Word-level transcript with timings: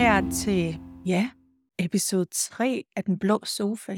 her 0.00 0.30
til, 0.30 0.80
ja, 1.06 1.30
episode 1.78 2.26
3 2.32 2.84
af 2.96 3.04
Den 3.04 3.18
Blå 3.18 3.40
Sofa. 3.44 3.96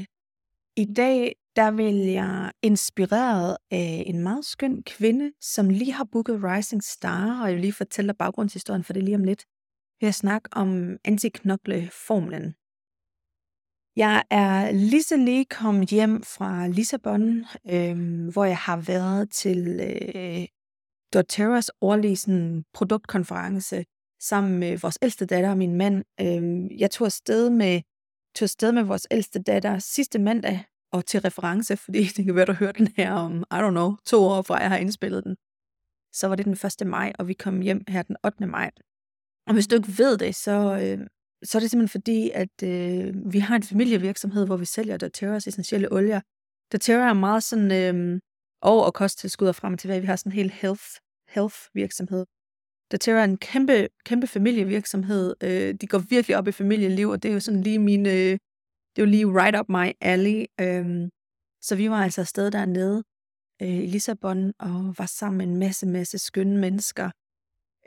I 0.77 0.85
dag, 0.85 1.35
der 1.55 1.71
vil 1.71 1.95
jeg 1.95 2.51
inspireret 2.61 3.57
af 3.71 4.03
en 4.07 4.23
meget 4.23 4.45
skøn 4.45 4.83
kvinde, 4.83 5.31
som 5.41 5.69
lige 5.69 5.93
har 5.93 6.07
booket 6.11 6.43
Rising 6.43 6.83
Star, 6.83 7.41
og 7.41 7.47
jeg 7.47 7.55
vil 7.55 7.61
lige 7.61 7.73
fortælle 7.73 8.07
dig 8.07 8.17
baggrundshistorien 8.17 8.83
for 8.83 8.93
det 8.93 9.03
lige 9.03 9.15
om 9.15 9.23
lidt. 9.23 9.45
Ved 10.01 10.09
at 10.09 10.15
snakke 10.15 10.49
om 10.51 10.97
antiknokleformlen. 11.05 12.55
Jeg 13.95 14.23
er 14.29 14.71
lige 14.71 15.03
så 15.03 15.17
lige 15.17 15.45
kommet 15.45 15.89
hjem 15.89 16.23
fra 16.23 16.67
Lissabon, 16.67 17.45
øh, 17.69 18.27
hvor 18.33 18.45
jeg 18.45 18.57
har 18.57 18.77
været 18.77 19.31
til 19.31 19.79
øh, 19.79 20.47
doTERRAs 21.13 21.71
årlige 21.81 22.15
sådan, 22.15 22.63
produktkonference 22.73 23.85
sammen 24.29 24.59
med 24.59 24.77
vores 24.77 24.97
ældste 25.01 25.25
datter 25.25 25.49
og 25.49 25.57
min 25.57 25.75
mand. 25.75 26.03
Øh, 26.21 26.79
jeg 26.79 26.91
tog 26.91 27.05
afsted 27.05 27.49
med, 27.49 27.81
tog 28.35 28.45
afsted 28.45 28.71
med 28.71 28.83
vores 28.83 29.07
ældste 29.11 29.39
datter 29.41 29.79
sidste 29.79 30.19
mandag, 30.19 30.65
og 30.93 31.05
til 31.05 31.19
reference, 31.21 31.77
fordi 31.77 32.03
det 32.15 32.25
kan 32.25 32.35
være, 32.35 32.45
du 32.45 32.53
hører 32.53 32.71
den 32.71 32.87
her 32.97 33.11
om, 33.13 33.43
I 33.51 33.55
don't 33.63 33.69
know, 33.69 33.95
to 34.05 34.17
år 34.17 34.41
fra 34.41 34.57
jeg 34.57 34.69
har 34.69 34.77
indspillet 34.77 35.23
den. 35.23 35.35
Så 36.13 36.27
var 36.27 36.35
det 36.35 36.45
den 36.45 36.57
1. 36.81 36.87
maj, 36.87 37.13
og 37.19 37.27
vi 37.27 37.33
kom 37.33 37.61
hjem 37.61 37.83
her 37.87 38.01
den 38.01 38.15
8. 38.25 38.45
maj. 38.45 38.71
Og 39.47 39.53
hvis 39.53 39.67
du 39.67 39.75
ikke 39.75 39.97
ved 39.97 40.17
det, 40.17 40.35
så, 40.35 40.51
øh, 40.81 41.07
så 41.43 41.57
er 41.57 41.59
det 41.59 41.71
simpelthen 41.71 42.01
fordi, 42.01 42.29
at 42.29 42.55
øh, 42.63 43.33
vi 43.33 43.39
har 43.39 43.55
en 43.55 43.63
familievirksomhed, 43.63 44.45
hvor 44.45 44.57
vi 44.57 44.65
sælger 44.65 44.97
doTERRAs 44.97 45.47
essentielle 45.47 45.91
olier. 45.91 46.21
doTERRA 46.71 47.09
er 47.09 47.13
meget 47.13 47.43
sådan 47.43 47.71
øh, 47.71 48.19
over- 48.61 48.85
og 48.85 48.93
kosttilskud 48.93 49.47
og 49.47 49.55
frem 49.55 49.73
og 49.73 49.79
tilbage. 49.79 50.01
Vi 50.01 50.07
har 50.07 50.15
sådan 50.15 50.31
en 50.31 50.35
hel 50.35 50.51
health, 50.51 50.83
health 51.29 51.57
virksomhed. 51.73 52.25
Datera 52.91 53.19
er 53.19 53.23
en 53.23 53.37
kæmpe, 53.37 53.87
kæmpe 54.05 54.27
familievirksomhed. 54.27 55.35
Øh, 55.43 55.73
de 55.81 55.87
går 55.87 55.97
virkelig 55.97 56.37
op 56.37 56.47
i 56.47 56.51
familieliv, 56.51 57.09
og 57.09 57.23
det 57.23 57.29
er 57.29 57.33
jo 57.33 57.39
sådan 57.39 57.61
lige 57.61 57.79
min, 57.79 58.05
øh, 58.05 58.31
det 58.91 58.97
er 58.97 59.01
jo 59.01 59.05
lige 59.05 59.27
right 59.27 59.59
up 59.59 59.69
my 59.69 59.91
alley. 60.01 60.45
Øh, 60.61 61.09
så 61.61 61.75
vi 61.75 61.89
var 61.89 62.03
altså 62.03 62.21
afsted 62.21 62.51
dernede 62.51 63.03
øh, 63.61 63.83
i 63.83 63.85
Lissabon 63.85 64.53
og 64.59 64.95
var 64.97 65.05
sammen 65.05 65.37
med 65.37 65.47
en 65.47 65.57
masse, 65.57 65.87
masse 65.87 66.17
skønne 66.17 66.57
mennesker. 66.57 67.09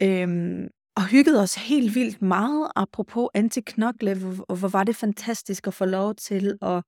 Øhm, 0.02 0.68
og 0.96 1.08
hyggede 1.10 1.42
os 1.42 1.54
helt 1.54 1.94
vildt 1.94 2.22
meget, 2.22 2.72
apropos 2.76 3.28
antiknokle, 3.34 4.10
og 4.48 4.56
hvor 4.56 4.68
var 4.68 4.84
det 4.84 4.96
fantastisk 4.96 5.66
at 5.66 5.74
få 5.74 5.84
lov 5.84 6.14
til 6.14 6.58
at 6.62 6.82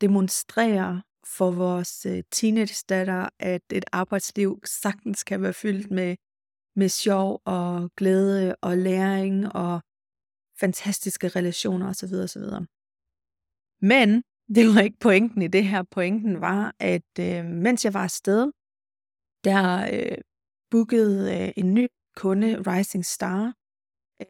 demonstrere 0.00 1.02
for 1.36 1.50
vores 1.50 2.06
øh, 2.06 2.22
teenage-datter, 2.30 3.28
at 3.38 3.62
et 3.72 3.84
arbejdsliv 3.92 4.60
sagtens 4.64 5.24
kan 5.24 5.42
være 5.42 5.52
fyldt 5.52 5.90
med, 5.90 6.16
med 6.76 6.88
sjov 6.88 7.42
og 7.44 7.90
glæde 7.96 8.56
og 8.62 8.78
læring 8.78 9.52
og 9.52 9.80
fantastiske 10.60 11.28
relationer 11.28 11.88
osv. 11.88 12.14
osv. 12.14 12.42
Men 13.80 14.22
det 14.54 14.74
var 14.74 14.80
ikke 14.80 14.98
pointen 15.00 15.42
i 15.42 15.48
det 15.48 15.64
her. 15.64 15.82
Pointen 15.82 16.40
var, 16.40 16.74
at 16.78 17.12
øh, 17.20 17.44
mens 17.44 17.84
jeg 17.84 17.94
var 17.94 18.04
afsted, 18.04 18.52
der 19.44 19.88
øh, 19.92 20.18
bookede 20.70 21.42
øh, 21.42 21.52
en 21.56 21.74
ny 21.74 21.86
kunde, 22.16 22.62
Rising 22.66 23.06
Star, 23.06 23.54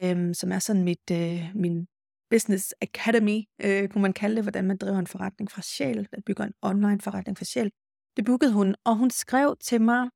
øh, 0.01 0.35
som 0.35 0.51
er 0.51 0.59
sådan 0.59 0.83
mit, 0.83 1.11
øh, 1.11 1.51
min 1.55 1.87
business 2.29 2.75
academy, 2.81 3.39
øh, 3.65 3.89
kunne 3.89 4.01
man 4.01 4.13
kalde 4.13 4.35
det, 4.35 4.43
hvordan 4.43 4.67
man 4.67 4.77
driver 4.77 4.99
en 4.99 5.07
forretning 5.07 5.51
fra 5.51 5.61
sjæl, 5.61 6.07
at 6.11 6.23
bygger 6.25 6.43
en 6.43 6.53
online 6.61 7.01
forretning 7.01 7.37
fra 7.37 7.45
sjæl. 7.45 7.71
Det 8.17 8.25
bookede 8.25 8.53
hun, 8.53 8.75
og 8.85 8.95
hun 8.95 9.09
skrev 9.09 9.57
til 9.57 9.81
mig, 9.81 10.09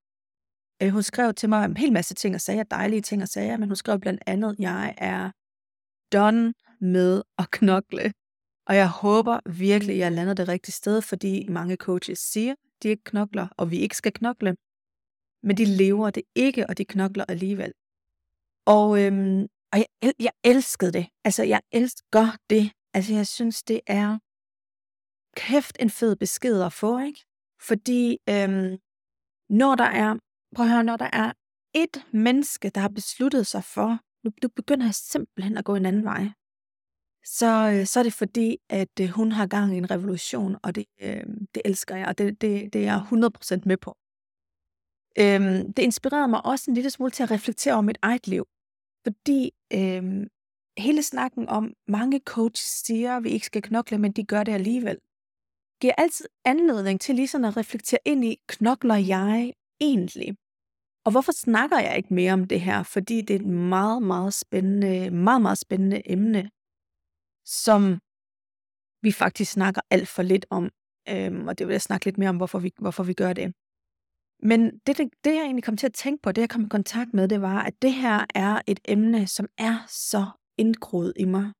øh, 0.83 0.89
hun 0.89 1.03
skrev 1.03 1.33
til 1.33 1.49
mig 1.49 1.65
en 1.65 1.77
hel 1.77 1.93
masse 1.93 2.13
ting 2.13 2.35
og 2.35 2.41
sager, 2.41 2.63
dejlige 2.63 3.01
ting 3.01 3.21
og 3.21 3.27
sager, 3.27 3.57
men 3.57 3.69
hun 3.69 3.75
skrev 3.75 3.99
blandt 3.99 4.23
andet, 4.25 4.55
jeg 4.59 4.95
er 4.97 5.31
done 6.13 6.53
med 6.81 7.21
at 7.37 7.51
knokle. 7.51 8.13
Og 8.67 8.75
jeg 8.75 8.89
håber 8.89 9.39
virkelig, 9.49 9.93
at 9.93 9.99
jeg 9.99 10.11
lander 10.11 10.33
det 10.33 10.47
rigtige 10.47 10.73
sted, 10.73 11.01
fordi 11.01 11.47
mange 11.49 11.75
coaches 11.75 12.19
siger, 12.19 12.55
de 12.83 12.89
ikke 12.89 13.03
knokler, 13.03 13.47
og 13.57 13.71
vi 13.71 13.77
ikke 13.77 13.97
skal 13.97 14.13
knokle. 14.13 14.55
Men 15.43 15.57
de 15.57 15.65
lever 15.65 16.09
det 16.09 16.23
ikke, 16.35 16.67
og 16.69 16.77
de 16.77 16.85
knokler 16.85 17.25
alligevel. 17.27 17.73
Og, 18.65 19.03
øhm, 19.03 19.47
og 19.73 19.77
jeg, 19.79 20.13
jeg 20.19 20.31
elskede 20.43 20.91
det. 20.91 21.07
Altså, 21.23 21.43
jeg 21.43 21.61
elsker 21.71 22.27
det. 22.49 22.71
Altså, 22.93 23.13
jeg 23.13 23.27
synes, 23.27 23.63
det 23.63 23.81
er 23.87 24.19
kæft 25.35 25.77
en 25.79 25.89
fed 25.89 26.15
besked 26.15 26.61
at 26.61 26.73
få, 26.73 26.99
ikke? 26.99 27.25
Fordi 27.61 28.17
øhm, 28.29 28.77
når 29.49 29.75
der 29.75 29.89
er, 30.03 30.15
prøv 30.57 30.65
at 30.65 30.71
høre, 30.71 30.83
når 30.83 30.97
der 30.97 31.09
er 31.13 31.31
et 31.73 32.05
menneske, 32.11 32.69
der 32.69 32.81
har 32.81 32.87
besluttet 32.89 33.47
sig 33.47 33.63
for, 33.63 33.99
nu, 34.23 34.31
nu 34.43 34.49
begynder 34.55 34.85
jeg 34.85 34.95
simpelthen 34.95 35.57
at 35.57 35.65
gå 35.65 35.75
en 35.75 35.85
anden 35.85 36.03
vej, 36.03 36.29
så, 37.25 37.71
øh, 37.73 37.85
så 37.85 37.99
er 37.99 38.03
det 38.03 38.13
fordi, 38.13 38.57
at 38.69 38.99
øh, 39.01 39.07
hun 39.07 39.31
har 39.31 39.47
gang 39.47 39.73
i 39.75 39.77
en 39.77 39.91
revolution, 39.91 40.55
og 40.63 40.75
det, 40.75 40.85
øh, 41.01 41.23
det 41.55 41.61
elsker 41.65 41.95
jeg, 41.95 42.07
og 42.07 42.17
det, 42.17 42.41
det, 42.41 42.73
det 42.73 42.81
er 42.81 42.85
jeg 42.85 43.01
100% 43.59 43.61
med 43.65 43.77
på. 43.77 43.97
Øhm, 45.19 45.73
det 45.73 45.83
inspirerede 45.83 46.27
mig 46.27 46.45
også 46.45 46.71
en 46.71 46.75
lille 46.75 46.89
smule 46.89 47.11
til 47.11 47.23
at 47.23 47.31
reflektere 47.31 47.73
over 47.73 47.81
mit 47.81 47.97
eget 48.01 48.27
liv. 48.27 48.47
Fordi 49.03 49.51
øhm, 49.73 50.27
hele 50.77 51.03
snakken 51.03 51.49
om, 51.49 51.73
mange 51.87 52.19
coaches 52.25 52.69
siger, 52.85 53.17
at 53.17 53.23
vi 53.23 53.29
ikke 53.29 53.45
skal 53.45 53.61
knokle, 53.61 53.97
men 53.97 54.11
de 54.11 54.23
gør 54.23 54.43
det 54.43 54.51
alligevel, 54.51 54.97
giver 55.81 55.93
altid 55.97 56.25
anledning 56.45 57.01
til 57.01 57.15
lige 57.15 57.27
sådan 57.27 57.45
at 57.45 57.57
reflektere 57.57 57.99
ind 58.05 58.25
i, 58.25 58.37
knokler 58.47 58.95
jeg 58.95 59.53
egentlig? 59.79 60.37
Og 61.07 61.11
hvorfor 61.11 61.31
snakker 61.31 61.79
jeg 61.79 61.97
ikke 61.97 62.13
mere 62.13 62.33
om 62.33 62.45
det 62.45 62.61
her? 62.61 62.83
Fordi 62.83 63.21
det 63.21 63.35
er 63.35 63.39
et 63.39 63.45
meget, 63.45 64.03
meget 64.03 64.33
spændende, 64.33 65.11
meget, 65.11 65.41
meget 65.41 65.57
spændende 65.57 66.11
emne, 66.11 66.49
som 67.45 67.81
vi 69.01 69.11
faktisk 69.11 69.51
snakker 69.51 69.81
alt 69.89 70.07
for 70.07 70.23
lidt 70.23 70.45
om. 70.49 70.69
Øhm, 71.09 71.47
og 71.47 71.57
det 71.57 71.67
vil 71.67 71.73
jeg 71.73 71.81
snakke 71.81 72.05
lidt 72.05 72.17
mere 72.17 72.29
om, 72.29 72.37
hvorfor 72.37 72.59
vi, 72.59 72.71
hvorfor 72.79 73.03
vi 73.03 73.13
gør 73.13 73.33
det. 73.33 73.53
Men 74.49 74.59
det, 74.85 74.97
det, 74.97 75.09
det, 75.23 75.35
jeg 75.35 75.43
egentlig 75.43 75.63
kom 75.63 75.77
til 75.77 75.87
at 75.87 75.93
tænke 75.93 76.21
på, 76.21 76.31
det 76.31 76.41
jeg 76.41 76.49
kom 76.49 76.65
i 76.65 76.69
kontakt 76.69 77.13
med, 77.13 77.27
det 77.27 77.41
var, 77.41 77.59
at 77.63 77.81
det 77.81 77.93
her 77.93 78.25
er 78.35 78.61
et 78.67 78.79
emne, 78.85 79.27
som 79.27 79.47
er 79.57 79.85
så 79.87 80.25
indgroet 80.57 81.13
i 81.15 81.25
mig. 81.25 81.51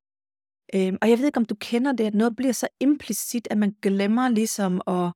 Øhm, 0.76 0.98
og 1.02 1.10
jeg 1.10 1.18
ved 1.18 1.26
ikke, 1.26 1.38
om 1.38 1.46
du 1.46 1.56
kender 1.56 1.92
det, 1.92 2.04
at 2.04 2.14
noget 2.14 2.36
bliver 2.36 2.54
så 2.54 2.68
implicit, 2.80 3.48
at 3.52 3.58
man 3.58 3.76
glemmer 3.82 4.30
ligesom 4.30 4.82
at... 4.88 5.12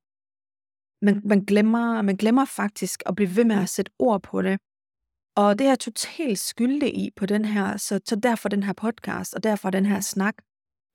Man, 1.01 1.21
man, 1.25 1.45
glemmer, 1.45 2.01
man 2.01 2.15
glemmer 2.15 2.45
faktisk 2.45 3.03
at 3.05 3.15
blive 3.15 3.35
ved 3.35 3.45
med 3.45 3.55
at 3.55 3.69
sætte 3.69 3.91
ord 3.99 4.23
på 4.23 4.41
det. 4.41 4.59
Og 5.35 5.59
det 5.59 5.65
er 5.65 5.69
jeg 5.69 5.79
totalt 5.79 6.39
skyldig 6.39 6.97
i 6.97 7.09
på 7.15 7.25
den 7.25 7.45
her, 7.45 7.77
så, 7.77 7.99
så 8.05 8.15
derfor 8.15 8.49
den 8.49 8.63
her 8.63 8.73
podcast, 8.73 9.33
og 9.33 9.43
derfor 9.43 9.69
den 9.69 9.85
her 9.85 9.99
snak 9.99 10.35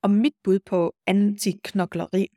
om 0.03 0.11
mit 0.11 0.33
bud 0.43 0.59
på 0.59 0.95
antiknokleri. 1.07 2.27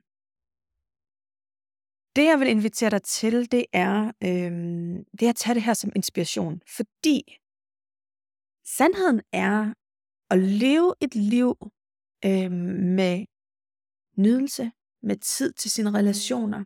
Det, 2.16 2.24
jeg 2.24 2.40
vil 2.40 2.48
invitere 2.48 2.90
dig 2.90 3.02
til, 3.02 3.52
det 3.52 3.64
er, 3.72 4.12
øhm, 4.24 5.04
det 5.16 5.22
er 5.22 5.30
at 5.30 5.36
tage 5.36 5.54
det 5.54 5.62
her 5.62 5.74
som 5.74 5.92
inspiration. 5.96 6.62
Fordi 6.76 7.18
sandheden 8.64 9.20
er 9.32 9.74
at 10.30 10.38
leve 10.38 10.94
et 11.00 11.14
liv 11.14 11.56
øhm, 12.24 12.52
med 12.98 13.26
nydelse, 14.16 14.72
med 15.02 15.16
tid 15.16 15.52
til 15.52 15.70
sine 15.70 15.90
relationer, 15.98 16.64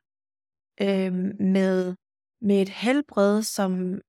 øhm, 0.81 1.33
med, 1.55 1.95
med 2.41 2.63
et 2.63 2.69
helbred, 2.69 3.43
som, 3.43 4.01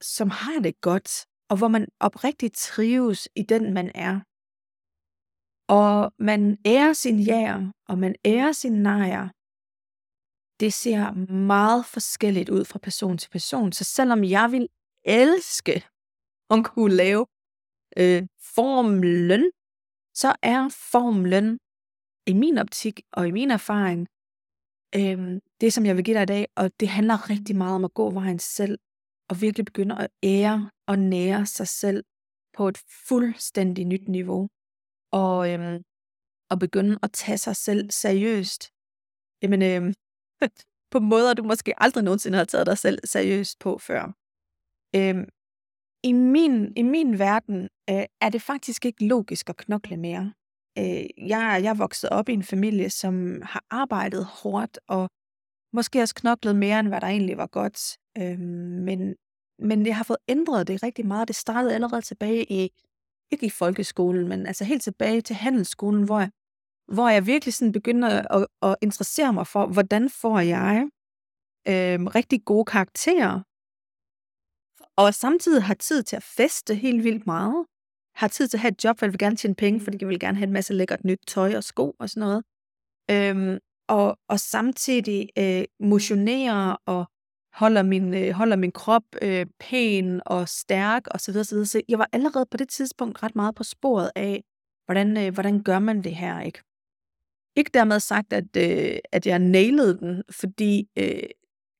som 0.00 0.30
har 0.30 0.60
det 0.60 0.80
godt, 0.80 1.26
og 1.50 1.56
hvor 1.58 1.68
man 1.68 1.88
oprigtigt 2.00 2.56
trives 2.56 3.28
i 3.36 3.42
den, 3.42 3.74
man 3.74 3.90
er. 3.94 4.20
Og 5.68 6.12
man 6.18 6.58
ærer 6.66 6.92
sin 6.92 7.18
jæger, 7.20 7.72
og 7.88 7.98
man 7.98 8.14
ærer 8.24 8.52
sin 8.52 8.72
nejer, 8.72 9.28
det 10.60 10.72
ser 10.72 11.04
meget 11.32 11.86
forskelligt 11.86 12.48
ud 12.48 12.64
fra 12.64 12.78
person 12.78 13.18
til 13.18 13.30
person. 13.30 13.72
Så 13.72 13.84
selvom 13.84 14.24
jeg 14.24 14.52
vil 14.52 14.68
elske 15.04 15.76
at 16.50 16.64
kunne 16.64 16.96
lave 16.96 17.26
øh, 18.00 18.22
formlen, 18.56 19.50
så 20.14 20.30
er 20.42 20.60
formlen 20.92 21.58
i 22.26 22.34
min 22.42 22.58
optik 22.58 23.00
og 23.12 23.28
i 23.28 23.30
min 23.30 23.50
erfaring 23.50 24.08
øh, 24.96 25.40
det, 25.60 25.72
som 25.72 25.86
jeg 25.86 25.96
vil 25.96 26.04
give 26.04 26.16
dig 26.16 26.22
i 26.22 26.26
dag, 26.26 26.46
og 26.56 26.70
det 26.80 26.88
handler 26.88 27.30
rigtig 27.30 27.56
meget 27.56 27.74
om 27.74 27.84
at 27.84 27.94
gå 27.94 28.10
vejen 28.10 28.38
selv, 28.38 28.78
og 29.30 29.40
virkelig 29.40 29.64
begynde 29.64 29.98
at 29.98 30.10
ære 30.22 30.70
og 30.86 30.98
nære 30.98 31.46
sig 31.46 31.68
selv 31.68 32.04
på 32.56 32.68
et 32.68 32.78
fuldstændig 33.08 33.84
nyt 33.84 34.08
niveau, 34.08 34.48
og, 35.12 35.52
øh, 35.52 35.80
og 36.50 36.58
begynde 36.58 36.98
at 37.02 37.12
tage 37.12 37.38
sig 37.38 37.56
selv 37.56 37.90
seriøst. 37.90 38.62
Jamen, 39.42 39.62
øh, 39.62 39.94
på 40.92 40.98
måder, 41.00 41.34
du 41.34 41.42
måske 41.42 41.82
aldrig 41.82 42.04
nogensinde 42.04 42.38
har 42.38 42.44
taget 42.44 42.66
dig 42.66 42.78
selv 42.78 42.98
seriøst 43.04 43.58
på 43.58 43.78
før. 43.78 44.02
Øhm, 44.96 45.28
i, 46.04 46.12
min, 46.12 46.72
I 46.76 46.82
min 46.82 47.18
verden 47.18 47.62
øh, 47.90 48.06
er 48.20 48.30
det 48.30 48.42
faktisk 48.42 48.84
ikke 48.84 49.06
logisk 49.06 49.50
at 49.50 49.56
knokle 49.56 49.96
mere. 49.96 50.32
Øh, 50.78 51.28
jeg, 51.28 51.60
jeg 51.62 51.70
er 51.70 51.74
vokset 51.74 52.10
op 52.10 52.28
i 52.28 52.32
en 52.32 52.42
familie, 52.42 52.90
som 52.90 53.42
har 53.42 53.64
arbejdet 53.70 54.24
hårdt, 54.24 54.78
og 54.88 55.10
måske 55.72 56.02
også 56.02 56.14
knoklet 56.14 56.56
mere, 56.56 56.80
end 56.80 56.88
hvad 56.88 57.00
der 57.00 57.06
egentlig 57.06 57.36
var 57.36 57.46
godt. 57.46 57.98
Øh, 58.18 58.38
men, 58.38 59.16
men 59.58 59.86
jeg 59.86 59.96
har 59.96 60.04
fået 60.04 60.18
ændret 60.28 60.68
det 60.68 60.82
rigtig 60.82 61.06
meget. 61.06 61.28
Det 61.28 61.36
startede 61.36 61.74
allerede 61.74 62.02
tilbage 62.02 62.52
i 62.52 62.70
ikke 63.30 63.46
i 63.46 63.50
folkeskolen, 63.50 64.28
men 64.28 64.46
altså 64.46 64.64
helt 64.64 64.82
tilbage 64.82 65.20
til 65.20 65.36
handelsskolen, 65.36 66.04
hvor 66.04 66.18
jeg, 66.18 66.30
hvor 66.92 67.08
jeg 67.08 67.26
virkelig 67.26 67.54
sådan 67.54 67.72
begynder 67.72 68.08
at, 68.08 68.46
at 68.62 68.76
interessere 68.82 69.32
mig 69.32 69.46
for, 69.46 69.66
hvordan 69.66 70.10
får 70.10 70.40
jeg 70.40 70.88
øh, 71.68 72.06
rigtig 72.18 72.44
gode 72.44 72.64
karakterer, 72.64 73.42
og 74.96 75.14
samtidig 75.14 75.62
har 75.62 75.74
tid 75.74 76.02
til 76.02 76.16
at 76.16 76.22
feste 76.22 76.74
helt 76.74 77.04
vildt 77.04 77.26
meget, 77.26 77.66
har 78.16 78.28
tid 78.28 78.48
til 78.48 78.56
at 78.56 78.60
have 78.60 78.72
et 78.72 78.84
job, 78.84 78.98
for 78.98 79.06
jeg 79.06 79.12
vil 79.12 79.18
gerne 79.18 79.36
tjene 79.36 79.54
penge, 79.54 79.80
fordi 79.80 79.98
jeg 80.00 80.08
vil 80.08 80.20
gerne 80.20 80.36
have 80.36 80.46
en 80.46 80.52
masse 80.52 80.74
lækkert 80.74 81.04
nyt 81.04 81.20
tøj 81.26 81.56
og 81.56 81.64
sko 81.64 81.96
og 81.98 82.10
sådan 82.10 82.20
noget. 82.20 82.44
Øhm, 83.10 83.58
og, 83.88 84.18
og 84.28 84.40
samtidig 84.40 85.28
øh, 85.38 85.64
motionere 85.80 86.76
og 86.86 87.06
holder 87.52 87.82
min, 87.82 88.14
øh, 88.14 88.30
holder 88.30 88.56
min 88.56 88.72
krop 88.72 89.02
øh, 89.22 89.46
pæn 89.60 90.20
og 90.26 90.48
stærk 90.48 91.06
og 91.06 91.20
så 91.20 91.32
videre, 91.32 91.44
så 91.44 91.54
videre. 91.54 91.66
Så 91.66 91.82
jeg 91.88 91.98
var 91.98 92.08
allerede 92.12 92.46
på 92.50 92.56
det 92.56 92.68
tidspunkt 92.68 93.22
ret 93.22 93.36
meget 93.36 93.54
på 93.54 93.64
sporet 93.64 94.10
af, 94.16 94.44
hvordan, 94.86 95.16
øh, 95.16 95.34
hvordan 95.34 95.62
gør 95.62 95.78
man 95.78 96.04
det 96.04 96.16
her, 96.16 96.40
ikke? 96.40 96.62
Ikke 97.56 97.70
dermed 97.74 98.00
sagt, 98.00 98.32
at, 98.32 98.56
øh, 98.56 98.98
at 99.12 99.26
jeg 99.26 99.38
nailede 99.38 99.98
den, 99.98 100.22
fordi 100.30 100.88
øh, 100.98 101.22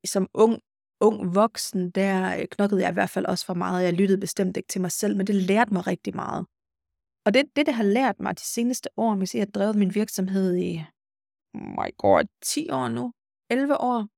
som 0.07 0.29
ung, 0.35 0.59
ung 1.01 1.35
voksen, 1.35 1.91
der 1.91 2.11
knoklede 2.35 2.47
knokkede 2.51 2.83
jeg 2.83 2.91
i 2.91 2.93
hvert 2.93 3.11
fald 3.11 3.27
også 3.27 3.47
for 3.47 3.55
meget. 3.55 3.85
Jeg 3.85 3.93
lyttede 3.93 4.21
bestemt 4.21 4.57
ikke 4.57 4.69
til 4.69 4.81
mig 4.81 4.93
selv, 4.93 5.17
men 5.17 5.27
det 5.27 5.35
lærte 5.35 5.73
mig 5.73 5.87
rigtig 5.87 6.17
meget. 6.17 6.47
Og 7.27 7.35
det, 7.35 7.57
det, 7.57 7.67
det 7.67 7.75
har 7.75 7.83
lært 7.83 8.21
mig 8.21 8.39
de 8.39 8.45
seneste 8.45 8.89
år, 8.97 9.15
hvis 9.15 9.35
jeg 9.35 9.41
har 9.41 9.47
drevet 9.47 9.77
min 9.77 9.95
virksomhed 9.95 10.57
i, 10.57 10.85
oh 11.55 11.61
my 11.61 11.97
god, 11.99 12.25
10 12.43 12.71
år 12.71 12.89
nu, 12.89 13.13
11 13.51 13.81
år. 13.81 14.09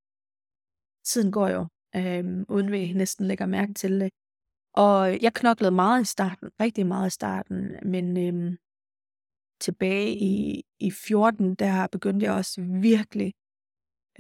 Tiden 1.05 1.33
går 1.33 1.49
jo, 1.49 1.67
øh, 1.97 2.45
uden 2.49 2.73
vi 2.73 2.93
næsten 2.93 3.27
lægger 3.27 3.47
mærke 3.47 3.75
til 3.75 4.01
det. 4.01 4.11
Og 4.75 5.23
jeg 5.23 5.33
knoklede 5.35 5.71
meget 5.71 6.03
i 6.03 6.05
starten, 6.05 6.51
rigtig 6.61 6.87
meget 6.87 7.07
i 7.07 7.11
starten, 7.21 7.77
men 7.83 8.07
øh, 8.17 8.57
tilbage 9.61 10.17
i, 10.17 10.63
i 10.79 10.91
14, 10.91 11.55
der 11.55 11.87
begyndte 11.87 12.27
jeg 12.27 12.35
også 12.35 12.61
virkelig 12.83 13.33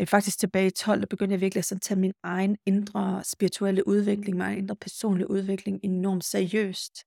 Øh, 0.00 0.06
faktisk 0.06 0.38
tilbage 0.38 0.66
i 0.66 0.70
12, 0.70 1.00
der 1.00 1.06
begyndte 1.06 1.32
jeg 1.32 1.40
virkelig 1.40 1.72
at 1.72 1.80
tage 1.82 2.00
min 2.00 2.12
egen 2.22 2.56
indre 2.66 3.22
spirituelle 3.24 3.88
udvikling, 3.88 4.36
min 4.36 4.42
egen 4.42 4.58
indre 4.58 4.76
personlige 4.76 5.30
udvikling 5.30 5.80
enormt 5.82 6.24
seriøst. 6.24 7.04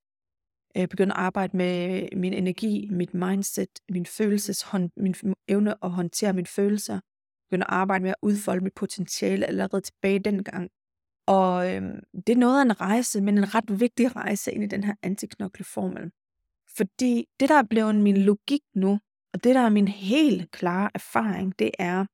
Jeg 0.74 0.88
begyndte 0.88 1.14
at 1.14 1.20
arbejde 1.20 1.56
med 1.56 2.08
min 2.16 2.32
energi, 2.32 2.88
mit 2.90 3.14
mindset, 3.14 3.68
min 3.90 4.06
følelses, 4.06 4.64
min 4.96 5.14
evne 5.48 5.84
at 5.84 5.90
håndtere 5.90 6.32
mine 6.32 6.46
følelser. 6.46 6.94
Jeg 6.94 7.02
begyndte 7.50 7.70
at 7.70 7.74
arbejde 7.74 8.02
med 8.02 8.10
at 8.10 8.16
udfolde 8.22 8.64
mit 8.64 8.74
potentiale 8.74 9.46
allerede 9.46 9.80
tilbage 9.80 10.18
dengang. 10.18 10.70
Og 11.26 11.74
øhm, 11.74 12.00
det 12.26 12.32
er 12.32 12.36
noget 12.36 12.58
af 12.58 12.64
en 12.64 12.80
rejse, 12.80 13.20
men 13.20 13.38
en 13.38 13.54
ret 13.54 13.80
vigtig 13.80 14.16
rejse 14.16 14.52
ind 14.52 14.64
i 14.64 14.66
den 14.66 14.84
her 14.84 14.94
antiknokleformel. 15.02 16.10
Fordi 16.76 17.26
det, 17.40 17.48
der 17.48 17.54
er 17.54 17.66
blevet 17.70 17.94
min 17.94 18.16
logik 18.16 18.62
nu, 18.74 19.00
og 19.34 19.44
det, 19.44 19.54
der 19.54 19.60
er 19.60 19.70
min 19.70 19.88
helt 19.88 20.50
klare 20.50 20.90
erfaring, 20.94 21.58
det 21.58 21.70
er, 21.78 22.06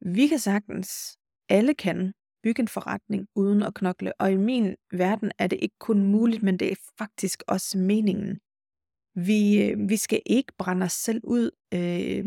vi 0.00 0.28
kan 0.28 0.38
sagtens, 0.38 1.18
alle 1.48 1.74
kan, 1.74 2.12
bygge 2.42 2.60
en 2.60 2.68
forretning 2.68 3.28
uden 3.34 3.62
at 3.62 3.74
knokle, 3.74 4.12
og 4.20 4.32
i 4.32 4.36
min 4.36 4.76
verden 4.92 5.32
er 5.38 5.46
det 5.46 5.58
ikke 5.62 5.78
kun 5.78 6.02
muligt, 6.02 6.42
men 6.42 6.58
det 6.58 6.72
er 6.72 6.76
faktisk 6.98 7.42
også 7.48 7.78
meningen. 7.78 8.38
Vi, 9.14 9.62
øh, 9.62 9.88
vi 9.88 9.96
skal 9.96 10.22
ikke 10.26 10.52
brænde 10.58 10.84
os 10.84 10.92
selv 10.92 11.20
ud, 11.24 11.50
øh, 11.74 12.26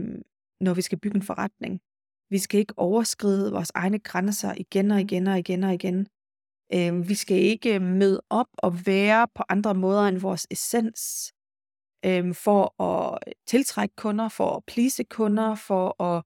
når 0.61 0.73
vi 0.73 0.81
skal 0.81 0.99
bygge 0.99 1.15
en 1.15 1.21
forretning. 1.21 1.81
Vi 2.29 2.37
skal 2.37 2.59
ikke 2.59 2.73
overskride 2.77 3.51
vores 3.51 3.71
egne 3.75 3.99
grænser 3.99 4.53
igen 4.57 4.91
og 4.91 5.01
igen 5.01 5.27
og 5.27 5.39
igen 5.39 5.63
og 5.63 5.73
igen. 5.73 6.07
Øh, 6.73 7.09
vi 7.09 7.15
skal 7.15 7.37
ikke 7.37 7.75
øh, 7.75 7.81
møde 7.81 8.21
op 8.29 8.47
og 8.57 8.85
være 8.85 9.27
på 9.35 9.43
andre 9.49 9.73
måder 9.73 10.03
end 10.07 10.17
vores 10.17 10.47
essens 10.51 11.33
øh, 12.05 12.35
for 12.35 12.81
at 12.83 13.19
tiltrække 13.47 13.95
kunder, 13.95 14.29
for 14.29 14.55
at 14.55 14.63
please 14.65 15.03
kunder, 15.03 15.55
for 15.55 16.03
at 16.03 16.23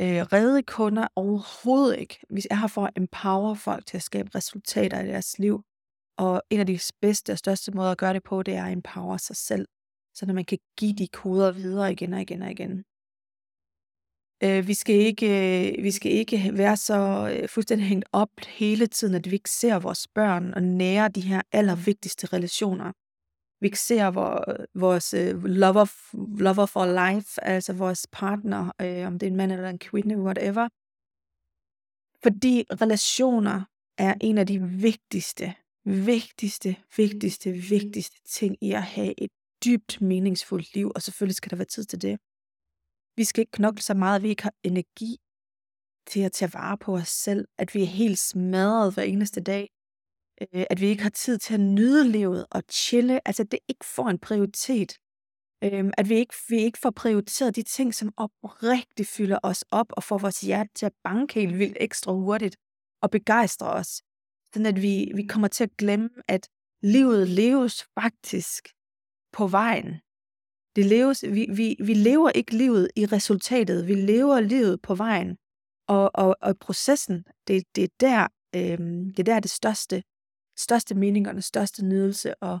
øh, 0.00 0.20
redde 0.32 0.62
kunder 0.62 1.06
overhovedet 1.16 1.98
ikke. 1.98 2.18
Vi 2.30 2.42
er 2.50 2.54
her 2.54 2.66
for 2.66 2.84
at 2.84 2.92
empower 2.96 3.54
folk 3.54 3.86
til 3.86 3.96
at 3.96 4.02
skabe 4.02 4.30
resultater 4.34 5.00
i 5.00 5.06
deres 5.06 5.38
liv. 5.38 5.62
Og 6.18 6.42
en 6.50 6.60
af 6.60 6.66
de 6.66 6.78
bedste 7.00 7.32
og 7.32 7.38
største 7.38 7.72
måder 7.72 7.90
at 7.90 7.98
gøre 7.98 8.14
det 8.14 8.22
på, 8.22 8.42
det 8.42 8.54
er 8.54 8.64
at 8.64 8.72
empower 8.72 9.16
sig 9.16 9.36
selv, 9.36 9.68
så 10.14 10.26
når 10.26 10.34
man 10.34 10.44
kan 10.44 10.58
give 10.78 10.92
de 10.92 11.08
koder 11.08 11.52
videre 11.52 11.92
igen 11.92 12.12
og 12.12 12.20
igen 12.20 12.42
og 12.42 12.50
igen. 12.50 12.84
Øh, 14.42 14.68
vi, 14.68 14.74
skal 14.74 14.94
ikke, 14.94 15.26
øh, 15.76 15.84
vi 15.84 15.90
skal 15.90 16.12
ikke 16.12 16.50
være 16.54 16.76
så 16.76 17.30
øh, 17.32 17.48
fuldstændig 17.48 17.88
hængt 17.88 18.08
op 18.12 18.30
hele 18.48 18.86
tiden, 18.86 19.14
at 19.14 19.30
vi 19.30 19.34
ikke 19.34 19.50
ser 19.50 19.78
vores 19.78 20.08
børn 20.08 20.54
og 20.54 20.62
nære 20.62 21.08
de 21.08 21.20
her 21.20 21.42
allervigtigste 21.52 22.26
relationer 22.26 22.92
vi 23.60 23.70
ser 23.74 24.10
vores 24.74 25.14
øh, 25.14 25.44
lover, 25.44 25.86
lover 26.42 26.66
for 26.66 26.86
life, 26.86 27.44
altså 27.44 27.72
vores 27.72 28.06
partner, 28.12 28.72
øh, 28.80 29.06
om 29.06 29.18
det 29.18 29.26
er 29.26 29.30
en 29.30 29.36
mand 29.36 29.52
eller 29.52 29.70
en 29.70 29.78
kvinde, 29.78 30.16
whatever. 30.18 30.68
Fordi 32.22 32.64
relationer 32.82 33.64
er 33.98 34.14
en 34.20 34.38
af 34.38 34.46
de 34.46 34.62
vigtigste, 34.62 35.54
vigtigste, 35.84 36.76
vigtigste, 36.96 37.52
vigtigste 37.52 38.18
ting 38.24 38.56
i 38.60 38.72
at 38.72 38.82
have 38.82 39.14
et 39.22 39.30
dybt 39.64 40.00
meningsfuldt 40.00 40.74
liv, 40.74 40.92
og 40.94 41.02
selvfølgelig 41.02 41.36
skal 41.36 41.50
der 41.50 41.56
være 41.56 41.72
tid 41.74 41.84
til 41.84 42.02
det. 42.02 42.18
Vi 43.16 43.24
skal 43.24 43.40
ikke 43.40 43.52
knokle 43.52 43.82
så 43.82 43.94
meget, 43.94 44.16
at 44.16 44.22
vi 44.22 44.28
ikke 44.28 44.42
har 44.42 44.54
energi 44.62 45.16
til 46.06 46.20
at 46.20 46.32
tage 46.32 46.54
vare 46.54 46.78
på 46.78 46.94
os 46.94 47.08
selv, 47.08 47.48
at 47.58 47.74
vi 47.74 47.82
er 47.82 47.86
helt 47.86 48.18
smadret 48.18 48.94
hver 48.94 49.02
eneste 49.02 49.40
dag, 49.40 49.68
øh, 50.40 50.64
at 50.70 50.80
vi 50.80 50.86
ikke 50.86 51.02
har 51.02 51.10
tid 51.10 51.38
til 51.38 51.54
at 51.54 51.60
nyde 51.60 52.08
livet 52.08 52.46
og 52.50 52.62
chille, 52.70 53.28
altså 53.28 53.44
det 53.44 53.58
ikke 53.68 53.84
får 53.84 54.08
en 54.08 54.18
prioritet. 54.18 54.98
Øh, 55.64 55.90
at 55.98 56.08
vi 56.08 56.14
ikke, 56.14 56.34
vi 56.48 56.56
ikke 56.56 56.78
får 56.78 56.90
prioriteret 56.90 57.56
de 57.56 57.62
ting, 57.62 57.94
som 57.94 58.12
oprigtigt 58.16 59.08
fylder 59.08 59.38
os 59.42 59.64
op 59.70 59.86
og 59.90 60.02
får 60.02 60.18
vores 60.18 60.40
hjerte 60.40 60.70
til 60.74 60.86
at 60.86 60.92
banke 61.04 61.34
helt 61.34 61.58
vildt 61.58 61.76
ekstra 61.80 62.12
hurtigt 62.12 62.56
og 63.02 63.10
begejstre 63.10 63.66
os. 63.66 64.02
Sådan 64.52 64.66
at 64.66 64.82
vi, 64.82 65.12
vi 65.14 65.26
kommer 65.26 65.48
til 65.48 65.64
at 65.64 65.76
glemme, 65.78 66.10
at 66.28 66.48
livet 66.82 67.28
leves 67.28 67.84
faktisk 68.00 68.68
på 69.32 69.46
vejen. 69.46 70.00
Det 70.76 70.86
leves, 70.86 71.24
vi, 71.28 71.46
vi, 71.56 71.76
vi 71.84 71.94
lever 71.94 72.30
ikke 72.30 72.56
livet 72.56 72.90
i 72.96 73.06
resultatet, 73.06 73.88
vi 73.88 73.94
lever 73.94 74.40
livet 74.40 74.82
på 74.82 74.94
vejen. 74.94 75.36
Og, 75.88 76.10
og, 76.14 76.36
og 76.40 76.58
processen, 76.58 77.24
det, 77.48 77.64
det, 77.76 77.84
er 77.84 77.88
der, 78.00 78.26
øh, 78.54 78.78
det 79.14 79.18
er 79.18 79.24
der 79.24 79.40
det 79.40 79.50
største 79.50 80.02
største 80.58 80.94
mening 80.94 81.28
og 81.28 81.34
den 81.34 81.42
største 81.42 81.84
nydelse 81.86 82.34
og 82.42 82.60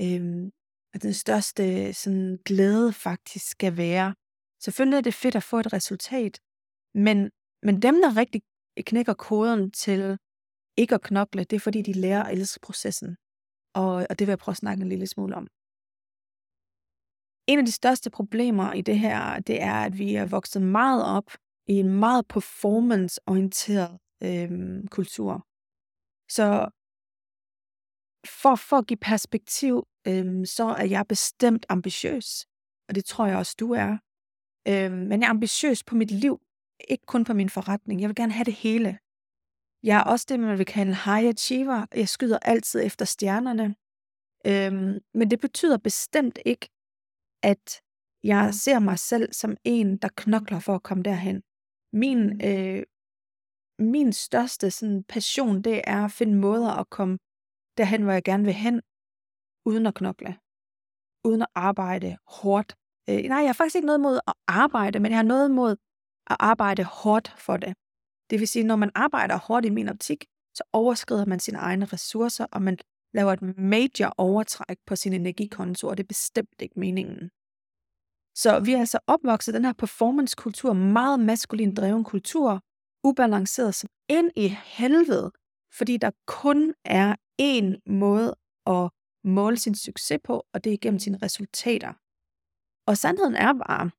øhm, 0.00 0.50
den 1.02 1.12
største 1.12 1.92
sådan, 1.92 2.38
glæde 2.44 2.92
faktisk 2.92 3.50
skal 3.50 3.76
være. 3.76 4.14
Selvfølgelig 4.60 4.96
er 4.96 5.00
det 5.00 5.14
fedt 5.14 5.36
at 5.36 5.42
få 5.42 5.58
et 5.58 5.72
resultat, 5.72 6.40
men, 6.94 7.30
men 7.62 7.82
dem, 7.82 7.94
der 8.02 8.16
rigtig 8.16 8.42
knækker 8.86 9.14
koden 9.14 9.70
til 9.70 10.18
ikke 10.76 10.94
at 10.94 11.02
knokle, 11.02 11.44
det 11.44 11.56
er 11.56 11.60
fordi, 11.60 11.82
de 11.82 11.92
lærer 11.92 12.22
at 12.22 12.32
elske 12.32 12.60
processen. 12.62 13.16
Og, 13.74 14.06
og 14.10 14.18
det 14.18 14.26
vil 14.26 14.32
jeg 14.32 14.38
prøve 14.38 14.52
at 14.52 14.56
snakke 14.56 14.82
en 14.82 14.88
lille 14.88 15.06
smule 15.06 15.34
om. 15.34 15.46
En 17.46 17.58
af 17.58 17.64
de 17.64 17.72
største 17.72 18.10
problemer 18.10 18.72
i 18.72 18.80
det 18.80 18.98
her, 18.98 19.40
det 19.40 19.62
er, 19.62 19.74
at 19.74 19.98
vi 19.98 20.14
er 20.14 20.26
vokset 20.26 20.62
meget 20.62 21.04
op 21.16 21.30
i 21.66 21.72
en 21.72 21.98
meget 22.04 22.28
performance-orienteret 22.28 23.98
øhm, 24.22 24.86
kultur. 24.86 25.46
Så 26.28 26.46
for, 28.26 28.54
for 28.54 28.76
at 28.76 28.86
give 28.86 28.96
perspektiv, 28.96 29.86
øhm, 30.08 30.44
så 30.44 30.64
er 30.64 30.84
jeg 30.84 31.06
bestemt 31.08 31.66
ambitiøs. 31.68 32.46
Og 32.88 32.94
det 32.94 33.04
tror 33.04 33.26
jeg 33.26 33.36
også, 33.36 33.56
du 33.60 33.72
er. 33.72 33.98
Øhm, 34.68 34.92
men 34.92 35.20
jeg 35.20 35.26
er 35.26 35.30
ambitiøs 35.30 35.84
på 35.84 35.94
mit 35.94 36.10
liv, 36.10 36.40
ikke 36.88 37.06
kun 37.06 37.24
på 37.24 37.34
min 37.34 37.50
forretning. 37.50 38.00
Jeg 38.00 38.08
vil 38.08 38.16
gerne 38.16 38.32
have 38.32 38.44
det 38.44 38.54
hele. 38.54 38.98
Jeg 39.82 39.98
er 39.98 40.02
også 40.02 40.26
det, 40.28 40.40
man 40.40 40.58
vil 40.58 40.66
kalde 40.66 40.90
en 40.90 40.96
high 40.96 41.28
achiever. 41.28 41.86
Jeg 41.94 42.08
skyder 42.08 42.38
altid 42.38 42.82
efter 42.84 43.04
stjernerne. 43.04 43.74
Øhm, 44.46 45.00
men 45.14 45.30
det 45.30 45.40
betyder 45.40 45.78
bestemt 45.78 46.38
ikke, 46.46 46.68
at 47.42 47.82
jeg 48.24 48.54
ser 48.54 48.78
mig 48.78 48.98
selv 48.98 49.32
som 49.32 49.56
en, 49.64 49.96
der 49.96 50.08
knokler 50.16 50.60
for 50.60 50.74
at 50.74 50.82
komme 50.82 51.02
derhen. 51.02 51.42
Min, 51.92 52.46
øh, 52.46 52.82
min 53.78 54.12
største 54.12 54.70
sådan, 54.70 55.04
passion, 55.04 55.62
det 55.62 55.80
er 55.86 56.04
at 56.04 56.12
finde 56.12 56.36
måder 56.36 56.70
at 56.70 56.90
komme 56.90 57.18
derhen, 57.78 58.02
hvor 58.02 58.12
jeg 58.12 58.24
gerne 58.24 58.44
vil 58.44 58.54
hen, 58.54 58.82
uden 59.66 59.86
at 59.86 59.94
knokle. 59.94 60.36
Uden 61.24 61.42
at 61.42 61.48
arbejde 61.54 62.16
hårdt. 62.26 62.76
Øh, 63.08 63.16
nej, 63.16 63.38
jeg 63.38 63.48
har 63.48 63.52
faktisk 63.52 63.76
ikke 63.76 63.86
noget 63.86 64.00
mod 64.00 64.20
at 64.28 64.34
arbejde, 64.46 64.98
men 65.00 65.10
jeg 65.10 65.18
har 65.18 65.24
noget 65.24 65.50
mod 65.50 65.70
at 66.26 66.36
arbejde 66.40 66.84
hårdt 66.84 67.34
for 67.38 67.56
det. 67.56 67.74
Det 68.30 68.40
vil 68.40 68.48
sige, 68.48 68.64
når 68.64 68.76
man 68.76 68.90
arbejder 68.94 69.36
hårdt 69.38 69.66
i 69.66 69.70
min 69.70 69.88
optik, 69.88 70.24
så 70.54 70.62
overskrider 70.72 71.24
man 71.24 71.40
sine 71.40 71.58
egne 71.58 71.84
ressourcer, 71.84 72.46
og 72.52 72.62
man 72.62 72.78
laver 73.14 73.32
et 73.32 73.42
major 73.58 74.14
overtræk 74.18 74.78
på 74.86 74.96
sin 74.96 75.12
energikonto, 75.12 75.88
og 75.88 75.96
det 75.96 76.02
er 76.02 76.08
bestemt 76.08 76.60
ikke 76.60 76.80
meningen. 76.80 77.30
Så 78.34 78.60
vi 78.60 78.72
er 78.72 78.78
altså 78.78 78.98
opvokset 79.06 79.54
den 79.54 79.64
her 79.64 79.72
performancekultur, 79.72 80.72
meget 80.72 81.20
maskulin 81.20 81.74
dreven 81.74 82.04
kultur, 82.04 82.60
ubalanceret 83.04 83.74
som 83.74 83.90
ind 84.08 84.30
i 84.36 84.48
helvede, 84.64 85.32
fordi 85.78 85.96
der 85.96 86.10
kun 86.26 86.74
er 86.84 87.16
en 87.38 87.76
måde 87.86 88.36
at 88.66 88.90
måle 89.24 89.56
sin 89.56 89.74
succes 89.74 90.18
på, 90.24 90.46
og 90.52 90.64
det 90.64 90.72
er 90.72 90.78
gennem 90.80 90.98
sine 90.98 91.18
resultater. 91.22 91.92
Og 92.90 92.96
sandheden 92.96 93.34
er 93.34 93.52
bare, 93.52 93.90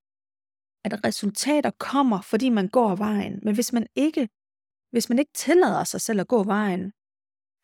at 0.86 1.06
resultater 1.06 1.72
kommer, 1.72 2.22
fordi 2.22 2.50
man 2.50 2.68
går 2.68 2.96
vejen. 2.96 3.40
Men 3.44 3.56
hvis 3.56 3.74
man 3.74 3.88
ikke, 3.96 4.30
hvis 4.92 5.10
man 5.10 5.20
ikke 5.20 5.32
tillader 5.34 5.84
sig 5.84 6.02
selv 6.02 6.20
at 6.20 6.28
gå 6.28 6.44
vejen, 6.44 6.92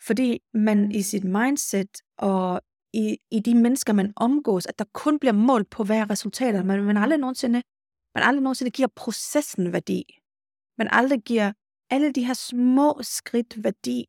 fordi 0.07 0.39
man 0.53 0.91
i 0.91 1.01
sit 1.01 1.23
mindset 1.23 2.01
og 2.17 2.61
i, 2.93 3.17
i 3.31 3.39
de 3.39 3.55
mennesker, 3.55 3.93
man 3.93 4.13
omgås, 4.15 4.65
at 4.65 4.79
der 4.79 4.85
kun 4.93 5.19
bliver 5.19 5.33
målt 5.33 5.69
på, 5.69 5.83
hvad 5.83 5.97
er 5.97 6.09
resultater, 6.09 6.63
men 6.63 6.83
man 6.83 6.97
aldrig 6.97 7.19
nogensinde, 7.19 7.61
man 8.15 8.23
aldrig 8.23 8.43
nogensinde 8.43 8.71
giver 8.71 8.87
processen 8.95 9.73
værdi. 9.73 10.03
Man 10.77 10.87
aldrig 10.91 11.21
giver 11.21 11.53
alle 11.89 12.11
de 12.11 12.25
her 12.25 12.33
små 12.33 12.99
skridt 13.01 13.63
værdi, 13.63 14.05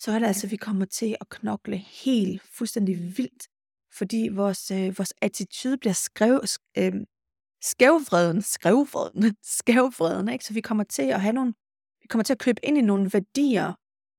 så 0.00 0.12
er 0.12 0.18
det 0.18 0.26
altså, 0.26 0.46
at 0.46 0.50
vi 0.50 0.56
kommer 0.56 0.84
til 0.84 1.16
at 1.20 1.28
knokle 1.28 1.76
helt 1.76 2.42
fuldstændig 2.42 3.18
vildt, 3.18 3.48
fordi 3.92 4.28
vores, 4.32 4.70
øh, 4.70 4.98
vores 4.98 5.14
attitude 5.22 5.78
bliver 5.78 5.92
skrev, 5.92 6.40
øh, 6.78 6.92
skævvreden, 7.62 8.42
skævvreden, 8.42 9.36
skævvreden, 9.58 10.28
ikke? 10.28 10.44
Så 10.44 10.54
vi 10.54 10.60
kommer 10.60 10.84
til 10.84 11.02
at 11.02 11.20
have 11.20 11.32
nogle, 11.32 11.54
vi 12.02 12.06
kommer 12.06 12.22
til 12.24 12.32
at 12.32 12.38
købe 12.38 12.60
ind 12.64 12.78
i 12.78 12.80
nogle 12.80 13.10
værdier, 13.12 13.72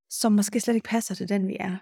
som 0.09 0.31
måske 0.31 0.59
slet 0.59 0.75
ikke 0.75 0.89
passer 0.89 1.15
til 1.15 1.29
den, 1.29 1.47
vi 1.47 1.57
er. 1.59 1.77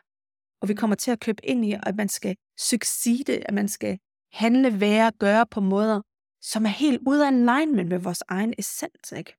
Og 0.62 0.68
vi 0.68 0.74
kommer 0.74 0.96
til 0.96 1.12
at 1.12 1.20
købe 1.20 1.46
ind 1.46 1.66
i, 1.66 1.76
at 1.84 1.96
man 1.96 2.10
skal 2.10 2.36
succede, 2.60 3.40
at 3.48 3.54
man 3.54 3.68
skal 3.68 4.00
handle, 4.34 4.80
være, 4.80 5.12
gøre 5.20 5.46
på 5.48 5.62
måder, 5.62 6.02
som 6.42 6.66
er 6.66 6.70
helt 6.70 7.02
ude 7.08 7.28
af 7.28 7.32
alignment 7.32 7.90
med 7.90 8.00
vores 8.00 8.24
egen 8.28 8.54
essens, 8.58 9.12
ikke? 9.18 9.39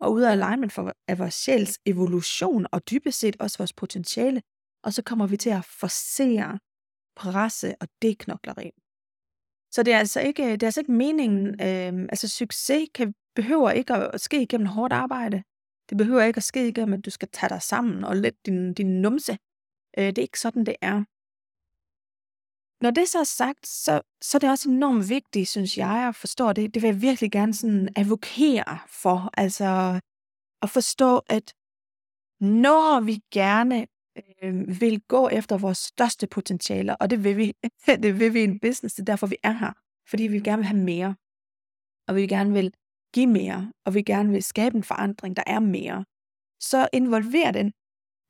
Og 0.00 0.12
ud 0.12 0.22
af 0.22 0.32
alignment 0.32 0.72
for, 0.72 0.92
af 1.08 1.18
vores 1.18 1.34
sjæls 1.34 1.78
evolution, 1.86 2.66
og 2.72 2.90
dybest 2.90 3.18
set 3.18 3.36
også 3.40 3.58
vores 3.58 3.72
potentiale. 3.72 4.42
Og 4.84 4.92
så 4.92 5.02
kommer 5.02 5.26
vi 5.26 5.36
til 5.36 5.50
at 5.50 5.64
forsere, 5.64 6.58
presse 7.16 7.74
og 7.80 7.88
deknokleri. 8.02 8.70
Så 9.74 9.82
det 9.82 9.92
er 9.94 9.98
altså 9.98 10.20
ikke, 10.20 10.52
det 10.52 10.62
er 10.62 10.66
altså 10.66 10.80
ikke 10.80 10.92
meningen, 10.92 11.46
øh, 11.46 12.08
altså 12.12 12.28
succes 12.28 12.88
kan, 12.94 13.14
behøver 13.34 13.70
ikke 13.70 13.94
at 13.94 14.20
ske 14.20 14.42
igennem 14.42 14.66
hårdt 14.66 14.92
arbejde. 14.92 15.42
Det 15.90 15.98
behøver 15.98 16.22
ikke 16.22 16.36
at 16.36 16.42
ske 16.42 16.68
igennem, 16.68 16.94
at 16.94 17.04
du 17.04 17.10
skal 17.10 17.28
tage 17.32 17.50
dig 17.50 17.62
sammen 17.62 18.04
og 18.04 18.16
lette 18.16 18.38
din, 18.46 18.74
din 18.74 19.00
numse. 19.02 19.32
Øh, 19.98 20.06
det 20.06 20.18
er 20.18 20.22
ikke 20.22 20.40
sådan, 20.40 20.66
det 20.66 20.76
er. 20.80 21.04
Når 22.86 22.90
det 22.90 23.08
så 23.08 23.18
er 23.18 23.24
sagt, 23.24 23.66
så, 23.66 24.00
så 24.22 24.36
er 24.36 24.38
det 24.38 24.50
også 24.50 24.70
enormt 24.70 25.08
vigtigt, 25.08 25.48
synes 25.48 25.78
jeg, 25.78 26.08
at 26.08 26.14
forstå 26.14 26.52
det. 26.52 26.74
Det 26.74 26.82
vil 26.82 26.88
jeg 26.88 27.02
virkelig 27.02 27.30
gerne 27.30 27.54
sådan 27.54 27.88
advokere 27.96 28.78
for. 28.88 29.30
Altså 29.36 30.00
at 30.62 30.70
forstå, 30.70 31.18
at 31.18 31.54
når 32.40 33.00
vi 33.00 33.20
gerne 33.32 33.86
øh, 34.42 34.80
vil 34.80 35.00
gå 35.00 35.28
efter 35.28 35.58
vores 35.58 35.78
største 35.78 36.26
potentialer, 36.26 36.94
og 36.94 37.10
det 37.10 37.24
vil 37.24 37.36
vi, 37.36 37.54
det 38.02 38.20
vil 38.20 38.34
vi 38.34 38.40
i 38.40 38.44
en 38.44 38.60
business, 38.60 38.94
det 38.94 39.02
er 39.02 39.12
derfor, 39.12 39.26
vi 39.26 39.36
er 39.42 39.52
her. 39.52 39.72
Fordi 40.10 40.22
vi 40.22 40.40
gerne 40.40 40.58
vil 40.58 40.66
have 40.66 40.82
mere, 40.82 41.14
og 42.08 42.16
vi 42.16 42.26
gerne 42.26 42.52
vil 42.52 42.74
give 43.14 43.26
mere, 43.26 43.72
og 43.86 43.94
vi 43.94 44.02
gerne 44.02 44.30
vil 44.30 44.42
skabe 44.42 44.76
en 44.76 44.84
forandring, 44.84 45.36
der 45.36 45.44
er 45.46 45.60
mere. 45.60 46.04
Så 46.60 46.88
involverer 46.92 47.50
den 47.50 47.72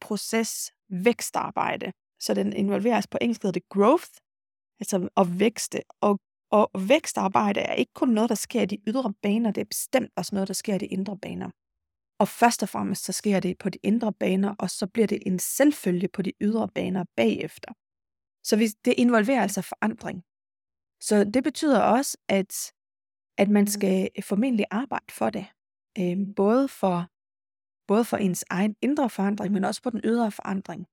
proces 0.01 0.73
vækstarbejde. 0.89 1.93
Så 2.21 2.35
den 2.35 2.53
involveres 2.53 3.07
på 3.07 3.19
engelsk 3.21 3.43
hedder 3.43 3.61
det 3.61 3.69
growth, 3.69 4.09
altså 4.81 5.09
at 5.17 5.41
vækste. 5.41 5.83
Og, 6.01 6.19
og 6.51 6.71
vækstarbejde 6.89 7.61
er 7.61 7.75
ikke 7.75 7.93
kun 7.95 8.09
noget, 8.09 8.29
der 8.29 8.35
sker 8.35 8.63
i 8.63 8.67
de 8.67 8.79
ydre 8.87 9.15
baner, 9.23 9.51
det 9.51 9.61
er 9.61 9.65
bestemt 9.65 10.13
også 10.17 10.35
noget, 10.35 10.49
der 10.49 10.55
sker 10.55 10.75
i 10.75 10.79
de 10.79 10.87
indre 10.87 11.19
baner. 11.19 11.51
Og 12.19 12.29
først 12.29 12.63
og 12.63 12.69
fremmest 12.69 13.05
så 13.05 13.13
sker 13.13 13.41
det 13.41 13.59
på 13.59 13.69
de 13.69 13.79
indre 13.83 14.13
baner, 14.13 14.55
og 14.59 14.71
så 14.71 14.87
bliver 14.87 15.07
det 15.07 15.23
en 15.27 15.39
selvfølge 15.39 16.09
på 16.09 16.23
de 16.23 16.33
ydre 16.41 16.69
baner 16.69 17.05
bagefter. 17.17 17.73
Så 18.45 18.57
hvis 18.57 18.75
det 18.85 18.95
involverer 18.97 19.43
altså 19.43 19.63
forandring. 19.63 20.25
Så 21.01 21.25
det 21.35 21.45
betyder 21.45 21.81
også, 21.83 22.19
at, 22.29 22.73
at 23.39 23.49
man 23.49 23.67
skal 23.67 24.11
formentlig 24.23 24.67
arbejde 24.71 25.13
for 25.13 25.31
det. 25.31 25.47
Øh, 25.99 26.17
både, 26.37 26.69
for, 26.69 27.07
både 27.87 28.05
for 28.05 28.17
ens 28.17 28.45
egen 28.51 28.77
indre 28.83 29.11
forandring, 29.11 29.53
men 29.53 29.65
også 29.65 29.83
på 29.83 29.91
den 29.91 30.01
ydre 30.05 30.31
forandring. 30.31 30.87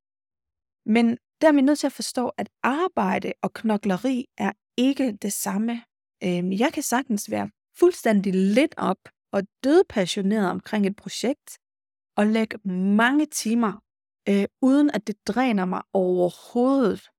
Men 0.86 1.18
der 1.44 1.50
er 1.50 1.54
vi 1.54 1.62
nødt 1.62 1.80
til 1.80 1.88
at 1.88 1.94
forstå, 1.94 2.30
at 2.38 2.50
arbejde 2.64 3.34
og 3.42 3.54
knokleri 3.54 4.26
er 4.38 4.52
ikke 4.78 5.12
det 5.12 5.34
samme. 5.34 5.84
Øh, 6.24 6.60
jeg 6.60 6.74
kan 6.74 6.84
sagtens 6.84 7.32
være 7.32 7.50
fuldstændig 7.80 8.34
lidt 8.34 8.74
op 8.78 8.98
og 9.32 9.44
dødpassioneret 9.64 10.50
omkring 10.50 10.88
et 10.88 10.96
projekt, 10.96 11.60
og 12.18 12.28
lægge 12.28 12.58
mange 12.70 13.26
timer, 13.26 13.74
øh, 14.30 14.46
uden 14.62 14.92
at 14.92 15.08
det 15.08 15.28
dræner 15.28 15.66
mig 15.66 15.82
overhovedet. 15.94 17.10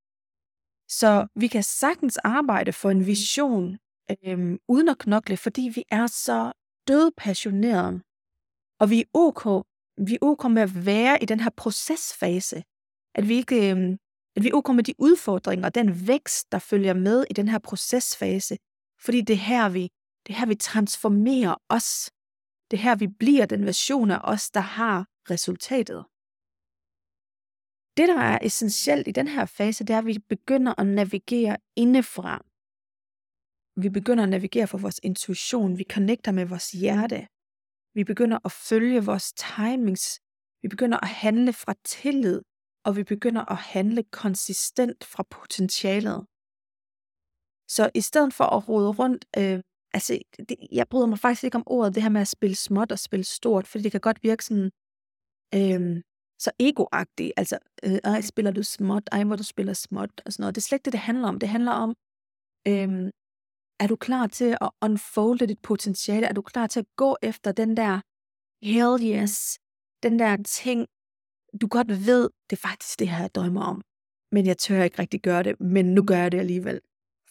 Så 0.88 1.26
vi 1.36 1.46
kan 1.46 1.62
sagtens 1.62 2.16
arbejde 2.16 2.72
for 2.72 2.90
en 2.90 3.06
vision, 3.06 3.78
øh, 4.10 4.58
uden 4.68 4.88
at 4.88 4.98
knokle, 4.98 5.36
fordi 5.36 5.72
vi 5.74 5.84
er 5.90 6.06
så 6.06 6.52
dødpassionerede. 6.88 8.02
Og 8.80 8.90
vi 8.90 9.00
er 9.00 9.04
ok, 9.14 9.44
vi 10.08 10.14
er 10.14 10.18
ok 10.22 10.50
med 10.50 10.62
at 10.62 10.86
være 10.86 11.22
i 11.22 11.26
den 11.26 11.40
her 11.40 11.50
procesfase. 11.56 12.62
At 13.14 13.28
vi 13.28 13.34
ikke, 13.34 13.70
øh, 13.70 13.96
at 14.36 14.42
vi 14.44 14.48
er 14.48 14.72
med 14.72 14.84
de 14.84 14.94
udfordringer 14.98 15.66
og 15.66 15.74
den 15.74 16.08
vækst, 16.08 16.52
der 16.52 16.58
følger 16.58 16.94
med 16.94 17.24
i 17.30 17.32
den 17.32 17.48
her 17.48 17.58
procesfase. 17.58 18.56
Fordi 19.04 19.20
det 19.20 19.34
er 19.34 19.38
her, 19.38 19.68
vi 19.68 19.88
det 20.26 20.32
er 20.34 20.38
her, 20.38 20.46
vi 20.46 20.54
transformerer 20.54 21.54
os. 21.68 22.10
Det 22.70 22.76
er 22.76 22.82
her, 22.82 22.96
vi 22.96 23.06
bliver 23.06 23.46
den 23.46 23.64
version 23.64 24.10
af 24.10 24.20
os, 24.24 24.50
der 24.50 24.60
har 24.60 25.06
resultatet. 25.30 26.04
Det, 27.96 28.08
der 28.08 28.20
er 28.20 28.38
essentielt 28.42 29.08
i 29.08 29.12
den 29.12 29.28
her 29.28 29.44
fase, 29.46 29.84
det 29.84 29.94
er, 29.94 29.98
at 29.98 30.06
vi 30.06 30.18
begynder 30.18 30.80
at 30.80 30.86
navigere 30.86 31.56
indefra. 31.76 32.34
Vi 33.82 33.88
begynder 33.88 34.22
at 34.22 34.28
navigere 34.28 34.66
for 34.66 34.78
vores 34.78 35.00
intuition. 35.02 35.78
Vi 35.78 35.84
connecter 35.94 36.32
med 36.32 36.44
vores 36.44 36.70
hjerte. 36.72 37.28
Vi 37.94 38.04
begynder 38.04 38.38
at 38.44 38.52
følge 38.52 39.04
vores 39.04 39.32
timings. 39.32 40.20
Vi 40.62 40.68
begynder 40.68 40.98
at 41.06 41.08
handle 41.08 41.52
fra 41.52 41.74
tillid, 41.84 42.42
og 42.86 42.96
vi 42.96 43.04
begynder 43.04 43.52
at 43.52 43.56
handle 43.56 44.02
konsistent 44.02 45.04
fra 45.04 45.22
potentialet. 45.30 46.26
Så 47.68 47.90
i 47.94 48.00
stedet 48.00 48.34
for 48.34 48.44
at 48.44 48.68
rode 48.68 48.90
rundt 48.90 49.24
øh, 49.38 49.60
altså, 49.94 50.18
det, 50.48 50.56
jeg 50.72 50.88
bryder 50.88 51.06
mig 51.06 51.18
faktisk 51.18 51.44
ikke 51.44 51.56
om 51.56 51.62
ordet, 51.66 51.94
det 51.94 52.02
her 52.02 52.10
med 52.10 52.20
at 52.20 52.28
spille 52.28 52.56
småt 52.56 52.92
og 52.92 52.98
spille 52.98 53.24
stort, 53.24 53.66
fordi 53.66 53.84
det 53.84 53.92
kan 53.92 54.00
godt 54.00 54.22
virke 54.22 54.44
sådan, 54.44 54.70
øh, 55.54 56.02
så 56.38 56.50
egoagtigt. 56.58 57.32
Altså, 57.36 57.58
øh, 57.84 57.98
ej, 58.04 58.20
spiller 58.20 58.50
du 58.50 58.62
småt? 58.62 59.02
Ej, 59.12 59.24
hvor 59.24 59.36
du 59.36 59.42
spiller 59.42 59.72
småt? 59.72 60.22
Og 60.26 60.32
sådan 60.32 60.42
noget. 60.42 60.54
Det 60.54 60.60
er 60.60 60.66
slet 60.68 60.76
ikke 60.76 60.84
det, 60.84 60.92
det 60.92 61.00
handler 61.00 61.28
om. 61.28 61.38
Det 61.38 61.48
handler 61.48 61.72
om, 61.72 61.90
øh, 62.68 63.10
er 63.80 63.86
du 63.86 63.96
klar 63.96 64.26
til 64.26 64.56
at 64.60 64.70
unfolde 64.82 65.46
dit 65.46 65.62
potentiale? 65.62 66.26
Er 66.26 66.32
du 66.32 66.42
klar 66.42 66.66
til 66.66 66.80
at 66.80 66.86
gå 66.96 67.16
efter 67.22 67.52
den 67.52 67.76
der 67.76 68.00
hell 68.72 68.94
yes, 69.14 69.58
den 70.02 70.18
der 70.18 70.36
ting, 70.42 70.86
du 71.60 71.66
godt 71.66 71.88
ved, 71.88 72.30
det 72.50 72.56
er 72.56 72.68
faktisk 72.68 72.98
det 72.98 73.08
her, 73.08 73.20
jeg 73.20 73.34
drømmer 73.34 73.62
om. 73.62 73.82
Men 74.32 74.46
jeg 74.46 74.58
tør 74.58 74.82
ikke 74.82 74.98
rigtig 74.98 75.20
gøre 75.20 75.42
det, 75.42 75.60
men 75.60 75.94
nu 75.94 76.02
gør 76.04 76.16
jeg 76.16 76.32
det 76.32 76.38
alligevel. 76.38 76.80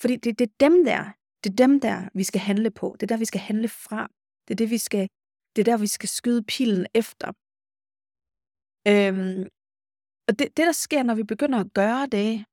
Fordi 0.02 0.16
det, 0.16 0.40
det 0.40 0.50
er 0.50 0.54
dem 0.60 0.86
der, 0.86 1.04
det 1.44 1.50
er 1.50 1.56
dem 1.56 1.80
der, 1.80 2.10
vi 2.14 2.24
skal 2.24 2.42
handle 2.42 2.72
på. 2.72 2.96
Det 3.00 3.04
er 3.04 3.08
der, 3.08 3.18
vi 3.18 3.26
skal 3.26 3.42
handle 3.42 3.68
fra. 3.68 4.08
Det 4.48 4.54
er, 4.54 4.56
det, 4.56 4.70
vi 4.70 4.78
skal, 4.78 5.10
det 5.56 5.62
er 5.62 5.72
der, 5.72 5.78
vi 5.78 5.88
skal 5.88 6.10
skyde 6.10 6.44
pilen 6.44 6.88
efter. 6.94 7.28
Øhm, 8.88 9.44
og 10.28 10.40
det, 10.40 10.58
det, 10.58 10.66
der 10.66 10.72
sker, 10.72 11.04
når 11.04 11.16
vi 11.16 11.24
begynder 11.24 11.60
at 11.60 11.74
gøre 11.74 12.08
det, 12.08 12.46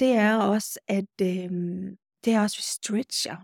det 0.00 0.12
er 0.12 0.36
også, 0.36 0.80
at 0.88 1.14
øhm, 1.22 1.96
det 2.24 2.32
er 2.32 2.40
også, 2.42 2.56
vi 2.56 2.62
stretcher. 2.62 3.36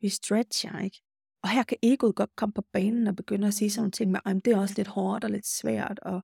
Vi 0.00 0.08
stretcher, 0.08 0.78
ikke? 0.78 1.00
Og 1.42 1.48
her 1.48 1.62
kan 1.62 1.78
egoet 1.82 2.16
godt 2.16 2.36
komme 2.36 2.52
på 2.52 2.62
banen 2.72 3.06
og 3.06 3.16
begynde 3.16 3.46
at 3.46 3.54
sige 3.54 3.70
sådan 3.70 3.82
nogle 3.82 3.92
ting 3.92 4.10
med, 4.10 4.40
det 4.40 4.52
er 4.52 4.60
også 4.60 4.74
lidt 4.76 4.88
hårdt 4.88 5.24
og 5.24 5.30
lidt 5.30 5.46
svært, 5.46 5.98
og 5.98 6.22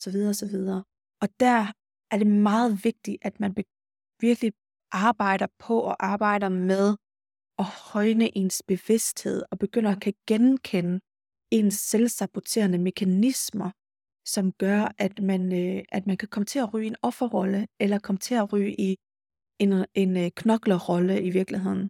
så 0.00 0.10
videre, 0.10 0.28
og 0.28 0.34
så 0.34 0.46
videre. 0.46 0.84
Og 1.20 1.28
der 1.40 1.72
er 2.10 2.18
det 2.18 2.26
meget 2.26 2.84
vigtigt, 2.84 3.18
at 3.22 3.40
man 3.40 3.54
virkelig 4.20 4.52
arbejder 4.92 5.46
på 5.58 5.80
og 5.80 6.06
arbejder 6.06 6.48
med 6.48 6.96
at 7.58 7.64
højne 7.64 8.36
ens 8.38 8.62
bevidsthed 8.68 9.42
og 9.50 9.58
begynder 9.58 9.90
at 9.90 10.00
kan 10.00 10.14
genkende 10.26 11.00
ens 11.50 11.74
selvsaboterende 11.74 12.78
mekanismer, 12.78 13.70
som 14.26 14.52
gør, 14.52 14.92
at 14.98 15.22
man, 15.22 15.52
øh, 15.52 15.84
at 15.88 16.06
man 16.06 16.16
kan 16.16 16.28
komme 16.28 16.46
til 16.46 16.58
at 16.58 16.74
ryge 16.74 16.86
en 16.86 16.96
offerrolle, 17.02 17.66
eller 17.80 17.98
komme 17.98 18.18
til 18.18 18.34
at 18.34 18.52
ryge 18.52 18.80
i 18.80 18.96
en, 19.58 19.86
en 19.94 20.16
øh, 20.16 20.30
knoklerrolle 20.36 21.22
i 21.22 21.30
virkeligheden. 21.30 21.88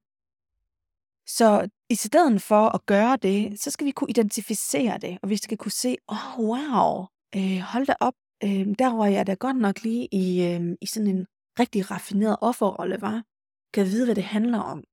Så 1.26 1.68
i 1.90 1.94
stedet 1.94 2.42
for 2.42 2.64
at 2.76 2.86
gøre 2.86 3.16
det, 3.16 3.60
så 3.60 3.70
skal 3.70 3.86
vi 3.86 3.90
kunne 3.90 4.10
identificere 4.10 4.98
det, 4.98 5.18
og 5.22 5.30
vi 5.30 5.36
skal 5.36 5.58
kunne 5.58 5.78
se, 5.84 5.96
åh 6.08 6.38
oh, 6.38 6.44
wow, 6.50 7.06
øh, 7.36 7.58
hold 7.72 7.86
da 7.86 7.94
op, 8.00 8.14
øh, 8.44 8.66
der 8.78 8.96
var 8.96 9.06
jeg 9.06 9.26
da 9.26 9.34
godt 9.34 9.56
nok 9.56 9.82
lige 9.82 10.08
i, 10.12 10.46
øh, 10.48 10.76
i 10.80 10.86
sådan 10.86 11.06
en 11.16 11.26
rigtig 11.60 11.90
raffineret 11.90 12.36
offerrolle, 12.40 13.00
var. 13.00 13.24
Kan 13.74 13.86
vide, 13.86 14.04
hvad 14.04 14.14
det 14.14 14.24
handler 14.24 14.58
om? 14.58 14.84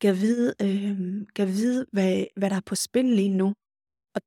Kan 0.00 0.14
vide, 0.16 0.54
øh, 0.62 1.26
kan 1.36 1.48
vide 1.48 1.86
hvad, 1.92 2.24
hvad 2.36 2.50
der 2.50 2.56
er 2.56 2.66
på 2.66 2.74
spil 2.74 3.04
lige 3.04 3.36
nu. 3.36 3.54
Og 4.14 4.22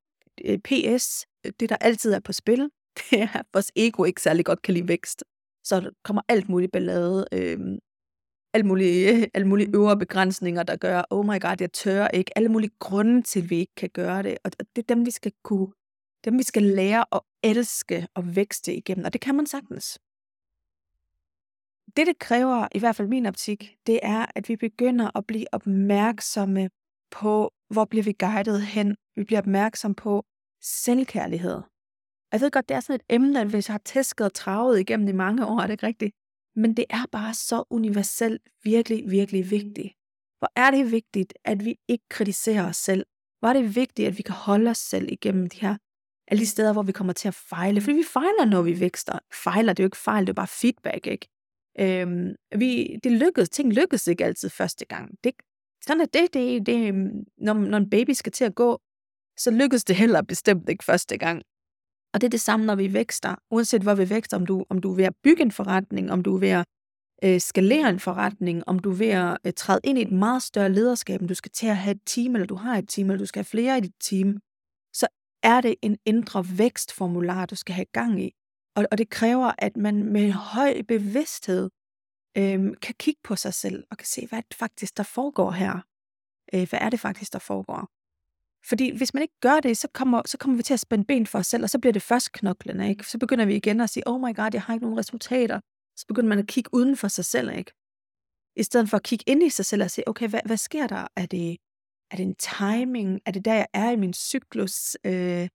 øh, 0.46 0.58
PS, 0.58 1.26
det 1.60 1.70
der 1.70 1.78
altid 1.82 2.14
er 2.14 2.20
på 2.20 2.34
spil, 2.34 2.70
det 3.00 3.22
er, 3.22 3.40
at 3.40 3.46
vores 3.54 3.72
ego 3.76 4.04
ikke 4.04 4.22
særlig 4.22 4.46
godt 4.46 4.62
kan 4.62 4.74
lide 4.74 4.88
vækst. 4.88 5.24
så 5.64 5.80
der 5.80 5.92
kommer 6.04 6.22
alt 6.28 6.50
muligt 6.50 6.72
ballade, 6.72 7.28
øh, 7.32 7.60
alt 8.54 8.66
mulige, 8.66 9.28
alt 9.38 9.48
mulige 9.48 9.72
øvre 9.76 9.98
begrænsninger, 9.98 10.64
der 10.64 10.76
gør, 10.76 11.04
oh 11.10 11.26
my 11.26 11.40
god, 11.42 11.56
jeg 11.60 11.74
tør 11.74 12.08
ikke, 12.08 12.38
alle 12.38 12.50
mulige 12.50 12.72
grunde 12.80 13.22
til, 13.22 13.42
at 13.42 13.50
vi 13.50 13.56
ikke 13.56 13.76
kan 13.76 13.90
gøre 13.90 14.24
det, 14.24 14.38
og 14.44 14.52
det 14.76 14.82
er 14.82 14.96
dem, 14.96 15.06
vi 15.06 15.12
skal 15.12 15.32
kunne, 15.44 15.68
dem 16.28 16.38
vi 16.38 16.44
skal 16.44 16.64
lære 16.64 17.06
at 17.12 17.22
elske 17.44 18.08
og 18.14 18.36
vækste 18.36 18.76
igennem, 18.76 19.06
og 19.06 19.14
det 19.14 19.22
kan 19.22 19.36
man 19.36 19.46
sagtens. 19.46 20.00
Det, 21.98 22.08
det 22.08 22.20
kræver, 22.20 22.68
i 22.76 22.80
hvert 22.80 22.96
fald 22.96 23.08
min 23.08 23.26
optik, 23.26 23.78
det 23.88 24.00
er, 24.04 24.26
at 24.36 24.50
vi 24.50 24.56
begynder 24.56 25.18
at 25.18 25.28
blive 25.28 25.54
opmærksomme 25.54 26.70
på, 27.12 27.54
hvor 27.70 27.86
bliver 27.86 28.04
vi 28.04 28.16
guidet 28.20 28.62
hen. 28.62 28.96
Vi 29.16 29.24
bliver 29.24 29.40
opmærksom 29.40 29.96
på 29.96 30.26
selvkærlighed. 30.62 31.62
Jeg 32.32 32.42
ved 32.42 32.52
godt, 32.52 32.70
det 32.70 32.76
er 32.76 32.80
sådan 32.80 32.96
et 32.96 33.16
emne, 33.16 33.42
at 33.42 33.48
hvis 33.48 33.68
jeg 33.68 33.74
har 33.74 33.82
tæsket 33.86 34.26
og 34.26 34.34
travet 34.34 34.80
igennem 34.80 35.08
i 35.08 35.12
mange 35.12 35.46
år, 35.46 35.60
er 35.60 35.68
det 35.68 35.74
ikke 35.74 35.88
rigtigt. 35.88 36.16
Men 36.56 36.78
det 36.78 36.86
er 36.90 37.06
bare 37.12 37.34
så 37.34 37.64
universelt 37.70 38.42
virkelig, 38.64 39.12
virkelig 39.12 39.52
vigtigt. 39.52 39.94
Hvor 40.40 40.52
er 40.56 40.72
det 40.72 40.92
vigtigt, 40.92 41.34
at 41.46 41.66
vi 41.66 41.76
ikke 41.88 42.06
kritiserer 42.10 42.70
os 42.70 42.78
selv? 42.78 43.06
Hvor 43.40 43.50
er 43.50 43.54
det 43.54 43.76
vigtigt, 43.76 44.08
at 44.08 44.18
vi 44.18 44.24
kan 44.24 44.36
holde 44.36 44.70
os 44.70 44.78
selv 44.78 45.12
igennem 45.12 45.50
de 45.50 45.62
her 45.62 45.78
alle 46.28 46.42
de 46.42 46.46
steder, 46.46 46.74
hvor 46.74 46.84
vi 46.84 46.92
kommer 46.92 47.14
til 47.14 47.28
at 47.28 47.34
fejle. 47.34 47.82
Fordi 47.82 47.98
vi 47.98 48.04
fejler, 48.04 48.46
når 48.46 48.62
vi 48.62 48.80
vækster. 48.80 49.20
Fejler, 49.34 49.74
det 49.74 49.84
er 49.84 49.86
jo 49.86 49.88
ikke 49.88 49.98
fejl, 49.98 50.26
det 50.26 50.30
er 50.30 50.34
bare 50.34 50.48
feedback, 50.48 51.08
ikke? 51.08 51.28
Øhm, 51.80 52.36
vi, 52.56 53.00
det 53.04 53.12
lykkedes, 53.12 53.50
ting 53.50 53.74
lykkedes 53.74 54.08
ikke 54.08 54.26
altid 54.26 54.50
første 54.50 54.86
gang. 54.86 55.16
Det, 55.24 55.34
sådan 55.86 56.02
er 56.02 56.06
det, 56.06 56.34
det, 56.34 56.66
det 56.66 56.88
øhm, 56.88 57.24
når, 57.38 57.54
når 57.54 57.78
en 57.78 57.90
baby 57.90 58.12
skal 58.12 58.32
til 58.32 58.46
at 58.46 58.56
gå, 58.56 58.80
så 59.40 59.52
lykkedes 59.52 59.84
det 59.84 59.96
heller 59.96 60.22
bestemt 60.22 60.70
ikke 60.70 60.84
første 60.84 61.18
gang. 61.18 61.42
Og 62.14 62.22
det 62.22 62.28
er 62.28 62.30
det 62.30 62.42
samme, 62.42 62.66
når 62.66 62.76
vi 62.76 62.94
vækster. 62.94 63.36
Uanset 63.52 63.82
hvor 63.82 63.96
vi 63.96 64.10
vækster, 64.10 64.38
om 64.38 64.46
du, 64.46 64.66
om 64.70 64.82
du 64.82 64.92
er 64.92 64.96
ved 64.96 65.06
at 65.06 65.16
bygge 65.24 65.42
en 65.42 65.52
forretning, 65.52 66.12
om 66.12 66.24
du 66.24 66.36
er 66.36 66.40
ved 66.40 66.50
at 66.50 66.66
øh, 67.24 67.42
skalere 67.42 67.90
en 67.90 68.00
forretning, 68.00 68.64
om 68.68 68.80
du 68.80 68.92
er 68.92 68.96
ved 68.96 69.08
at 69.08 69.38
øh, 69.46 69.54
træde 69.54 69.80
ind 69.84 69.98
i 69.98 70.02
et 70.02 70.12
meget 70.12 70.44
større 70.44 70.72
lederskab, 70.72 71.22
om 71.22 71.28
du 71.28 71.34
skal 71.34 71.52
til 71.52 71.68
at 71.68 71.78
have 71.78 71.96
et 71.96 72.02
team, 72.06 72.36
eller 72.36 72.48
du 72.48 72.56
har 72.56 72.78
et 72.78 72.90
team, 72.90 73.10
eller 73.10 73.20
du 73.20 73.26
skal 73.26 73.40
have 73.40 73.46
flere 73.46 73.78
i 73.78 73.82
dit 73.82 73.96
team, 74.00 74.40
er 75.48 75.62
det 75.62 75.76
en 75.82 75.98
indre 76.06 76.46
vækstformular, 76.58 77.46
du 77.46 77.56
skal 77.56 77.76
have 77.76 77.86
gang 77.86 78.24
i. 78.24 78.32
Og, 78.76 78.86
og 78.92 78.98
det 78.98 79.10
kræver, 79.10 79.52
at 79.58 79.78
man 79.78 80.04
med 80.04 80.32
høj 80.32 80.82
bevidsthed 80.82 81.70
øh, 82.38 82.60
kan 82.82 82.96
kigge 83.00 83.22
på 83.24 83.36
sig 83.36 83.54
selv 83.54 83.84
og 83.92 83.98
kan 83.98 84.08
se, 84.08 84.28
hvad 84.28 84.42
det 84.50 84.58
faktisk, 84.58 84.98
der 84.98 85.04
foregår 85.04 85.52
her. 85.52 85.74
Øh, 86.54 86.70
hvad 86.70 86.80
er 86.82 86.90
det 86.90 87.00
faktisk, 87.00 87.34
der 87.34 87.40
foregår? 87.40 87.88
Fordi 88.70 88.98
hvis 88.98 89.14
man 89.14 89.24
ikke 89.24 89.40
gør 89.42 89.60
det, 89.60 89.78
så 89.78 89.88
kommer, 89.94 90.22
så 90.26 90.38
kommer 90.38 90.58
vi 90.58 90.64
til 90.64 90.74
at 90.74 90.80
spænde 90.80 91.06
ben 91.06 91.28
for 91.28 91.40
os 91.40 91.48
selv, 91.48 91.64
og 91.64 91.70
så 91.70 91.80
bliver 91.80 91.94
det 91.94 92.02
først 92.02 92.32
knoklende. 92.32 92.90
Ikke? 92.90 93.04
Så 93.04 93.18
begynder 93.18 93.46
vi 93.46 93.56
igen 93.56 93.82
at 93.82 93.90
sige, 93.90 94.08
oh 94.08 94.22
my 94.22 94.36
god, 94.36 94.50
jeg 94.54 94.62
har 94.62 94.74
ikke 94.74 94.86
nogen 94.86 95.00
resultater. 95.00 95.60
Så 95.98 96.06
begynder 96.08 96.30
man 96.30 96.40
at 96.40 96.48
kigge 96.48 96.70
uden 96.74 96.98
for 96.98 97.08
sig 97.08 97.26
selv. 97.26 97.58
Ikke? 97.58 97.72
I 98.56 98.64
stedet 98.64 98.90
for 98.90 98.98
at 98.98 99.04
kigge 99.04 99.24
ind 99.28 99.44
i 99.44 99.50
sig 99.50 99.66
selv 99.66 99.84
og 99.84 99.92
sige, 99.92 100.08
okay, 100.08 100.30
hvad, 100.30 100.40
hvad 100.46 100.58
sker 100.58 100.88
der? 100.88 101.08
Er 101.16 101.26
det, 101.26 101.58
er 102.12 102.16
det 102.16 102.24
en 102.24 102.36
timing? 102.36 103.22
Er 103.26 103.32
det 103.32 103.46
der, 103.46 103.54
jeg 103.54 103.68
er 103.74 103.92
i 103.92 103.96
min 103.96 104.14
cyklus 104.14 104.98
øh, 105.04 105.48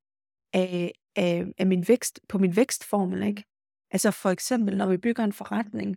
af, 0.52 0.92
af, 1.16 1.46
af 1.58 1.66
min 1.66 1.88
vækst, 1.88 2.20
på 2.28 2.38
min 2.38 2.56
vækstformel? 2.56 3.22
Ikke? 3.22 3.44
Altså 3.90 4.10
for 4.10 4.30
eksempel, 4.30 4.76
når 4.76 4.86
vi 4.86 4.96
bygger 4.96 5.24
en 5.24 5.32
forretning, 5.32 5.96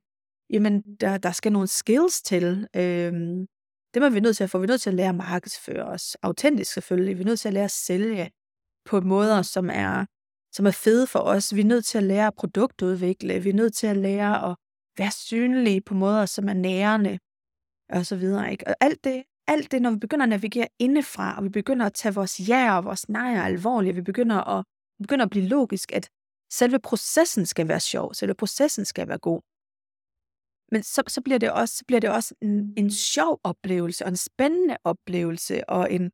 jamen 0.50 0.81
der, 0.81 1.17
der 1.17 1.31
skal 1.31 1.51
nogle 1.51 1.67
skills 1.67 2.21
til. 2.21 2.67
Øh, 2.75 3.13
det 3.93 4.03
er 4.03 4.09
vi 4.09 4.19
nødt 4.19 4.38
til 4.38 4.43
at 4.43 4.50
få. 4.50 4.57
Vi 4.57 4.63
er 4.63 4.67
nødt 4.67 4.81
til 4.81 4.89
at 4.89 4.93
lære 4.93 5.09
at 5.09 5.15
markedsføre 5.15 5.85
os. 5.85 6.17
Autentisk 6.21 6.74
selvfølgelig. 6.74 7.17
Vi 7.17 7.21
er 7.21 7.25
nødt 7.25 7.39
til 7.39 7.47
at 7.47 7.53
lære 7.53 7.63
at 7.63 7.71
sælge 7.71 8.31
på 8.85 9.01
måder, 9.01 9.41
som 9.41 9.69
er, 9.69 10.06
som 10.51 10.65
er 10.65 10.71
fede 10.71 11.08
for 11.08 11.19
os. 11.19 11.56
Vi 11.56 11.62
er 11.62 11.65
nødt 11.65 11.86
til 11.86 11.97
at 11.97 12.03
lære 12.03 12.27
at 12.27 12.36
produktudvikle. 12.36 13.39
Vi 13.39 13.49
er 13.49 13.53
nødt 13.53 13.73
til 13.73 13.88
at 13.88 13.97
lære 13.97 14.51
at 14.51 14.56
være 14.97 15.12
synlige 15.12 15.82
på 15.82 15.93
måder, 15.93 16.25
som 16.25 16.49
er 16.49 16.53
nærende. 16.53 17.19
Og 17.89 18.06
så 18.06 18.15
videre. 18.15 18.51
Ikke? 18.51 18.67
Og 18.67 18.75
alt 18.82 19.03
det, 19.03 19.23
alt 19.47 19.71
det, 19.71 19.81
når 19.81 19.91
vi 19.91 19.97
begynder 19.97 20.23
at 20.23 20.29
navigere 20.29 20.67
indefra, 20.79 21.38
og 21.38 21.43
vi 21.43 21.49
begynder 21.49 21.86
at 21.86 21.93
tage 21.93 22.15
vores 22.15 22.49
ja 22.49 22.77
og 22.77 22.84
vores 22.84 23.10
nejer 23.10 23.43
alvorligt, 23.43 23.95
vi 23.95 24.01
begynder 24.01 24.58
at, 24.58 24.65
vi 24.99 25.03
begynder 25.03 25.25
at 25.25 25.31
blive 25.31 25.47
logisk, 25.47 25.91
at 25.91 26.10
selve 26.51 26.79
processen 26.79 27.45
skal 27.45 27.67
være 27.67 27.79
sjov, 27.79 28.13
selve 28.13 28.34
processen 28.34 28.86
skal 28.86 29.08
være 29.08 29.17
god. 29.17 29.41
Men 30.71 30.84
så, 30.84 31.03
så, 31.08 31.21
bliver 31.21 31.38
det 31.38 31.51
også, 31.51 31.77
så 31.77 31.84
bliver 31.88 31.99
det 31.99 32.10
også 32.10 32.36
en, 32.41 32.73
en 32.77 32.91
sjov 32.91 33.39
oplevelse, 33.43 34.05
og 34.05 34.10
en 34.10 34.17
spændende 34.17 34.77
oplevelse, 34.84 35.69
og 35.69 35.93
en, 35.93 36.12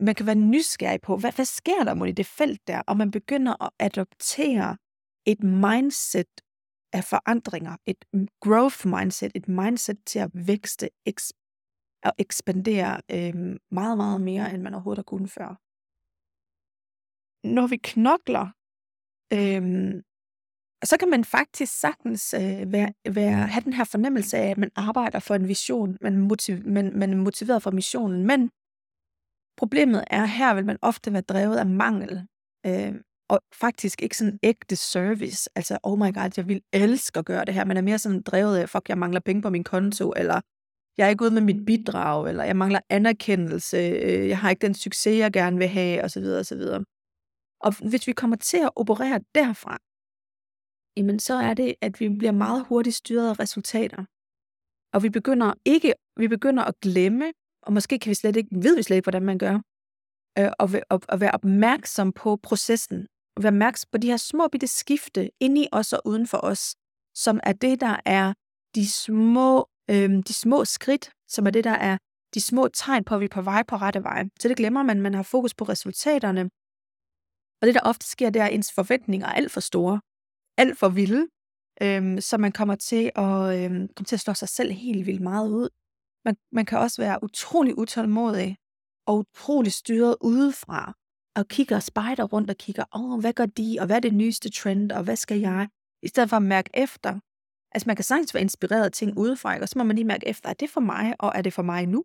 man 0.00 0.14
kan 0.14 0.26
være 0.26 0.34
nysgerrig 0.34 1.00
på, 1.00 1.16
hvad, 1.16 1.32
hvad 1.32 1.44
sker 1.44 1.84
der 1.84 1.94
mod 1.94 2.08
i 2.08 2.12
det 2.12 2.26
felt 2.26 2.60
der, 2.66 2.82
og 2.86 2.96
man 2.96 3.10
begynder 3.10 3.64
at 3.64 3.70
adoptere 3.78 4.76
et 5.26 5.42
mindset 5.42 6.32
af 6.92 7.04
forandringer, 7.04 7.76
et 7.86 8.04
growth 8.40 8.86
mindset, 8.86 9.32
et 9.34 9.48
mindset 9.48 9.98
til 10.06 10.18
at 10.18 10.30
vækste 10.34 10.88
at 12.02 12.12
ekspandere 12.18 13.00
øh, 13.10 13.56
meget, 13.70 13.96
meget 13.96 14.20
mere, 14.20 14.54
end 14.54 14.62
man 14.62 14.74
overhovedet 14.74 14.98
har 14.98 15.10
kunnet 15.12 15.30
før. 15.30 15.50
Når 17.56 17.66
vi 17.66 17.76
knokler, 17.76 18.46
øh, 19.32 19.62
så 20.84 20.96
kan 21.00 21.10
man 21.10 21.24
faktisk 21.24 21.80
sagtens 21.80 22.34
øh, 22.34 22.72
være, 22.72 22.92
være, 23.18 23.46
have 23.46 23.64
den 23.64 23.72
her 23.72 23.84
fornemmelse 23.84 24.36
af, 24.36 24.50
at 24.50 24.58
man 24.58 24.70
arbejder 24.76 25.18
for 25.18 25.34
en 25.34 25.48
vision, 25.48 25.98
man, 26.00 26.16
motiv, 26.16 26.66
man, 26.66 26.98
man 26.98 27.12
er 27.12 27.16
motiveret 27.16 27.62
for 27.62 27.70
missionen. 27.70 28.26
Men 28.26 28.50
problemet 29.56 30.04
er, 30.06 30.24
her 30.24 30.54
vil 30.54 30.66
man 30.66 30.78
ofte 30.82 31.12
være 31.12 31.22
drevet 31.22 31.56
af 31.56 31.66
mangel, 31.66 32.26
øh, 32.66 32.94
og 33.28 33.40
faktisk 33.54 34.02
ikke 34.02 34.16
sådan 34.16 34.38
ægte 34.42 34.76
service. 34.76 35.50
Altså, 35.54 35.78
oh 35.82 35.98
my 35.98 36.14
god, 36.14 36.30
jeg 36.36 36.48
vil 36.48 36.62
elske 36.72 37.18
at 37.18 37.24
gøre 37.24 37.44
det 37.44 37.54
her. 37.54 37.64
Man 37.64 37.76
er 37.76 37.82
mere 37.82 37.98
sådan 37.98 38.22
drevet 38.22 38.56
af, 38.58 38.68
fuck, 38.68 38.88
jeg 38.88 38.98
mangler 38.98 39.20
penge 39.20 39.42
på 39.42 39.50
min 39.50 39.64
konto, 39.64 40.12
eller 40.16 40.40
jeg 41.00 41.06
er 41.06 41.10
ikke 41.10 41.24
ude 41.24 41.30
med 41.30 41.42
mit 41.42 41.66
bidrag, 41.66 42.28
eller 42.28 42.44
jeg 42.44 42.56
mangler 42.56 42.80
anerkendelse, 42.88 43.76
øh, 43.76 44.28
jeg 44.28 44.38
har 44.38 44.50
ikke 44.50 44.66
den 44.66 44.74
succes, 44.74 45.18
jeg 45.18 45.32
gerne 45.32 45.58
vil 45.58 45.68
have, 45.68 46.04
osv. 46.04 46.24
osv. 46.24 46.62
Og 47.60 47.88
hvis 47.88 48.06
vi 48.06 48.12
kommer 48.12 48.36
til 48.36 48.56
at 48.56 48.70
operere 48.76 49.20
derfra, 49.34 49.78
jamen 50.96 51.18
så 51.18 51.34
er 51.34 51.54
det, 51.54 51.74
at 51.80 52.00
vi 52.00 52.08
bliver 52.08 52.32
meget 52.32 52.66
hurtigt 52.68 52.96
styret 52.96 53.28
af 53.28 53.40
resultater. 53.40 54.04
Og 54.94 55.02
vi 55.02 55.10
begynder 55.10 55.54
ikke, 55.64 55.94
vi 56.16 56.28
begynder 56.28 56.64
at 56.64 56.74
glemme, 56.80 57.32
og 57.62 57.72
måske 57.72 57.98
kan 57.98 58.10
vi 58.10 58.14
slet 58.14 58.36
ikke, 58.36 58.50
ved 58.52 58.76
vi 58.76 58.82
slet 58.82 58.96
ikke, 58.96 59.04
hvordan 59.04 59.22
man 59.22 59.38
gør, 59.38 59.54
øh, 60.38 60.52
og, 60.58 60.70
og, 60.90 61.00
og 61.08 61.20
være 61.20 61.30
opmærksom 61.30 62.12
på 62.12 62.36
processen, 62.42 63.06
og 63.36 63.42
være 63.42 63.52
opmærksom 63.52 63.88
på 63.92 63.98
de 63.98 64.06
her 64.06 64.16
små 64.16 64.48
bitte 64.48 64.66
skifte 64.66 65.30
inde 65.40 65.62
i 65.62 65.68
os 65.72 65.92
og 65.92 66.00
uden 66.04 66.26
for 66.26 66.40
os, 66.42 66.74
som 67.14 67.40
er 67.42 67.52
det, 67.52 67.80
der 67.80 67.96
er 68.04 68.32
de 68.74 68.90
små, 68.90 69.69
Øhm, 69.92 70.22
de 70.22 70.32
små 70.32 70.64
skridt, 70.64 71.10
som 71.28 71.46
er 71.46 71.50
det, 71.50 71.64
der 71.64 71.78
er 71.90 71.98
de 72.34 72.40
små 72.40 72.68
tegn 72.68 73.04
på, 73.04 73.14
at 73.14 73.20
vi 73.20 73.24
er 73.24 73.28
på 73.38 73.42
vej 73.42 73.62
på 73.62 73.76
rette 73.76 74.02
vej. 74.02 74.24
Så 74.40 74.48
det 74.48 74.56
glemmer 74.56 74.82
man, 74.82 75.00
man 75.00 75.14
har 75.14 75.22
fokus 75.22 75.54
på 75.54 75.64
resultaterne. 75.64 76.44
Og 77.60 77.66
det, 77.66 77.74
der 77.74 77.80
ofte 77.80 78.06
sker, 78.06 78.30
det 78.30 78.42
er, 78.42 78.46
at 78.46 78.54
ens 78.54 78.72
forventninger 78.72 79.26
er 79.26 79.32
alt 79.32 79.52
for 79.52 79.60
store 79.60 80.00
alt 80.62 80.78
for 80.78 80.88
vilde, 80.88 81.26
øhm, 81.82 82.20
så 82.20 82.38
man 82.38 82.52
kommer 82.52 82.74
til 82.74 83.10
at, 83.16 83.40
øhm, 83.56 83.88
kommer 83.94 84.06
til 84.06 84.16
at 84.16 84.20
slå 84.20 84.34
sig 84.34 84.48
selv 84.48 84.72
helt 84.72 85.06
vildt 85.06 85.20
meget 85.20 85.48
ud. 85.48 85.68
Man, 86.24 86.36
man 86.52 86.66
kan 86.66 86.78
også 86.78 87.02
være 87.02 87.22
utrolig 87.22 87.78
utålmodig 87.78 88.56
og 89.06 89.18
utrolig 89.18 89.72
styret 89.72 90.16
udefra, 90.20 90.94
og 91.36 91.48
kigger 91.48 91.76
og 91.76 91.82
spejder 91.82 92.24
rundt 92.24 92.50
og 92.50 92.56
kigger, 92.56 92.84
åh, 92.94 93.12
oh, 93.12 93.20
hvad 93.20 93.32
gør 93.32 93.46
de, 93.46 93.76
og 93.80 93.86
hvad 93.86 93.96
er 93.96 94.00
det 94.00 94.14
nyeste 94.14 94.50
trend, 94.50 94.92
og 94.92 95.02
hvad 95.04 95.16
skal 95.16 95.38
jeg? 95.40 95.68
I 96.02 96.08
stedet 96.08 96.28
for 96.30 96.36
at 96.36 96.42
mærke 96.42 96.70
efter. 96.74 97.20
Altså 97.72 97.86
man 97.86 97.96
kan 97.96 98.04
sagtens 98.04 98.34
være 98.34 98.42
inspireret 98.42 98.84
af 98.84 98.92
ting 98.92 99.18
udefra, 99.18 99.60
og 99.60 99.68
så 99.68 99.78
må 99.78 99.84
man 99.84 99.96
lige 99.96 100.06
mærke 100.06 100.28
efter, 100.28 100.48
er 100.48 100.54
det 100.54 100.70
for 100.70 100.80
mig, 100.80 101.14
og 101.18 101.32
er 101.34 101.42
det 101.42 101.52
for 101.52 101.62
mig 101.62 101.86
nu? 101.86 102.04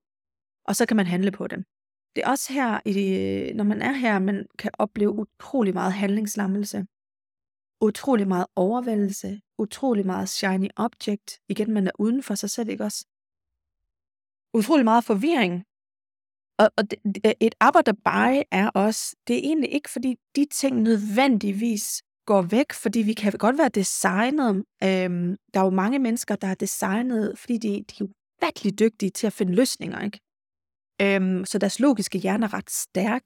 Og 0.68 0.76
så 0.76 0.86
kan 0.86 0.98
man 0.98 1.06
handle 1.06 1.32
på 1.32 1.48
den. 1.48 1.66
Det 2.16 2.24
er 2.24 2.30
også 2.30 2.54
her, 2.54 2.80
i 2.86 2.94
det, 2.94 3.56
når 3.56 3.64
man 3.64 3.82
er 3.82 3.92
her, 3.92 4.20
man 4.20 4.46
kan 4.60 4.72
opleve 4.80 5.12
utrolig 5.12 5.74
meget 5.74 5.94
handlingslammelse 5.94 6.86
utrolig 7.82 8.28
meget 8.28 8.48
overvældelse, 8.56 9.42
utrolig 9.58 10.06
meget 10.06 10.30
shiny 10.30 10.70
object. 10.76 11.40
Igen, 11.50 11.72
man 11.74 11.88
er 11.88 11.92
uden 12.00 12.24
for 12.24 12.36
sig 12.36 12.50
selv, 12.50 12.70
ikke 12.70 12.84
også? 12.84 13.06
Utrolig 14.54 14.86
meget 14.86 15.04
forvirring. 15.04 15.64
Og, 16.60 16.68
og 16.78 16.84
det, 16.92 17.00
et 17.40 17.56
arbejde 17.60 17.94
bare 17.94 18.44
er 18.52 18.70
også, 18.70 19.16
det 19.28 19.36
er 19.36 19.40
egentlig 19.50 19.74
ikke, 19.74 19.90
fordi 19.90 20.16
de 20.36 20.46
ting 20.46 20.82
nødvendigvis 20.82 22.04
går 22.26 22.42
væk, 22.42 22.74
fordi 22.74 23.00
vi 23.00 23.14
kan 23.14 23.32
godt 23.32 23.58
være 23.58 23.70
designet. 23.70 24.56
Øhm, 24.84 25.38
der 25.54 25.60
er 25.60 25.64
jo 25.64 25.70
mange 25.70 26.00
mennesker, 26.00 26.36
der 26.36 26.48
er 26.48 26.56
designet, 26.56 27.40
fordi 27.40 27.58
de, 27.58 27.70
de 27.70 27.78
er 27.78 28.02
jo 28.02 28.08
virkelig 28.42 28.80
dygtige 28.80 29.10
til 29.10 29.28
at 29.28 29.34
finde 29.34 29.56
løsninger, 29.56 30.02
ikke? 30.02 30.20
Øhm, 31.02 31.46
så 31.46 31.58
deres 31.58 31.80
logiske 31.80 32.18
hjerne 32.18 32.46
er 32.46 32.54
ret 32.54 32.72
stærk. 32.72 33.26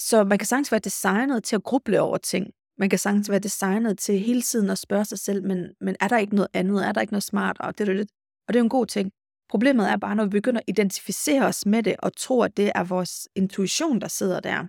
Så 0.00 0.24
man 0.24 0.38
kan 0.38 0.46
sagtens 0.46 0.72
være 0.72 0.80
designet 0.80 1.44
til 1.44 1.56
at 1.56 1.62
gruble 1.62 2.00
over 2.00 2.18
ting. 2.18 2.50
Man 2.78 2.90
kan 2.90 2.98
sagtens 2.98 3.30
være 3.30 3.38
designet 3.38 3.98
til 3.98 4.18
hele 4.18 4.42
tiden 4.42 4.70
at 4.70 4.78
spørge 4.78 5.04
sig 5.04 5.18
selv, 5.18 5.42
men, 5.42 5.74
men 5.80 5.96
er 6.00 6.08
der 6.08 6.18
ikke 6.18 6.34
noget 6.34 6.48
andet? 6.52 6.86
Er 6.86 6.92
der 6.92 7.00
ikke 7.00 7.12
noget 7.12 7.22
smartere? 7.22 7.72
Det 7.72 7.86
det, 7.86 7.96
det. 7.96 8.10
Og 8.48 8.54
det 8.54 8.60
er 8.60 8.64
en 8.64 8.68
god 8.68 8.86
ting. 8.86 9.12
Problemet 9.48 9.90
er 9.90 9.96
bare, 9.96 10.16
når 10.16 10.24
vi 10.24 10.30
begynder 10.30 10.60
at 10.60 10.68
identificere 10.68 11.46
os 11.46 11.66
med 11.66 11.82
det, 11.82 11.96
og 11.98 12.16
tro, 12.16 12.42
at 12.42 12.56
det 12.56 12.72
er 12.74 12.84
vores 12.84 13.28
intuition, 13.36 14.00
der 14.00 14.08
sidder 14.08 14.40
der, 14.40 14.66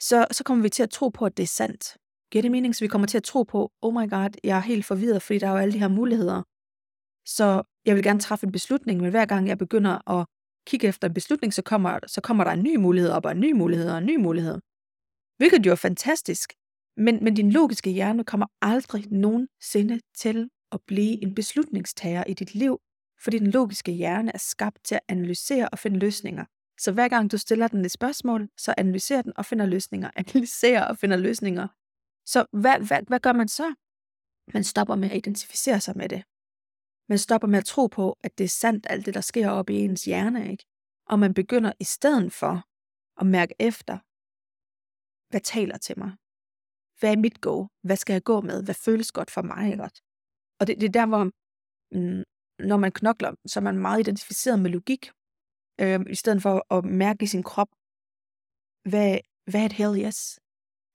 så, 0.00 0.26
så 0.30 0.44
kommer 0.44 0.62
vi 0.62 0.68
til 0.68 0.82
at 0.82 0.90
tro 0.90 1.08
på, 1.08 1.24
at 1.24 1.36
det 1.36 1.42
er 1.42 1.46
sandt. 1.46 1.96
Giver 2.34 2.42
det 2.42 2.50
mening, 2.50 2.76
så 2.76 2.84
vi 2.84 2.88
kommer 2.88 3.06
til 3.06 3.16
at 3.16 3.22
tro 3.22 3.42
på, 3.42 3.72
oh 3.82 3.94
my 3.94 4.10
god, 4.10 4.30
jeg 4.44 4.56
er 4.56 4.60
helt 4.60 4.84
forvirret, 4.84 5.22
fordi 5.22 5.38
der 5.38 5.46
er 5.46 5.50
jo 5.50 5.56
alle 5.56 5.72
de 5.72 5.78
her 5.78 5.88
muligheder. 5.88 6.42
Så 7.26 7.62
jeg 7.86 7.94
vil 7.94 8.02
gerne 8.02 8.20
træffe 8.20 8.46
en 8.46 8.52
beslutning, 8.52 9.00
men 9.00 9.10
hver 9.10 9.26
gang 9.26 9.48
jeg 9.48 9.58
begynder 9.58 10.10
at 10.10 10.26
kigge 10.66 10.88
efter 10.88 11.08
en 11.08 11.14
beslutning, 11.14 11.54
så 11.54 11.62
kommer, 11.62 11.98
så 12.06 12.20
kommer 12.20 12.44
der 12.44 12.50
en 12.50 12.62
ny 12.62 12.76
mulighed 12.76 13.10
op, 13.10 13.24
og 13.24 13.32
en 13.32 13.40
ny 13.40 13.52
mulighed, 13.52 13.90
og 13.90 13.98
en 13.98 14.06
ny 14.06 14.16
mulighed. 14.16 14.60
Hvilket 15.36 15.66
jo 15.66 15.70
er 15.70 15.76
fantastisk. 15.76 16.52
Men, 16.96 17.24
men 17.24 17.34
din 17.34 17.50
logiske 17.52 17.90
hjerne 17.90 18.24
kommer 18.24 18.46
aldrig 18.62 19.12
nogensinde 19.12 20.00
til 20.16 20.48
at 20.72 20.80
blive 20.86 21.22
en 21.22 21.34
beslutningstager 21.34 22.24
i 22.24 22.34
dit 22.34 22.54
liv, 22.54 22.78
fordi 23.24 23.38
den 23.38 23.50
logiske 23.50 23.92
hjerne 23.92 24.30
er 24.34 24.38
skabt 24.38 24.84
til 24.84 24.94
at 24.94 25.00
analysere 25.08 25.68
og 25.68 25.78
finde 25.78 25.98
løsninger. 25.98 26.44
Så 26.80 26.92
hver 26.92 27.08
gang 27.08 27.32
du 27.32 27.38
stiller 27.38 27.68
den 27.68 27.84
et 27.84 27.90
spørgsmål, 27.90 28.48
så 28.58 28.74
analyserer 28.78 29.22
den 29.22 29.32
og 29.36 29.44
finder 29.46 29.66
løsninger. 29.66 30.10
Analyserer 30.16 30.84
og 30.84 30.98
finder 30.98 31.16
løsninger. 31.16 31.68
Så 32.26 32.46
hvad, 32.52 32.78
hvad, 32.86 33.02
hvad 33.08 33.20
gør 33.20 33.32
man 33.32 33.48
så? 33.48 33.74
Man 34.54 34.64
stopper 34.64 34.96
med 34.96 35.10
at 35.10 35.16
identificere 35.16 35.80
sig 35.80 35.96
med 35.96 36.08
det. 36.08 36.22
Man 37.08 37.18
stopper 37.18 37.48
med 37.48 37.58
at 37.58 37.64
tro 37.64 37.86
på, 37.86 38.18
at 38.22 38.38
det 38.38 38.44
er 38.44 38.48
sandt, 38.48 38.86
alt 38.90 39.06
det, 39.06 39.14
der 39.14 39.20
sker 39.20 39.50
op 39.50 39.70
i 39.70 39.74
ens 39.74 40.04
hjerne, 40.04 40.50
ikke? 40.50 40.64
Og 41.06 41.18
man 41.18 41.34
begynder 41.34 41.72
i 41.80 41.84
stedet 41.84 42.32
for 42.32 42.54
at 43.20 43.26
mærke 43.26 43.54
efter, 43.58 43.98
hvad 45.30 45.40
taler 45.40 45.78
til 45.78 45.98
mig? 45.98 46.12
Hvad 47.00 47.12
er 47.12 47.16
mit 47.16 47.40
go? 47.40 47.66
Hvad 47.82 47.96
skal 47.96 48.14
jeg 48.14 48.22
gå 48.22 48.40
med? 48.40 48.64
Hvad 48.64 48.74
føles 48.74 49.12
godt 49.12 49.30
for 49.30 49.42
mig? 49.42 49.70
Ikke? 49.70 49.82
Og 50.60 50.66
det, 50.66 50.80
det 50.80 50.86
er 50.88 50.96
der, 51.00 51.06
hvor 51.06 51.24
mm, 51.96 52.22
når 52.70 52.76
man 52.76 52.92
knokler, 52.92 53.34
så 53.46 53.60
er 53.60 53.64
man 53.64 53.78
meget 53.78 54.00
identificeret 54.00 54.58
med 54.58 54.70
logik, 54.70 55.10
øh, 55.80 56.00
i 56.10 56.14
stedet 56.14 56.42
for 56.42 56.74
at 56.74 56.84
mærke 56.84 57.22
i 57.22 57.26
sin 57.26 57.42
krop, 57.42 57.70
hvad, 58.90 59.18
hvad 59.50 59.60
er 59.60 59.66
et 59.66 59.78
hell 59.80 59.96
yes? 60.06 60.40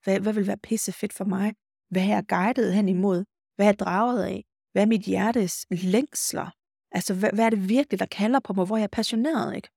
Hvad, 0.10 0.19
hvad 0.19 0.34
vil 0.34 0.48
være 0.48 0.58
pisse 0.58 0.91
fedt 0.91 1.13
for 1.13 1.26
mig? 1.26 1.54
Hvad 1.89 2.02
er 2.02 2.08
jeg 2.08 2.28
guidet 2.28 2.74
hen 2.74 2.89
imod? 2.89 3.26
Hvad 3.56 3.65
er 3.65 3.69
jeg 3.69 3.80
draget 3.80 4.24
af? 4.24 4.45
Hvad 4.72 4.82
er 4.82 4.88
mit 4.88 5.02
hjertes 5.02 5.65
længsler? 5.72 6.50
Altså, 6.91 7.13
hvad, 7.13 7.30
hvad 7.34 7.45
er 7.45 7.50
det 7.50 7.69
virkelig, 7.69 8.00
der 8.00 8.06
kalder 8.06 8.39
på 8.39 8.54
mig, 8.54 8.65
hvor 8.65 8.78
jeg 8.78 8.84
er 8.84 8.88
passioneret, 8.88 9.56
ikke? 9.56 9.69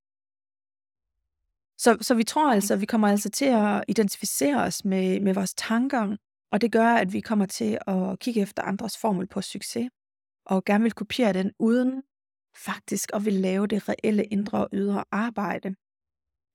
Så, 1.77 1.97
så 2.01 2.15
vi 2.15 2.23
tror 2.23 2.51
altså, 2.51 2.75
vi 2.75 2.85
kommer 2.85 3.07
altså 3.07 3.29
til 3.29 3.45
at 3.45 3.83
identificere 3.87 4.63
os 4.63 4.85
med, 4.85 5.19
med 5.19 5.33
vores 5.33 5.53
tanker, 5.53 6.17
og 6.51 6.61
det 6.61 6.71
gør, 6.71 6.87
at 6.87 7.13
vi 7.13 7.21
kommer 7.21 7.45
til 7.45 7.77
at 7.87 8.19
kigge 8.19 8.41
efter 8.41 8.63
andres 8.63 8.97
formel 8.97 9.27
på 9.27 9.41
succes, 9.41 9.89
og 10.45 10.65
gerne 10.65 10.83
vil 10.83 10.93
kopiere 10.93 11.33
den, 11.33 11.51
uden 11.59 12.03
faktisk 12.55 13.09
at 13.13 13.25
vil 13.25 13.33
lave 13.33 13.67
det 13.67 13.89
reelle 13.89 14.23
indre 14.23 14.57
og 14.57 14.69
ydre 14.73 15.03
arbejde, 15.11 15.75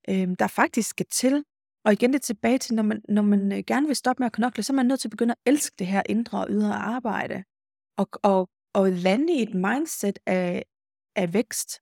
øhm, 0.08 0.36
der 0.36 0.46
faktisk 0.46 0.90
skal 0.90 1.06
til. 1.10 1.44
Og 1.84 1.92
igen 1.92 2.12
det 2.12 2.22
tilbage 2.22 2.58
til, 2.58 2.74
når 2.74 2.82
man, 2.82 3.02
når 3.08 3.22
man 3.22 3.52
øh, 3.52 3.62
gerne 3.66 3.86
vil 3.86 3.96
stoppe 3.96 4.20
med 4.20 4.26
at 4.26 4.32
knokle, 4.32 4.62
så 4.62 4.72
er 4.72 4.74
man 4.74 4.86
nødt 4.86 5.00
til 5.00 5.08
at 5.08 5.10
begynde 5.10 5.32
at 5.32 5.52
elske 5.52 5.74
det 5.78 5.86
her 5.86 6.02
indre 6.08 6.40
og 6.40 6.46
ydre 6.50 6.74
arbejde, 6.74 7.44
og, 7.96 8.08
og, 8.22 8.48
og 8.74 8.92
lande 8.92 9.32
i 9.32 9.42
et 9.42 9.54
mindset 9.54 10.18
af, 10.26 10.64
af 11.16 11.34
vækst, 11.34 11.80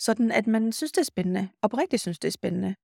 sådan 0.00 0.32
at 0.32 0.46
man 0.46 0.72
synes, 0.72 0.92
det 0.92 1.00
er 1.00 1.04
spændende, 1.04 1.48
oprigtigt 1.62 2.02
synes, 2.02 2.18
det 2.18 2.28
er 2.28 2.32
spændende. 2.32 2.74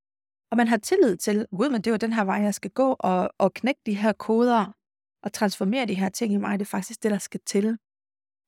Og 0.50 0.56
man 0.56 0.68
har 0.68 0.76
tillid 0.76 1.16
til, 1.16 1.46
gud, 1.56 1.70
men 1.70 1.80
det 1.80 1.86
er 1.86 1.90
jo 1.90 1.96
den 1.96 2.12
her 2.12 2.24
vej, 2.24 2.36
jeg 2.36 2.54
skal 2.54 2.70
gå, 2.70 2.96
og, 2.98 3.30
og 3.38 3.54
knække 3.54 3.80
de 3.86 3.96
her 3.96 4.12
koder, 4.12 4.72
og 5.22 5.32
transformere 5.32 5.86
de 5.86 5.94
her 5.94 6.08
ting 6.08 6.32
i 6.32 6.36
mig, 6.36 6.58
det 6.58 6.64
er 6.64 6.70
faktisk 6.70 7.02
det, 7.02 7.10
der 7.10 7.18
skal 7.18 7.40
til, 7.46 7.78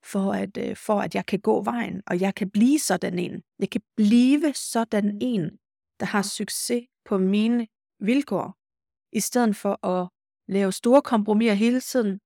for 0.05 0.33
at, 0.33 0.57
øh, 0.59 0.77
for 0.77 1.01
at 1.01 1.15
jeg 1.15 1.27
kan 1.27 1.41
gå 1.41 1.63
vejen, 1.63 2.03
og 2.07 2.21
jeg 2.21 2.35
kan 2.35 2.51
blive 2.51 2.79
sådan 2.79 3.19
en. 3.19 3.43
Jeg 3.59 3.71
kan 3.71 3.81
blive 3.97 4.55
sådan 4.55 5.19
en, 5.23 5.51
der 6.01 6.07
har 6.07 6.23
succes 6.23 6.83
på 7.05 7.19
mine 7.19 7.67
vilkår, 8.01 8.55
i 9.13 9.21
stedet 9.21 9.57
for 9.57 9.87
at 9.87 10.09
lave 10.49 10.73
store 10.73 11.03
kompromiser 11.03 11.55
hele 11.55 11.81
tiden, 11.81 12.21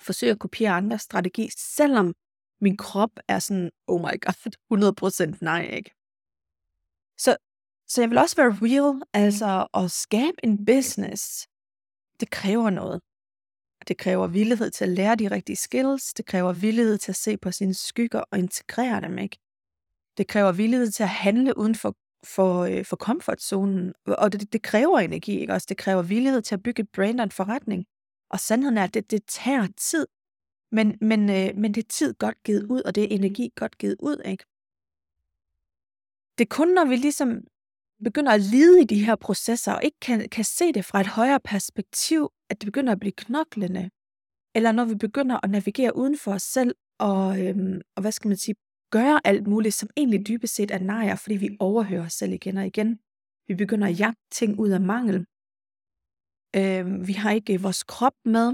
forsøge 0.00 0.32
at 0.32 0.38
kopiere 0.38 0.76
andres 0.76 1.02
strategi, 1.02 1.50
selvom 1.56 2.14
min 2.60 2.76
krop 2.76 3.10
er 3.28 3.38
sådan, 3.38 3.70
oh 3.86 4.00
my 4.00 4.14
god, 4.24 5.32
100% 5.34 5.38
nej, 5.40 5.62
ikke? 5.62 5.90
Så, 7.18 7.36
så 7.88 8.02
jeg 8.02 8.10
vil 8.10 8.18
også 8.18 8.36
være 8.36 8.58
real, 8.62 9.02
altså 9.12 9.66
at 9.74 9.90
skabe 9.90 10.36
en 10.44 10.64
business, 10.64 11.46
det 12.20 12.30
kræver 12.30 12.70
noget. 12.70 13.00
Det 13.88 13.98
kræver 13.98 14.26
villighed 14.26 14.70
til 14.70 14.84
at 14.84 14.90
lære 14.90 15.16
de 15.16 15.30
rigtige 15.30 15.56
skills, 15.56 16.14
det 16.14 16.26
kræver 16.26 16.52
villighed 16.52 16.98
til 16.98 17.12
at 17.12 17.16
se 17.16 17.36
på 17.38 17.52
sine 17.52 17.74
skygger 17.74 18.20
og 18.20 18.38
integrere 18.38 19.00
dem, 19.00 19.18
ikke? 19.18 19.38
Det 20.18 20.28
kræver 20.28 20.52
villighed 20.52 20.90
til 20.90 21.02
at 21.02 21.08
handle 21.08 21.58
uden 21.58 21.74
for, 21.74 21.94
for, 22.26 22.60
øh, 22.60 22.84
for 22.84 22.96
komfortzonen, 22.96 23.92
og 24.06 24.32
det, 24.32 24.52
det 24.52 24.62
kræver 24.62 24.98
energi, 24.98 25.40
ikke? 25.40 25.52
Også 25.52 25.66
det 25.68 25.76
kræver 25.76 26.02
villighed 26.02 26.42
til 26.42 26.54
at 26.54 26.62
bygge 26.62 26.82
et 26.82 26.88
brand 26.88 27.20
og 27.20 27.24
en 27.24 27.30
forretning. 27.30 27.84
Og 28.30 28.40
sandheden 28.40 28.78
er, 28.78 28.84
at 28.84 28.94
det, 28.94 29.10
det 29.10 29.22
tager 29.28 29.66
tid, 29.76 30.06
men, 30.72 30.98
men, 31.00 31.20
øh, 31.30 31.56
men 31.56 31.74
det 31.74 31.84
er 31.84 31.88
tid 31.88 32.14
godt 32.14 32.42
givet 32.42 32.62
ud, 32.70 32.82
og 32.82 32.94
det 32.94 33.04
er 33.04 33.08
energi 33.08 33.52
godt 33.56 33.78
givet 33.78 33.96
ud, 34.00 34.16
ikke? 34.24 34.44
Det 36.38 36.44
er 36.44 36.54
kun, 36.56 36.68
når 36.68 36.84
vi 36.84 36.96
ligesom 36.96 37.40
begynder 38.04 38.32
at 38.32 38.40
lide 38.40 38.82
i 38.82 38.84
de 38.84 39.04
her 39.04 39.16
processer, 39.16 39.72
og 39.72 39.84
ikke 39.84 40.00
kan, 40.00 40.28
kan 40.28 40.44
se 40.44 40.72
det 40.72 40.84
fra 40.84 41.00
et 41.00 41.06
højere 41.06 41.40
perspektiv, 41.40 42.30
at 42.50 42.60
det 42.60 42.66
begynder 42.66 42.92
at 42.92 43.00
blive 43.00 43.12
knoklende. 43.12 43.90
Eller 44.54 44.72
når 44.72 44.84
vi 44.84 44.94
begynder 44.94 45.40
at 45.44 45.50
navigere 45.50 45.96
uden 45.96 46.18
for 46.18 46.32
os 46.32 46.42
selv, 46.42 46.74
og, 46.98 47.46
øhm, 47.46 47.80
og 47.96 48.00
hvad 48.00 48.12
skal 48.12 48.28
man 48.28 48.36
sige, 48.36 48.54
gøre 48.98 49.20
alt 49.30 49.46
muligt, 49.46 49.74
som 49.74 49.88
egentlig 49.96 50.26
dybest 50.28 50.54
set 50.54 50.70
er 50.70 50.78
nejer, 50.78 51.16
fordi 51.16 51.36
vi 51.36 51.48
overhører 51.60 52.06
os 52.06 52.12
selv 52.12 52.32
igen 52.32 52.56
og 52.56 52.66
igen. 52.66 52.90
Vi 53.48 53.54
begynder 53.54 53.88
at 53.88 53.98
jagte 54.00 54.26
ting 54.30 54.50
ud 54.64 54.70
af 54.78 54.80
mangel. 54.80 55.18
Øh, 56.58 57.06
vi 57.08 57.12
har 57.12 57.30
ikke 57.38 57.54
øh, 57.54 57.62
vores 57.62 57.82
krop 57.94 58.16
med. 58.24 58.48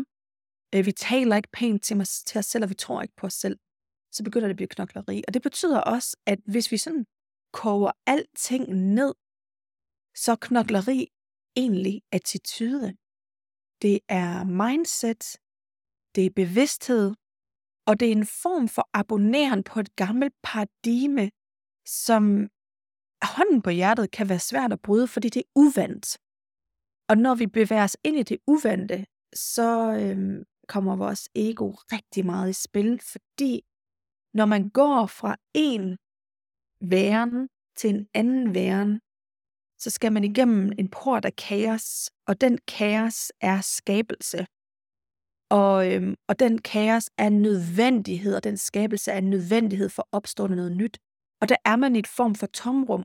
Øh, 0.74 0.87
vi 0.87 0.92
taler 0.92 1.37
ikke 1.37 1.57
pænt 1.59 1.85
til, 1.85 2.00
os, 2.00 2.22
til 2.28 2.38
os 2.38 2.46
selv, 2.46 2.64
og 2.64 2.70
vi 2.70 2.74
tror 2.74 3.02
ikke 3.02 3.16
på 3.20 3.26
os 3.26 3.38
selv. 3.44 3.59
Så 4.14 4.24
begynder 4.24 4.46
det 4.48 4.57
at 4.57 4.61
blive 4.61 4.74
knokleri. 4.76 5.22
Og 5.26 5.35
det 5.35 5.42
betyder 5.42 5.81
også, 5.81 6.16
at 6.26 6.38
hvis 6.52 6.72
vi 6.72 6.76
sådan 6.76 7.05
koger 7.52 7.92
alting 8.07 8.64
ned, 8.98 9.14
så 10.24 10.37
knokleri 10.40 11.09
egentlig 11.57 12.02
attitude. 12.12 12.88
Det 13.83 14.00
er 14.09 14.44
mindset, 14.44 15.24
det 16.14 16.26
er 16.26 16.31
bevidsthed, 16.42 17.14
og 17.87 18.01
det 18.01 18.09
er 18.09 18.12
en 18.12 18.27
form 18.27 18.68
for 18.68 18.88
abonneren 18.92 19.62
på 19.64 19.81
et 19.81 19.97
gammelt 19.97 20.35
paradigme, 20.42 21.31
som 21.87 22.49
hånden 23.23 23.62
på 23.62 23.71
hjertet 23.71 24.11
kan 24.11 24.29
være 24.29 24.38
svært 24.38 24.73
at 24.73 24.81
bryde, 24.81 25.09
fordi 25.09 25.29
det 25.29 25.40
er 25.40 25.51
uvandt. 25.57 26.18
Og 27.09 27.18
når 27.18 27.35
vi 27.35 27.47
bevæger 27.47 27.85
os 27.85 27.97
ind 28.05 28.16
i 28.16 28.23
det 28.23 28.38
uvante, 28.47 29.07
så 29.35 29.68
øhm, 30.01 30.45
kommer 30.68 30.97
vores 30.97 31.29
ego 31.35 31.71
rigtig 31.71 32.27
meget 32.27 32.51
i 32.51 32.62
spil, 32.66 33.01
fordi 33.12 33.62
når 34.35 34.47
man 34.47 34.68
går 34.68 35.07
fra 35.07 35.37
en 35.55 35.97
væren 36.81 37.49
til 37.77 37.90
en 37.90 38.07
anden 38.14 38.55
væren, 38.55 39.01
så 39.79 39.90
skal 39.90 40.12
man 40.12 40.25
igennem 40.25 40.73
en 40.79 40.88
port 40.90 41.25
af 41.25 41.37
kaos, 41.37 42.11
og 42.29 42.40
den 42.40 42.59
kaos 42.59 43.33
er 43.40 43.61
skabelse. 43.61 44.47
Og, 45.61 45.93
øhm, 45.93 46.15
og 46.29 46.38
den 46.38 46.59
kaos 46.59 47.11
er 47.19 47.27
en 47.27 47.43
nødvendighed, 47.43 48.35
og 48.35 48.45
den 48.45 48.57
skabelse 48.57 49.11
er 49.11 49.19
en 49.19 49.31
nødvendighed 49.31 49.88
for 49.88 50.03
at 50.03 50.09
opstå 50.12 50.47
noget 50.47 50.77
nyt. 50.77 50.99
Og 51.41 51.49
der 51.49 51.57
er 51.65 51.77
man 51.77 51.97
i 51.97 51.99
et 51.99 52.07
form 52.07 52.35
for 52.35 52.47
tomrum. 52.47 53.05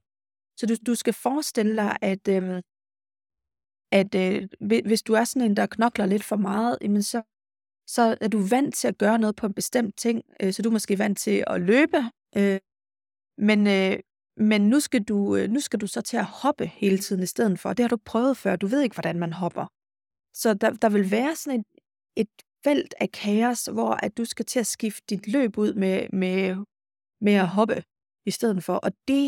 Så 0.59 0.65
du, 0.65 0.75
du 0.87 0.95
skal 0.95 1.13
forestille 1.13 1.75
dig, 1.75 1.97
at, 2.01 2.27
øhm, 2.27 2.61
at 3.91 4.15
øh, 4.15 4.47
hvis 4.85 5.01
du 5.01 5.13
er 5.13 5.23
sådan 5.23 5.49
en, 5.49 5.57
der 5.57 5.65
knokler 5.65 6.05
lidt 6.05 6.23
for 6.23 6.35
meget, 6.35 6.77
jamen 6.81 7.03
så, 7.03 7.21
så 7.87 8.17
er 8.21 8.27
du 8.27 8.39
vant 8.39 8.75
til 8.75 8.87
at 8.87 8.97
gøre 8.97 9.19
noget 9.19 9.35
på 9.35 9.45
en 9.45 9.53
bestemt 9.53 9.97
ting. 9.97 10.23
Øh, 10.41 10.53
så 10.53 10.61
du 10.61 10.69
er 10.69 10.73
måske 10.73 10.99
vant 10.99 11.17
til 11.17 11.43
at 11.47 11.61
løbe, 11.61 11.97
øh, 12.37 12.59
men, 13.37 13.67
øh, 13.67 13.99
men 14.37 14.69
nu 14.69 14.79
skal, 14.79 15.03
du, 15.03 15.35
øh, 15.35 15.49
nu 15.49 15.59
skal 15.59 15.79
du 15.79 15.87
så 15.87 16.01
til 16.01 16.17
at 16.17 16.25
hoppe 16.25 16.65
hele 16.65 16.97
tiden 16.97 17.23
i 17.23 17.25
stedet 17.25 17.59
for. 17.59 17.73
Det 17.73 17.83
har 17.83 17.89
du 17.89 17.97
prøvet 18.05 18.37
før. 18.37 18.55
Du 18.55 18.67
ved 18.67 18.81
ikke, 18.81 18.95
hvordan 18.95 19.19
man 19.19 19.33
hopper. 19.33 19.65
Så 20.33 20.53
der, 20.53 20.69
der 20.71 20.89
vil 20.89 21.11
være 21.11 21.35
sådan 21.35 21.59
en, 21.59 21.65
et 22.21 22.33
felt 22.63 22.93
af 22.99 23.11
kaos, 23.11 23.65
hvor 23.65 23.91
at 24.05 24.17
du 24.17 24.25
skal 24.25 24.45
til 24.45 24.59
at 24.59 24.67
skifte 24.67 25.05
dit 25.09 25.27
løb 25.27 25.57
ud 25.57 25.73
med, 25.73 26.09
med, 26.09 26.65
med 27.21 27.33
at 27.33 27.47
hoppe 27.47 27.83
i 28.25 28.31
stedet 28.31 28.63
for. 28.63 28.75
Og 28.75 28.91
det, 29.07 29.25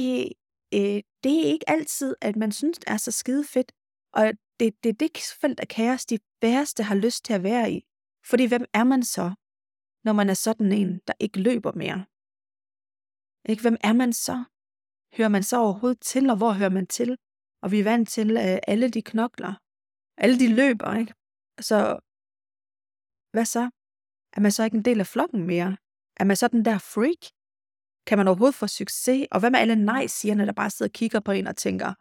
øh, 0.74 1.00
det 1.24 1.34
er 1.42 1.52
ikke 1.54 1.70
altid, 1.70 2.16
at 2.22 2.36
man 2.36 2.52
synes, 2.52 2.80
det 2.80 2.90
er 2.90 2.98
så 2.98 3.12
skide 3.12 3.44
fedt. 3.44 3.72
Og 4.14 4.24
det, 4.60 4.84
det 4.84 4.90
er 4.90 4.94
det 4.94 5.12
felt 5.42 5.60
af 5.60 5.68
kaos, 5.68 6.06
de 6.06 6.20
værste 6.42 6.84
har 6.84 6.96
lyst 6.96 7.26
til 7.26 7.34
at 7.34 7.44
være 7.44 7.72
i. 7.72 7.82
Fordi 8.30 8.46
hvem 8.46 8.66
er 8.74 8.84
man 8.84 9.04
så, 9.04 9.34
når 10.06 10.14
man 10.14 10.30
er 10.30 10.34
sådan 10.34 10.72
en, 10.72 11.00
der 11.08 11.14
ikke 11.20 11.40
løber 11.40 11.72
mere? 11.72 12.06
Ikke? 13.52 13.62
Hvem 13.62 13.78
er 13.84 13.94
man 13.94 14.14
så? 14.14 14.44
Hører 15.18 15.30
man 15.30 15.44
så 15.44 15.58
overhovedet 15.58 16.02
til, 16.02 16.30
og 16.30 16.38
hvor 16.38 16.52
hører 16.52 16.70
man 16.70 16.88
til? 16.88 17.18
Og 17.62 17.72
vi 17.72 17.80
er 17.80 17.84
vant 17.84 18.10
til 18.10 18.30
øh, 18.32 18.60
alle 18.68 18.90
de 18.90 19.02
knokler. 19.02 19.54
Alle 20.18 20.40
de 20.40 20.56
løber, 20.56 20.94
ikke? 20.94 21.14
Så 21.70 22.00
hvad 23.32 23.46
så? 23.46 23.70
Er 24.36 24.40
man 24.40 24.52
så 24.52 24.64
ikke 24.64 24.78
en 24.78 24.86
del 24.86 25.00
af 25.00 25.08
flokken 25.08 25.44
mere? 25.44 25.78
Er 26.18 26.24
man 26.24 26.36
så 26.36 26.48
den 26.48 26.66
der 26.66 26.78
freak? 26.78 27.24
Kan 28.08 28.18
man 28.18 28.28
overhovedet 28.28 28.56
få 28.56 28.68
succes? 28.68 29.28
Og 29.32 29.40
hvad 29.40 29.52
med 29.52 29.60
alle 29.60 29.76
nej-sigerne, 29.76 30.46
der 30.46 30.54
bare 30.54 30.70
sidder 30.70 30.90
og 30.90 30.94
kigger 30.94 31.20
på 31.20 31.32
en 31.32 31.48
og 31.48 31.58
tænker, 31.58 31.94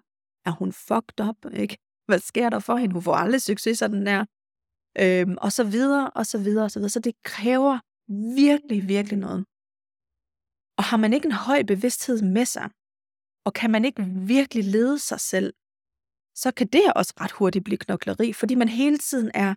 er 0.49 0.51
hun 0.51 0.73
fucked 0.73 1.21
up, 1.29 1.53
ikke? 1.53 1.79
Hvad 2.07 2.19
sker 2.19 2.51
der 2.51 2.59
for 2.59 2.77
hende? 2.77 2.93
Hun 2.93 3.03
får 3.03 3.15
aldrig 3.15 3.43
succes, 3.43 3.79
sådan 3.79 4.07
der. 4.07 4.25
øhm, 4.99 5.37
og 5.41 5.53
så 5.53 5.65
videre, 5.65 6.11
og 6.11 6.27
så 6.27 6.39
videre, 6.39 6.65
og 6.65 6.71
så 6.71 6.79
videre. 6.79 6.91
Så 6.91 7.01
det 7.01 7.15
kræver 7.23 7.79
virkelig, 8.37 8.89
virkelig 8.89 9.19
noget. 9.19 9.45
Og 10.79 10.85
har 10.85 10.97
man 10.97 11.13
ikke 11.13 11.27
en 11.27 11.33
høj 11.33 11.63
bevidsthed 11.63 12.23
med 12.23 12.45
sig, 12.45 12.71
og 13.47 13.53
kan 13.55 13.71
man 13.71 13.85
ikke 13.85 14.03
virkelig 14.35 14.65
lede 14.65 14.99
sig 14.99 15.21
selv, 15.21 15.55
så 16.35 16.53
kan 16.57 16.67
det 16.67 16.93
også 16.97 17.15
ret 17.21 17.33
hurtigt 17.33 17.65
blive 17.65 17.79
knokleri, 17.79 18.33
fordi 18.33 18.55
man 18.55 18.69
hele 18.69 18.99
tiden 18.99 19.31
er, 19.35 19.55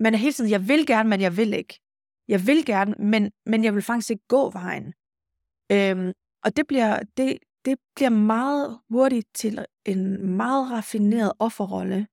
man 0.00 0.14
er 0.14 0.18
hele 0.18 0.32
tiden, 0.32 0.50
jeg 0.50 0.68
vil 0.68 0.86
gerne, 0.86 1.08
men 1.08 1.20
jeg 1.20 1.36
vil 1.36 1.52
ikke. 1.54 1.80
Jeg 2.28 2.46
vil 2.46 2.64
gerne, 2.64 2.94
men, 2.98 3.32
men 3.46 3.64
jeg 3.64 3.74
vil 3.74 3.82
faktisk 3.82 4.10
ikke 4.10 4.26
gå 4.28 4.50
vejen. 4.50 4.94
Øhm, 5.72 6.12
og 6.44 6.56
det 6.56 6.66
bliver, 6.66 7.00
det, 7.16 7.38
det 7.64 7.78
bliver 7.94 8.10
meget 8.10 8.80
hurtigt 8.90 9.28
til 9.34 9.64
en 9.84 10.26
meget 10.36 10.70
raffineret 10.70 11.32
offerrolle, 11.38 12.06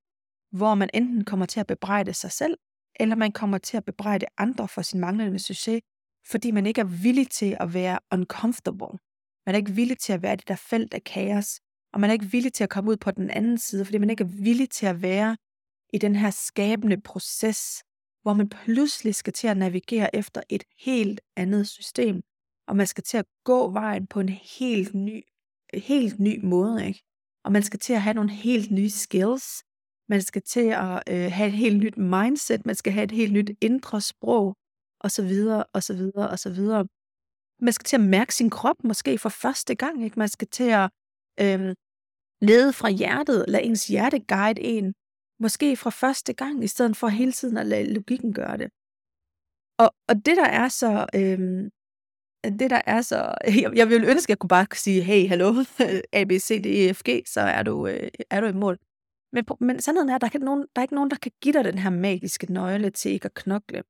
hvor 0.51 0.75
man 0.75 0.89
enten 0.93 1.25
kommer 1.25 1.45
til 1.45 1.59
at 1.59 1.67
bebrejde 1.67 2.13
sig 2.13 2.31
selv, 2.31 2.57
eller 2.99 3.15
man 3.15 3.31
kommer 3.31 3.57
til 3.57 3.77
at 3.77 3.85
bebrejde 3.85 4.25
andre 4.37 4.67
for 4.67 4.81
sin 4.81 4.99
manglende 4.99 5.39
succes, 5.39 5.81
fordi 6.31 6.51
man 6.51 6.65
ikke 6.65 6.81
er 6.81 7.01
villig 7.03 7.29
til 7.29 7.57
at 7.59 7.73
være 7.73 7.99
uncomfortable. 8.13 8.99
Man 9.45 9.55
er 9.55 9.57
ikke 9.57 9.71
villig 9.71 9.97
til 9.97 10.13
at 10.13 10.21
være 10.21 10.33
i 10.33 10.35
det 10.35 10.47
der 10.47 10.55
felt 10.55 10.93
af 10.93 11.03
kaos, 11.03 11.59
og 11.93 11.99
man 11.99 12.09
er 12.09 12.13
ikke 12.13 12.25
villig 12.25 12.53
til 12.53 12.63
at 12.63 12.69
komme 12.69 12.91
ud 12.91 12.97
på 12.97 13.11
den 13.11 13.29
anden 13.29 13.57
side, 13.57 13.85
fordi 13.85 13.97
man 13.97 14.09
ikke 14.09 14.23
er 14.23 14.43
villig 14.43 14.69
til 14.69 14.85
at 14.85 15.01
være 15.01 15.37
i 15.93 15.97
den 15.97 16.15
her 16.15 16.29
skabende 16.29 17.01
proces, 17.01 17.83
hvor 18.21 18.33
man 18.33 18.49
pludselig 18.49 19.15
skal 19.15 19.33
til 19.33 19.47
at 19.47 19.57
navigere 19.57 20.15
efter 20.15 20.41
et 20.49 20.63
helt 20.77 21.21
andet 21.35 21.67
system, 21.67 22.21
og 22.67 22.75
man 22.75 22.87
skal 22.87 23.03
til 23.03 23.17
at 23.17 23.25
gå 23.43 23.71
vejen 23.71 24.07
på 24.07 24.19
en 24.19 24.29
helt 24.29 24.93
ny, 24.93 25.23
helt 25.73 26.19
ny 26.19 26.45
måde, 26.45 26.87
ikke? 26.87 27.03
Og 27.45 27.51
man 27.51 27.63
skal 27.63 27.79
til 27.79 27.93
at 27.93 28.01
have 28.01 28.13
nogle 28.13 28.31
helt 28.31 28.71
nye 28.71 28.89
skills, 28.89 29.63
man 30.09 30.21
skal 30.21 30.41
til 30.41 30.67
at 30.69 31.03
øh, 31.09 31.31
have 31.31 31.47
et 31.47 31.53
helt 31.53 31.79
nyt 31.79 31.97
mindset, 31.97 32.65
man 32.65 32.75
skal 32.75 32.93
have 32.93 33.03
et 33.03 33.11
helt 33.11 33.33
nyt 33.33 33.51
indre 33.61 34.01
sprog, 34.01 34.55
og 34.99 35.11
så 35.11 35.23
videre, 35.23 35.63
og 35.73 35.83
så 35.83 35.93
videre, 35.93 36.29
og 36.29 36.39
så 36.39 36.49
videre. 36.49 36.87
Man 37.61 37.73
skal 37.73 37.85
til 37.85 37.95
at 37.95 38.01
mærke 38.17 38.35
sin 38.35 38.49
krop 38.49 38.83
måske 38.83 39.17
for 39.17 39.29
første 39.29 39.75
gang, 39.75 40.03
ikke? 40.03 40.19
Man 40.19 40.29
skal 40.29 40.47
til 40.47 40.69
at 40.69 40.89
øh, 41.39 41.75
lede 42.41 42.73
fra 42.73 42.89
hjertet, 42.89 43.45
lade 43.47 43.63
ens 43.63 43.87
hjerte 43.87 44.19
guide 44.19 44.61
en, 44.61 44.93
måske 45.45 45.75
fra 45.75 45.89
første 45.89 46.33
gang, 46.33 46.63
i 46.63 46.67
stedet 46.67 46.97
for 46.97 47.07
hele 47.07 47.31
tiden 47.31 47.57
at 47.57 47.67
lade 47.67 47.93
logikken 47.93 48.33
gøre 48.33 48.57
det. 48.57 48.69
Og, 49.83 49.89
og 50.09 50.15
det 50.25 50.35
der 50.41 50.49
er 50.61 50.67
så, 50.81 50.91
øhm, 51.15 51.69
det 52.59 52.69
der 52.69 52.81
er 52.85 53.01
så, 53.01 53.19
jeg, 53.63 53.71
jeg 53.75 53.89
ville 53.89 54.07
ønske, 54.07 54.25
at 54.25 54.29
jeg 54.29 54.39
kunne 54.39 54.55
bare 54.57 54.67
sige, 54.73 55.01
hey, 55.01 55.27
hallo, 55.27 55.47
A, 56.19 56.23
B, 56.23 56.31
C, 56.31 56.49
D, 56.63 56.65
E, 56.65 56.93
F, 56.93 57.01
G, 57.07 57.09
så 57.27 57.41
er 57.41 57.63
du, 57.63 57.87
øh, 57.87 58.09
er 58.29 58.41
du 58.41 58.47
i 58.47 58.53
mål. 58.53 58.77
Men, 59.33 59.45
men 59.59 59.81
sandheden 59.81 60.09
er, 60.09 60.15
at 60.15 60.21
der 60.21 60.29
er, 60.33 60.39
nogen, 60.39 60.61
der 60.75 60.79
er 60.81 60.83
ikke 60.83 60.95
nogen, 60.95 61.09
der 61.09 61.17
kan 61.17 61.31
give 61.41 61.53
dig 61.53 61.63
den 61.63 61.77
her 61.77 61.89
magiske 61.89 62.53
nøgle 62.53 62.89
til 62.89 63.11
ikke 63.11 63.25
at 63.25 63.33
knokle. 63.33 63.83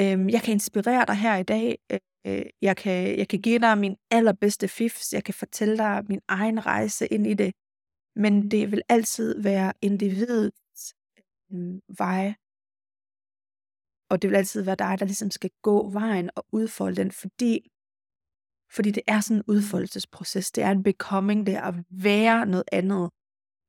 Øhm, 0.00 0.28
jeg 0.28 0.42
kan 0.42 0.52
inspirere 0.52 1.04
dig 1.06 1.16
her 1.16 1.36
i 1.36 1.42
dag. 1.42 1.78
Øh, 1.92 1.98
øh 2.26 2.46
jeg, 2.62 2.76
kan, 2.76 3.18
jeg 3.18 3.28
kan 3.28 3.40
give 3.40 3.58
dig 3.58 3.78
min 3.78 3.96
allerbedste 4.10 4.68
fifs. 4.68 5.12
Jeg 5.12 5.24
kan 5.24 5.34
fortælle 5.34 5.78
dig 5.78 6.04
min 6.08 6.20
egen 6.28 6.66
rejse 6.66 7.06
ind 7.06 7.26
i 7.26 7.34
det. 7.34 7.52
Men 8.16 8.50
det 8.50 8.72
vil 8.72 8.82
altid 8.88 9.42
være 9.42 9.72
individets 9.82 10.94
øh, 11.52 11.98
vej. 11.98 12.34
Og 14.10 14.22
det 14.22 14.30
vil 14.30 14.36
altid 14.36 14.62
være 14.62 14.76
dig, 14.76 14.98
der 14.98 15.04
ligesom 15.04 15.30
skal 15.30 15.50
gå 15.62 15.90
vejen 15.90 16.30
og 16.36 16.46
udfolde 16.52 16.96
den, 16.96 17.10
fordi, 17.12 17.70
fordi 18.74 18.90
det 18.90 19.02
er 19.06 19.20
sådan 19.20 19.36
en 19.36 19.44
udfoldelsesproces. 19.48 20.50
Det 20.52 20.64
er 20.64 20.70
en 20.70 20.82
becoming, 20.82 21.46
det 21.46 21.54
er 21.54 21.62
at 21.62 21.74
være 21.90 22.46
noget 22.46 22.64
andet. 22.72 23.10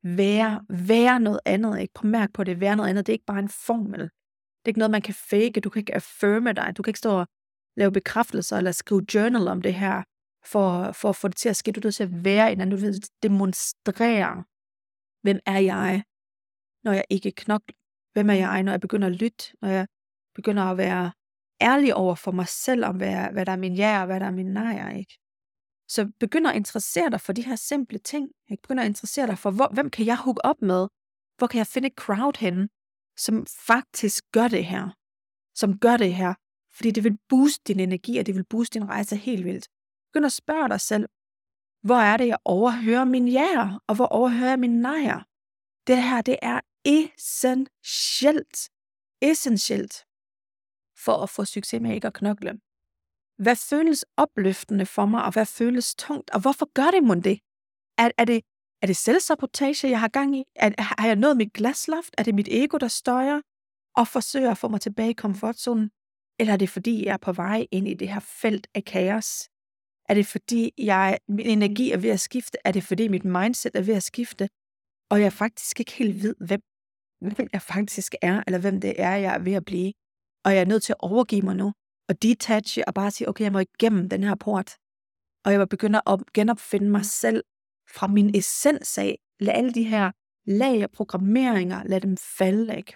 Være, 0.04 0.66
være 0.70 1.20
noget 1.20 1.40
andet. 1.46 1.80
Ikke 1.80 1.94
på 1.94 2.08
mærke 2.08 2.34
på 2.34 2.44
det, 2.44 2.60
være 2.60 2.76
noget 2.76 2.90
andet. 2.90 3.08
Det 3.08 3.12
er 3.14 3.20
ikke 3.20 3.26
bare 3.26 3.40
en 3.40 3.50
formel. 3.50 4.02
Det 4.02 4.66
er 4.66 4.70
ikke 4.70 4.80
noget, 4.80 4.92
man 4.92 5.02
kan 5.02 5.14
fake. 5.14 5.62
Du 5.62 5.70
kan 5.70 5.80
ikke 5.80 5.96
affirme 5.96 6.54
dig. 6.54 6.74
Du 6.78 6.84
kan 6.84 6.90
ikke 6.90 7.00
stå 7.00 7.20
og 7.20 7.28
lave 7.78 7.92
bekræftelser 7.92 8.58
eller 8.58 8.72
skrive 8.72 9.06
journal 9.14 9.48
om 9.48 9.62
det 9.62 9.74
her 9.74 10.04
for, 10.46 10.92
for 10.92 11.10
at 11.10 11.16
få 11.16 11.28
det 11.28 11.38
til 11.38 11.50
at 11.50 11.56
ske. 11.56 11.72
Du 11.72 11.80
er 11.80 11.86
nødt 11.86 11.96
til 11.96 12.04
at 12.04 12.24
være 12.24 12.52
en 12.52 12.62
anden. 12.62 12.80
Du 12.80 12.86
vil 12.86 13.04
demonstrere, 13.24 14.44
hvem 15.22 15.40
er 15.46 15.60
jeg, 15.60 16.04
når 16.84 16.92
jeg 16.92 17.06
ikke 17.10 17.32
knokler? 17.32 17.76
Hvem 18.14 18.30
er 18.30 18.34
jeg, 18.34 18.64
når 18.64 18.72
jeg 18.72 18.82
begynder 18.82 19.08
at 19.08 19.16
lytte? 19.16 19.44
Når 19.62 19.70
jeg 19.70 19.88
begynder 20.36 20.64
at 20.64 20.78
være 20.78 21.12
ærlig 21.62 21.96
over 21.96 22.16
for 22.16 22.32
mig 22.32 22.48
selv 22.48 22.86
om, 22.86 22.98
hvad, 22.98 23.32
hvad 23.32 23.46
der 23.46 23.52
er 23.52 23.58
min 23.58 23.76
ja 23.76 24.00
og 24.00 24.06
hvad 24.06 24.20
der 24.20 24.26
er 24.26 24.32
min 24.32 24.54
nej, 24.54 24.98
ikke? 24.98 25.18
Så 25.88 26.12
begynder 26.20 26.50
at 26.50 26.56
interessere 26.56 27.10
dig 27.10 27.22
for 27.22 27.34
de 27.34 27.46
her 27.46 27.56
simple 27.56 28.00
ting. 28.00 28.32
Jeg 28.50 28.58
begynder 28.62 28.84
at 28.84 28.88
interessere 28.88 29.28
dig 29.28 29.38
for, 29.38 29.52
hvor, 29.52 29.70
hvem 29.74 29.90
kan 29.90 30.06
jeg 30.06 30.18
hook 30.18 30.40
op 30.44 30.62
med? 30.62 30.88
Hvor 31.38 31.48
kan 31.48 31.58
jeg 31.58 31.68
finde 31.68 31.88
et 31.88 31.94
crowd 31.94 32.38
henne, 32.40 32.70
som 33.18 33.46
faktisk 33.68 34.24
gør 34.32 34.48
det 34.48 34.66
her? 34.66 34.90
Som 35.56 35.80
gør 35.80 35.98
det 35.98 36.16
her. 36.16 36.34
Fordi 36.76 36.92
det 36.92 37.04
vil 37.04 37.18
booste 37.30 37.74
din 37.74 37.80
energi, 37.80 38.18
og 38.18 38.26
det 38.26 38.36
vil 38.36 38.46
booste 38.50 38.80
din 38.80 38.90
rejse 38.90 39.16
helt 39.16 39.46
vildt. 39.46 39.68
Begynd 40.16 40.26
at 40.26 40.32
spørge 40.44 40.70
dig 40.70 40.82
selv, 40.82 41.06
hvor 41.88 41.96
er 41.96 42.18
det, 42.18 42.28
jeg 42.28 42.38
overhører 42.46 43.06
min 43.06 43.28
ja, 43.28 43.78
og 43.88 43.96
hvor 43.96 44.06
overhører 44.06 44.50
jeg 44.50 44.60
min 44.60 44.82
nejer? 44.82 45.20
Det 45.88 46.04
her, 46.04 46.22
det 46.22 46.38
er 46.42 46.60
essentielt. 46.86 48.70
Essentielt 49.22 49.96
for 51.06 51.16
at 51.24 51.30
få 51.30 51.46
succes 51.46 51.82
med 51.82 51.96
ikke 51.96 52.08
at 52.08 52.14
knokle. 52.14 52.60
Hvad 53.44 53.56
føles 53.56 54.06
opløftende 54.18 54.86
for 54.86 55.06
mig, 55.06 55.24
og 55.26 55.32
hvad 55.34 55.46
føles 55.46 55.96
tungt, 55.96 56.30
og 56.30 56.42
hvorfor 56.42 56.74
gør 56.74 56.92
det 56.92 57.04
mon 57.04 57.22
det? 57.22 57.40
Er, 57.98 58.12
er 58.18 58.26
det, 58.26 58.42
er 58.82 58.88
det 58.88 58.98
selvsabotage, 58.98 59.90
jeg 59.90 60.00
har 60.00 60.08
gang 60.08 60.38
i? 60.38 60.44
Er, 60.56 60.70
har 61.00 61.08
jeg 61.08 61.16
nået 61.16 61.38
mit 61.38 61.54
glasloft? 61.54 62.14
Er 62.18 62.24
det 62.24 62.36
mit 62.36 62.48
ego, 62.52 62.78
der 62.78 62.88
støjer 62.88 63.42
og 63.96 64.08
forsøger 64.08 64.52
at 64.52 64.58
få 64.58 64.68
mig 64.68 64.82
tilbage 64.82 65.10
i 65.10 65.14
komfortzonen? 65.14 65.92
Eller 66.40 66.54
er 66.54 66.58
det 66.58 66.70
fordi, 66.70 67.06
jeg 67.06 67.14
er 67.14 67.18
på 67.28 67.34
vej 67.34 67.68
ind 67.72 67.88
i 67.88 67.94
det 67.94 68.10
her 68.10 68.20
felt 68.20 68.68
af 68.76 68.84
kaos? 68.84 69.50
Er 70.10 70.14
det 70.14 70.26
fordi, 70.26 70.72
jeg, 70.78 71.18
min 71.28 71.46
energi 71.46 71.92
er 71.92 71.98
ved 71.98 72.10
at 72.10 72.20
skifte? 72.20 72.58
Er 72.66 72.72
det 72.72 72.84
fordi, 72.84 73.08
mit 73.08 73.26
mindset 73.26 73.76
er 73.76 73.82
ved 73.82 73.94
at 73.94 74.04
skifte? 74.04 74.50
Og 75.10 75.22
jeg 75.22 75.34
faktisk 75.34 75.80
ikke 75.80 75.92
helt 75.92 76.24
ved, 76.24 76.36
hvem, 76.40 76.62
hvem 77.36 77.48
jeg 77.54 77.62
faktisk 77.62 78.16
er, 78.22 78.44
eller 78.48 78.60
hvem 78.60 78.82
det 78.82 79.02
er, 79.02 79.16
jeg 79.16 79.36
er 79.36 79.40
ved 79.40 79.54
at 79.54 79.66
blive. 79.66 79.94
Og 80.46 80.54
jeg 80.54 80.62
er 80.62 80.66
nødt 80.66 80.84
til 80.84 80.94
at 80.94 81.00
overgive 81.00 81.42
mig 81.42 81.56
nu, 81.56 81.74
og 82.10 82.22
detache, 82.22 82.88
og 82.88 82.94
bare 82.94 83.12
sige, 83.12 83.30
okay, 83.30 83.44
jeg 83.44 83.52
må 83.52 83.60
igennem 83.60 84.10
den 84.10 84.24
her 84.24 84.36
port. 84.36 84.76
Og 85.46 85.52
jeg 85.52 85.60
må 85.60 85.66
begynde 85.66 86.02
at 86.08 86.20
genopfinde 86.34 86.90
mig 86.90 87.06
selv 87.06 87.44
fra 87.96 88.08
min 88.08 88.36
essens 88.36 88.98
af. 88.98 89.18
Lad 89.40 89.54
alle 89.54 89.74
de 89.74 89.84
her 89.84 90.12
lag 90.46 90.84
og 90.84 90.92
programmeringer, 90.92 91.84
lad 91.84 92.02
dem 92.02 92.18
falde, 92.18 92.78
ikke? 92.78 92.94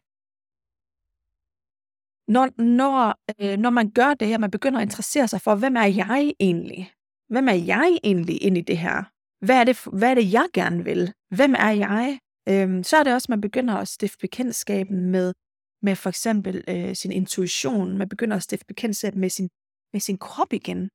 Når, 2.27 2.61
når, 2.61 3.15
øh, 3.41 3.57
når 3.57 3.69
man 3.69 3.91
gør 3.91 4.13
det 4.13 4.27
her, 4.27 4.37
man 4.37 4.51
begynder 4.51 4.79
at 4.79 4.83
interessere 4.83 5.27
sig 5.27 5.41
for, 5.41 5.55
hvem 5.55 5.75
er 5.75 5.85
jeg 5.85 6.33
egentlig? 6.39 6.91
Hvem 7.29 7.47
er 7.47 7.53
jeg 7.53 7.99
egentlig 8.03 8.43
ind 8.43 8.57
i 8.57 8.61
det 8.61 8.77
her? 8.77 9.03
Hvad 9.45 9.55
er 9.55 9.63
det, 9.63 9.83
hvad 9.99 10.09
er 10.11 10.15
det 10.15 10.33
jeg 10.33 10.47
gerne 10.53 10.83
vil? 10.83 11.13
Hvem 11.35 11.55
er 11.57 11.69
jeg? 11.69 12.19
Øhm, 12.49 12.83
så 12.83 12.97
er 12.97 13.03
det 13.03 13.13
også, 13.13 13.25
at 13.25 13.29
man 13.29 13.41
begynder 13.41 13.73
at 13.75 13.87
stifte 13.87 14.17
bekendtskab 14.21 14.89
med, 14.89 15.33
med 15.81 15.95
for 15.95 16.09
eksempel 16.09 16.63
øh, 16.67 16.95
sin 16.95 17.11
intuition. 17.11 17.97
Man 17.97 18.09
begynder 18.09 18.37
at 18.37 18.43
stifte 18.43 18.65
bekendtskab 18.65 19.15
med 19.15 19.29
sin, 19.29 19.49
med 19.93 19.99
sin 19.99 20.17
krop 20.17 20.53
igen. 20.53 20.89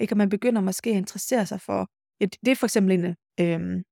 Ikke? 0.00 0.12
Og 0.12 0.16
man 0.16 0.28
begynder 0.28 0.60
måske 0.60 0.90
at 0.90 0.96
interessere 0.96 1.46
sig 1.46 1.60
for, 1.60 1.86
ja, 2.20 2.26
det 2.44 2.50
er 2.52 2.56
for 2.56 2.66
eksempel 2.66 2.92
en, 2.98 3.04
øhm, 3.40 3.82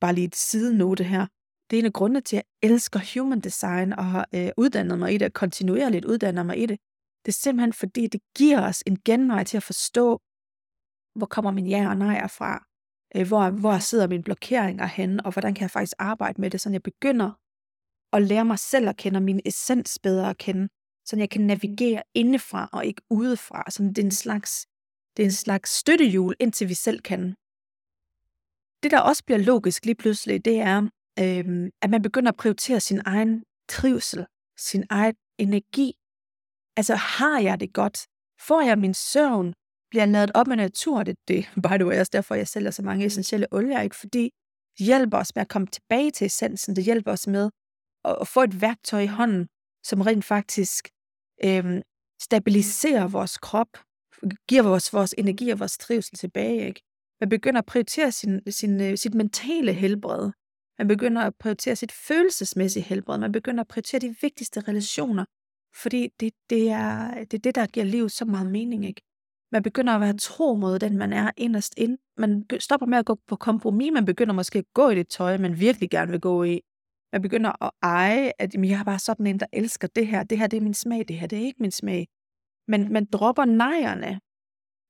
bare 0.00 0.14
lige 0.14 0.26
et 0.26 0.36
sidenote 0.36 1.04
her, 1.04 1.26
det 1.70 1.76
er 1.76 1.80
en 1.80 1.86
af 1.86 1.92
grundene 1.92 2.20
til, 2.20 2.36
at 2.36 2.44
jeg 2.62 2.70
elsker 2.70 3.00
human 3.14 3.40
design 3.40 3.92
og 3.92 4.04
har 4.04 4.28
øh, 4.34 4.50
uddannet 4.56 4.98
mig 4.98 5.14
i 5.14 5.18
det, 5.18 5.26
og 5.26 5.32
kontinuerligt 5.32 6.04
uddanner 6.04 6.42
mig 6.42 6.58
i 6.62 6.66
det. 6.66 6.78
Det 7.24 7.32
er 7.32 7.40
simpelthen 7.42 7.72
fordi, 7.72 8.06
det 8.06 8.20
giver 8.36 8.68
os 8.68 8.82
en 8.86 8.98
genvej 9.04 9.44
til 9.44 9.56
at 9.56 9.62
forstå, 9.62 10.20
hvor 11.16 11.26
kommer 11.26 11.50
min 11.50 11.66
ja 11.66 11.88
og 11.88 11.96
nej 11.96 12.28
fra? 12.28 12.66
Øh, 13.16 13.26
hvor, 13.28 13.50
hvor 13.50 13.78
sidder 13.78 14.08
mine 14.08 14.22
blokeringer 14.22 14.86
henne, 14.86 15.26
og 15.26 15.32
hvordan 15.32 15.54
kan 15.54 15.62
jeg 15.62 15.70
faktisk 15.70 15.94
arbejde 15.98 16.40
med 16.40 16.50
det, 16.50 16.60
så 16.60 16.70
jeg 16.70 16.82
begynder 16.82 17.30
at 18.12 18.22
lære 18.22 18.44
mig 18.44 18.58
selv 18.58 18.88
at 18.88 18.96
kende, 18.96 19.16
og 19.18 19.22
min 19.22 19.40
essens 19.44 19.98
bedre 20.02 20.30
at 20.30 20.38
kende, 20.38 20.68
så 21.04 21.16
jeg 21.16 21.30
kan 21.30 21.40
navigere 21.40 22.02
indefra 22.14 22.68
og 22.72 22.86
ikke 22.86 23.02
udefra. 23.10 23.70
Så 23.70 23.82
det 23.82 23.98
er 23.98 24.02
en 24.02 24.10
slags, 24.10 24.66
det 25.16 25.22
er 25.22 25.26
en 25.26 25.32
slags 25.32 25.70
støttehjul, 25.70 26.34
indtil 26.40 26.68
vi 26.68 26.74
selv 26.74 27.00
kan. 27.00 27.34
Det, 28.82 28.90
der 28.90 29.00
også 29.00 29.24
bliver 29.24 29.38
logisk 29.38 29.84
lige 29.84 29.94
pludselig, 29.94 30.44
det 30.44 30.60
er, 30.60 30.88
øh, 31.18 31.70
at 31.82 31.90
man 31.90 32.02
begynder 32.02 32.32
at 32.32 32.36
prioritere 32.36 32.80
sin 32.80 33.00
egen 33.04 33.44
trivsel, 33.68 34.26
sin 34.58 34.84
egen 34.90 35.14
energi. 35.38 35.92
Altså, 36.76 36.94
har 36.94 37.40
jeg 37.40 37.60
det 37.60 37.72
godt? 37.72 38.06
Får 38.40 38.60
jeg 38.60 38.78
min 38.78 38.94
søvn? 38.94 39.54
Bliver 39.90 40.06
lavet 40.06 40.30
op 40.34 40.46
med 40.46 40.56
natur. 40.56 41.02
Det, 41.02 41.16
det 41.28 41.50
by 41.64 41.74
the 41.78 41.86
way 41.86 42.00
også 42.00 42.10
derfor, 42.12 42.34
jeg 42.34 42.48
sælger 42.48 42.70
så 42.70 42.82
mange 42.82 43.06
essentielle 43.06 43.46
olier, 43.50 43.80
ikke? 43.80 43.96
fordi 43.96 44.30
det 44.78 44.86
hjælper 44.86 45.18
os 45.18 45.34
med 45.34 45.40
at 45.40 45.48
komme 45.48 45.66
tilbage 45.66 46.10
til 46.10 46.24
essensen. 46.26 46.76
Det 46.76 46.84
hjælper 46.84 47.12
os 47.12 47.26
med 47.26 47.50
at, 48.04 48.16
at 48.20 48.28
få 48.28 48.42
et 48.42 48.60
værktøj 48.60 49.00
i 49.00 49.06
hånden, 49.06 49.48
som 49.84 50.00
rent 50.00 50.24
faktisk 50.24 50.88
øhm, 51.44 51.82
stabiliserer 52.22 53.08
vores 53.08 53.38
krop, 53.38 53.68
giver 54.48 54.62
vores, 54.62 54.92
vores 54.92 55.14
energi 55.18 55.50
og 55.50 55.58
vores 55.58 55.78
trivsel 55.78 56.18
tilbage. 56.18 56.66
Ikke? 56.66 56.82
Man 57.20 57.28
begynder 57.28 57.58
at 57.58 57.66
prioritere 57.66 58.12
sin, 58.12 58.52
sin, 58.52 58.80
øh, 58.80 58.98
sit 58.98 59.14
mentale 59.14 59.72
helbred. 59.72 60.30
Man 60.78 60.88
begynder 60.88 61.22
at 61.22 61.34
prioritere 61.40 61.76
sit 61.76 61.92
følelsesmæssige 61.92 62.82
helbred. 62.82 63.18
Man 63.18 63.32
begynder 63.32 63.60
at 63.60 63.68
prioritere 63.68 64.00
de 64.00 64.16
vigtigste 64.22 64.60
relationer. 64.60 65.24
Fordi 65.82 66.08
det, 66.20 66.32
det, 66.50 66.70
er, 66.70 67.14
det 67.14 67.34
er 67.34 67.38
det, 67.38 67.54
der 67.54 67.66
giver 67.66 67.86
livet 67.86 68.12
så 68.12 68.24
meget 68.24 68.50
mening, 68.50 68.86
ikke? 68.86 69.02
Man 69.52 69.62
begynder 69.62 69.92
at 69.92 70.00
være 70.00 70.16
tro 70.16 70.54
mod 70.54 70.78
den, 70.78 70.98
man 70.98 71.12
er 71.12 71.30
inderst 71.36 71.74
ind. 71.76 71.98
Man 72.16 72.46
stopper 72.58 72.86
med 72.86 72.98
at 72.98 73.06
gå 73.06 73.14
på 73.26 73.36
kompromis. 73.36 73.92
Man 73.92 74.04
begynder 74.04 74.34
måske 74.34 74.58
at 74.58 74.64
gå 74.74 74.88
i 74.88 74.94
det 74.94 75.08
tøj, 75.08 75.38
man 75.38 75.60
virkelig 75.60 75.90
gerne 75.90 76.10
vil 76.10 76.20
gå 76.20 76.44
i. 76.44 76.60
Man 77.12 77.22
begynder 77.22 77.64
at 77.64 77.70
eje, 77.82 78.32
at 78.38 78.54
jamen, 78.54 78.70
jeg 78.70 78.80
er 78.80 78.84
bare 78.84 78.98
sådan 78.98 79.26
en, 79.26 79.40
der 79.40 79.46
elsker 79.52 79.88
det 79.88 80.06
her. 80.06 80.22
Det 80.22 80.38
her, 80.38 80.46
det 80.46 80.56
er 80.56 80.60
min 80.60 80.74
smag. 80.74 81.08
Det 81.08 81.18
her, 81.18 81.26
det 81.26 81.38
er 81.38 81.42
ikke 81.42 81.62
min 81.62 81.70
smag. 81.70 82.08
Men 82.68 82.92
man 82.92 83.04
dropper 83.04 83.44
nejerne. 83.44 84.20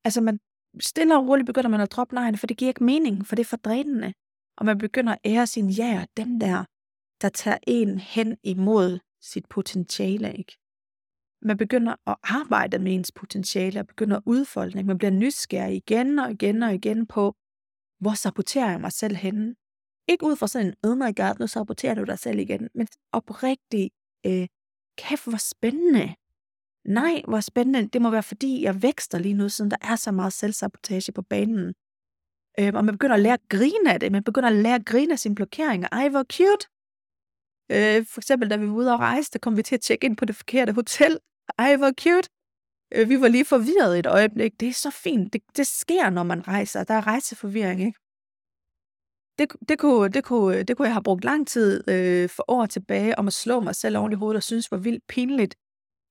Altså, 0.05 0.21
man 0.21 0.39
stille 0.81 1.17
og 1.17 1.29
roligt 1.29 1.47
begynder 1.47 1.69
man 1.69 1.81
at 1.81 1.93
droppe 1.93 2.15
nejerne, 2.15 2.37
for 2.37 2.47
det 2.47 2.57
giver 2.57 2.69
ikke 2.69 2.85
mening, 2.85 3.27
for 3.27 3.37
det 3.37 3.43
er 3.43 3.49
for 3.49 3.57
drænende. 3.57 4.13
Og 4.59 4.67
man 4.67 4.79
begynder 4.79 5.13
at 5.13 5.19
ære 5.25 5.47
sin 5.47 5.71
ja, 5.71 6.05
dem 6.17 6.41
der, 6.41 6.65
der 7.23 7.29
tager 7.29 7.59
en 7.67 7.99
hen 7.99 8.37
imod 8.43 8.99
sit 9.21 9.47
potentiale, 9.47 10.35
ikke? 10.35 10.57
Man 11.47 11.57
begynder 11.57 11.95
at 12.07 12.17
arbejde 12.23 12.79
med 12.79 12.95
ens 12.95 13.13
potentiale, 13.13 13.81
og 13.81 13.87
begynder 13.87 14.17
at 14.17 14.23
udfolde 14.27 14.73
det. 14.73 14.87
Man 14.87 14.99
bliver 14.99 15.11
nysgerrig 15.11 15.77
igen 15.77 16.19
og 16.19 16.31
igen 16.31 16.63
og 16.63 16.75
igen 16.75 17.07
på, 17.07 17.35
hvor 18.01 18.15
saboterer 18.15 18.71
jeg 18.71 18.81
mig 18.81 18.93
selv 18.93 19.17
henne? 19.17 19.55
Ikke 20.09 20.27
ud 20.27 20.37
fra 20.37 20.49
sådan 20.49 20.67
en, 20.67 20.75
oh 20.83 20.97
my 20.97 21.17
god, 21.17 21.41
nu 21.41 21.47
saboterer 21.47 21.95
du 21.95 22.05
dig 22.05 22.19
selv 22.19 22.39
igen, 22.39 22.69
men 22.75 22.89
oprigtigt, 23.13 23.95
øh, 24.27 24.47
kæft 24.99 25.25
hvor 25.25 25.39
spændende. 25.39 26.15
Nej, 26.85 27.23
hvor 27.29 27.41
spændende. 27.41 27.89
Det 27.89 28.03
må 28.03 28.11
være, 28.11 28.23
fordi 28.23 28.63
jeg 28.63 28.83
vækster 28.83 29.19
lige 29.19 29.35
nu, 29.35 29.49
siden 29.49 29.71
der 29.71 29.77
er 29.81 29.97
så 29.97 30.13
meget 30.13 30.33
selvsabotage 30.33 31.13
på 31.13 31.23
banen. 31.23 31.75
Øh, 32.59 32.73
og 32.75 32.85
man 32.85 32.95
begynder 32.95 33.15
at 33.15 33.23
lære 33.23 33.35
at 33.35 33.49
grine 33.49 33.93
af 33.93 34.01
det. 34.01 34.13
Man 34.13 34.25
begynder 34.25 34.49
at 34.49 34.57
lære 34.57 34.75
at 34.75 34.87
grine 34.87 35.13
af 35.13 35.19
sine 35.19 35.35
blokeringer. 35.35 35.89
Ej, 35.93 36.09
hvor 36.09 36.25
cute. 36.33 36.67
Øh, 37.71 38.07
for 38.07 38.21
eksempel, 38.21 38.51
da 38.51 38.57
vi 38.57 38.67
var 38.67 38.75
ude 38.75 38.93
og 38.93 38.99
rejse, 38.99 39.31
der 39.33 39.39
kom 39.39 39.57
vi 39.57 39.63
til 39.63 39.75
at 39.75 39.81
tjekke 39.81 40.05
ind 40.07 40.17
på 40.17 40.25
det 40.25 40.37
forkerte 40.37 40.73
hotel. 40.73 41.19
Ej, 41.59 41.77
hvor 41.77 41.93
cute. 42.01 42.29
Øh, 42.95 43.09
vi 43.09 43.21
var 43.21 43.29
lige 43.29 43.45
forvirret 43.45 43.99
et 43.99 44.07
øjeblik. 44.07 44.61
Det 44.61 44.69
er 44.69 44.73
så 44.73 44.91
fint. 44.91 45.33
Det, 45.33 45.43
det 45.57 45.67
sker, 45.67 46.11
når 46.11 46.23
man 46.23 46.49
rejser. 46.49 46.85
Der 46.85 46.95
er 46.95 47.07
rejseforvirring, 47.07 47.81
ikke? 47.81 47.99
Det, 49.39 49.69
det, 49.69 49.79
kunne, 49.79 50.09
det, 50.09 50.25
kunne, 50.25 50.63
det 50.63 50.77
kunne 50.77 50.87
jeg 50.87 50.95
have 50.95 51.03
brugt 51.03 51.25
lang 51.25 51.49
tid 51.49 51.89
øh, 51.89 52.29
for 52.29 52.45
år 52.49 52.67
tilbage 52.67 53.19
om 53.19 53.27
at 53.27 53.33
slå 53.33 53.61
mig 53.61 53.75
selv 53.75 53.99
oven 53.99 54.13
i 54.13 54.15
hovedet 54.15 54.37
og 54.37 54.43
synes 54.43 54.71
var 54.71 54.79
vildt 54.79 55.07
pinligt. 55.09 55.55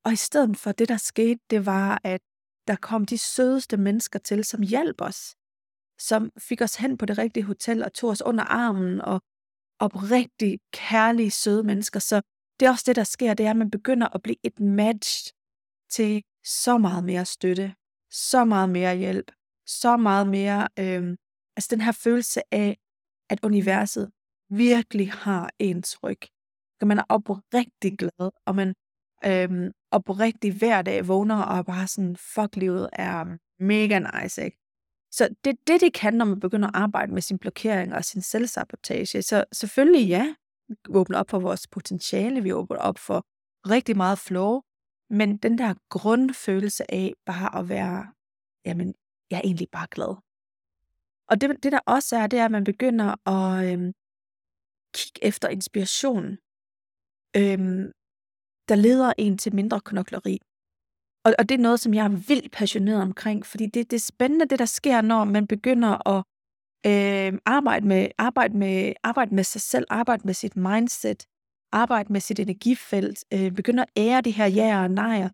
Og 0.06 0.14
i 0.14 0.16
stedet 0.16 0.58
for 0.58 0.72
det, 0.72 0.90
der 0.90 0.98
skete, 0.98 1.40
det 1.50 1.66
var, 1.66 2.02
at 2.04 2.22
der 2.68 2.76
kom 2.76 3.06
de 3.06 3.18
sødeste 3.18 3.78
mennesker 3.78 4.20
til, 4.20 4.44
som 4.44 4.62
hjalp 4.62 5.02
os. 5.02 5.36
Som 6.00 6.32
fik 6.38 6.62
os 6.62 6.76
hen 6.76 6.98
på 6.98 7.06
det 7.06 7.18
rigtige 7.18 7.44
hotel 7.44 7.84
og 7.84 7.94
tog 7.94 8.10
os 8.10 8.22
under 8.22 8.44
armen 8.44 9.02
og 9.02 9.22
oprigtig 9.80 10.60
kærlige, 10.74 11.32
søde 11.32 11.64
mennesker. 11.64 12.00
Så 12.00 12.22
det 12.60 12.66
er 12.66 12.70
også 12.70 12.84
det, 12.88 12.96
der 12.96 13.04
sker, 13.04 13.34
det 13.34 13.46
er, 13.46 13.50
at 13.50 13.56
man 13.58 13.72
begynder 13.72 14.08
at 14.16 14.22
blive 14.22 14.38
et 14.44 14.60
match 14.60 15.34
til 15.90 16.24
så 16.44 16.78
meget 16.78 17.04
mere 17.04 17.26
støtte, 17.26 17.76
så 18.12 18.46
meget 18.46 18.70
mere 18.70 18.98
hjælp, 18.98 19.32
så 19.68 19.98
meget 19.98 20.28
mere, 20.28 20.68
øh, 20.80 21.18
altså 21.58 21.68
den 21.72 21.82
her 21.82 21.92
følelse 21.92 22.42
af, 22.52 22.78
at 23.30 23.40
universet 23.44 24.12
virkelig 24.50 25.12
har 25.12 25.50
ens 25.60 26.04
ryg. 26.04 26.22
At 26.82 26.88
man 26.88 26.98
er 26.98 27.04
oprigtig 27.10 27.98
glad, 27.98 28.32
og 28.46 28.56
man 28.56 28.74
øh, 29.26 29.72
oprigtig 29.92 30.58
hver 30.58 30.82
dag 30.82 31.08
vågner 31.08 31.42
og 31.42 31.58
er 31.58 31.64
bare 31.64 31.88
sådan, 31.88 32.16
fuck 32.18 32.56
livet 32.56 32.90
er 32.94 33.38
mega 33.60 34.00
nice, 34.00 34.46
ikke? 34.46 34.58
Så 35.12 35.30
det 35.44 35.50
er 35.50 35.58
det, 35.68 35.82
det 35.82 35.94
kan, 35.94 36.14
når 36.14 36.26
man 36.26 36.40
begynder 36.40 36.68
at 36.68 36.76
arbejde 36.76 37.14
med 37.14 37.22
sin 37.22 37.40
blokering 37.40 37.94
og 37.94 38.06
sin 38.06 38.22
selvsabotage. 38.22 39.22
Så 39.22 39.44
selvfølgelig 39.54 40.08
ja, 40.08 40.36
åbner 40.90 41.20
op 41.20 41.30
for 41.30 41.40
vores 41.40 41.68
potentiale, 41.68 42.44
vi 42.44 42.54
åbner 42.54 42.78
op 42.78 42.98
for 42.98 43.26
rigtig 43.70 43.98
meget 43.98 44.20
flow, 44.20 44.62
men 45.10 45.38
den 45.38 45.58
der 45.58 45.74
grundfølelse 45.90 46.92
af 46.92 47.14
bare 47.26 47.60
at 47.60 47.70
være, 47.70 48.14
jamen, 48.66 48.96
jeg 49.30 49.38
er 49.38 49.42
egentlig 49.42 49.70
bare 49.72 49.88
glad. 49.92 50.16
Og 51.30 51.42
det, 51.42 51.64
det 51.64 51.72
der 51.72 51.80
også 51.86 52.18
er, 52.18 52.28
det 52.28 52.40
er, 52.40 52.46
at 52.46 52.52
man 52.52 52.64
begynder 52.64 53.30
at 53.36 53.74
øhm, 53.74 53.94
kigge 54.96 55.20
efter 55.30 55.48
inspiration. 55.50 56.26
Øhm, 57.40 57.92
der 58.70 58.76
leder 58.76 59.14
en 59.18 59.38
til 59.38 59.56
mindre 59.56 59.82
knokleri. 59.82 60.40
Og, 61.26 61.34
og 61.40 61.50
det 61.50 61.56
er 61.56 61.66
noget, 61.68 61.80
som 61.80 61.94
jeg 61.94 62.06
er 62.06 62.16
vildt 62.30 62.52
passioneret 62.52 63.02
omkring, 63.02 63.46
fordi 63.46 63.66
det, 63.66 63.92
det 63.92 63.98
er 63.98 64.12
spændende, 64.14 64.46
det 64.46 64.60
der 64.60 64.66
sker, 64.66 65.02
når 65.02 65.24
man 65.24 65.48
begynder 65.48 66.08
at 66.14 66.24
øh, 66.86 67.40
arbejde, 67.46 67.88
med, 67.88 68.08
arbejde, 68.18 68.58
med, 68.58 68.94
arbejde 69.04 69.36
med 69.36 69.44
sig 69.44 69.62
selv, 69.62 69.86
arbejde 69.90 70.22
med 70.26 70.34
sit 70.34 70.56
mindset, 70.56 71.26
arbejde 71.72 72.14
med 72.14 72.22
sit 72.22 72.40
energifelt, 72.40 73.24
øh, 73.34 73.52
begynder 73.52 73.84
at 73.84 73.90
ære 73.98 74.22
de 74.22 74.32
her 74.32 74.46
ja 74.46 74.84
og 74.84 74.92
nejer, 74.92 75.30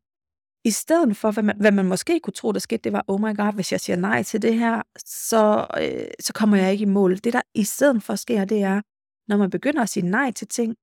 i 0.63 0.71
stedet 0.71 1.17
for, 1.17 1.31
hvad 1.31 1.43
man, 1.43 1.57
hvad 1.59 1.71
man 1.71 1.85
måske 1.85 2.19
kunne 2.19 2.33
tro, 2.33 2.51
der 2.51 2.59
skete, 2.59 2.81
det 2.81 2.93
var, 2.93 3.05
oh 3.07 3.21
my 3.21 3.35
god, 3.35 3.53
hvis 3.53 3.71
jeg 3.71 3.79
siger 3.79 3.95
nej 3.97 4.23
til 4.23 4.41
det 4.41 4.59
her, 4.59 4.81
så, 5.05 5.67
øh, 5.81 6.07
så 6.19 6.33
kommer 6.33 6.57
jeg 6.57 6.71
ikke 6.71 6.81
i 6.81 6.85
mål. 6.85 7.17
Det, 7.17 7.33
der 7.33 7.41
i 7.55 7.63
stedet 7.63 8.03
for 8.03 8.15
sker, 8.15 8.45
det 8.45 8.61
er, 8.61 8.81
når 9.27 9.37
man 9.37 9.49
begynder 9.49 9.81
at 9.81 9.89
sige 9.89 10.09
nej 10.09 10.31
til 10.31 10.47
ting, 10.47 10.75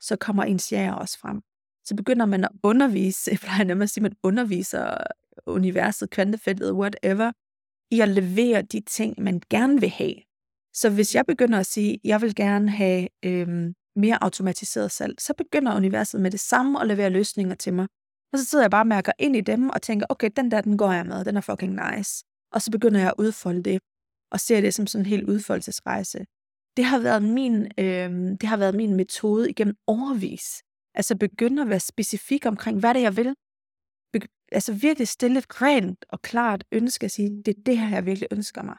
så 0.00 0.16
kommer 0.16 0.44
ens 0.44 0.72
ja 0.72 0.94
også 0.94 1.18
frem 1.18 1.42
så 1.86 1.96
begynder 1.96 2.26
man 2.26 2.44
at 2.44 2.50
undervise, 2.62 3.30
jeg 3.32 3.38
plejer 3.38 3.64
nemlig 3.64 3.82
at 3.82 3.90
sige, 3.90 4.02
man 4.02 4.16
underviser 4.22 4.96
universet, 5.46 6.10
kvantefeltet, 6.10 6.72
whatever, 6.72 7.32
i 7.90 8.00
at 8.00 8.08
levere 8.08 8.62
de 8.62 8.80
ting, 8.80 9.22
man 9.22 9.42
gerne 9.50 9.80
vil 9.80 9.88
have. 9.88 10.14
Så 10.74 10.90
hvis 10.90 11.14
jeg 11.14 11.26
begynder 11.26 11.58
at 11.58 11.66
sige, 11.66 11.92
at 11.94 12.00
jeg 12.04 12.22
vil 12.22 12.34
gerne 12.34 12.70
have 12.70 13.08
øhm, 13.24 13.74
mere 13.96 14.24
automatiseret 14.24 14.92
salg, 14.92 15.20
så 15.20 15.34
begynder 15.34 15.76
universet 15.76 16.20
med 16.20 16.30
det 16.30 16.40
samme 16.40 16.80
at 16.80 16.86
levere 16.86 17.10
løsninger 17.10 17.54
til 17.54 17.74
mig. 17.74 17.86
Og 18.32 18.38
så 18.38 18.44
sidder 18.44 18.64
jeg 18.64 18.70
bare 18.70 18.82
og 18.82 18.86
mærker 18.86 19.12
ind 19.18 19.36
i 19.36 19.40
dem 19.40 19.68
og 19.68 19.82
tænker, 19.82 20.06
okay, 20.08 20.30
den 20.36 20.50
der, 20.50 20.60
den 20.60 20.78
går 20.78 20.92
jeg 20.92 21.06
med, 21.06 21.24
den 21.24 21.36
er 21.36 21.40
fucking 21.40 21.72
nice. 21.72 22.24
Og 22.52 22.62
så 22.62 22.70
begynder 22.70 23.00
jeg 23.00 23.08
at 23.08 23.14
udfolde 23.18 23.62
det, 23.62 23.80
og 24.32 24.40
ser 24.40 24.60
det 24.60 24.74
som 24.74 24.86
sådan 24.86 25.02
en 25.02 25.08
helt 25.08 25.28
udfoldelsesrejse. 25.28 26.18
Det 26.76 26.84
har 26.84 26.98
været 26.98 27.22
min, 27.22 27.54
øh, 27.78 28.10
det 28.40 28.42
har 28.42 28.56
været 28.56 28.74
min 28.74 28.96
metode 28.96 29.50
igennem 29.50 29.76
overvis. 29.86 30.62
Altså 30.94 31.16
begynde 31.16 31.62
at 31.62 31.68
være 31.68 31.80
specifik 31.80 32.46
omkring, 32.46 32.80
hvad 32.80 32.94
det 32.94 33.00
er, 33.00 33.04
jeg 33.04 33.16
vil. 33.16 33.34
Altså 34.52 34.72
virkelig 34.72 35.08
stille 35.08 35.38
et 35.38 35.62
rent 35.62 36.04
og 36.08 36.22
klart 36.22 36.64
ønske 36.72 37.04
at 37.04 37.10
sige, 37.10 37.42
det 37.42 37.48
er 37.48 37.62
det 37.66 37.78
her, 37.78 37.88
jeg 37.88 38.06
virkelig 38.06 38.28
ønsker 38.30 38.62
mig. 38.62 38.76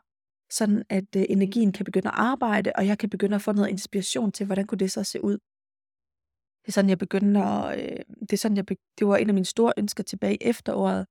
Sådan 0.50 0.84
at 0.90 1.16
øh, 1.16 1.26
energien 1.30 1.72
kan 1.72 1.86
begynde 1.86 2.08
at 2.08 2.14
arbejde, 2.18 2.72
og 2.76 2.88
jeg 2.88 2.98
kan 2.98 3.10
begynde 3.10 3.36
at 3.36 3.42
få 3.42 3.52
noget 3.52 3.70
inspiration 3.70 4.32
til, 4.32 4.46
hvordan 4.46 4.66
kunne 4.68 4.80
det 4.80 4.92
så 4.92 5.04
se 5.04 5.24
ud. 5.24 5.38
Det 6.62 6.68
er 6.68 6.72
sådan, 6.72 6.90
jeg 6.90 6.98
begyndte 6.98 7.40
at, 7.40 7.80
øh, 7.80 7.98
det, 8.20 8.34
er 8.34 8.38
sådan, 8.38 8.58
jeg 8.58 8.66
be- 8.66 8.96
det 9.00 9.08
var 9.08 9.18
en 9.18 9.30
af 9.30 9.34
mine 9.34 9.46
store 9.46 9.74
ønsker 9.78 10.04
tilbage 10.04 10.36
i 10.36 10.38
efteråret, 10.42 11.06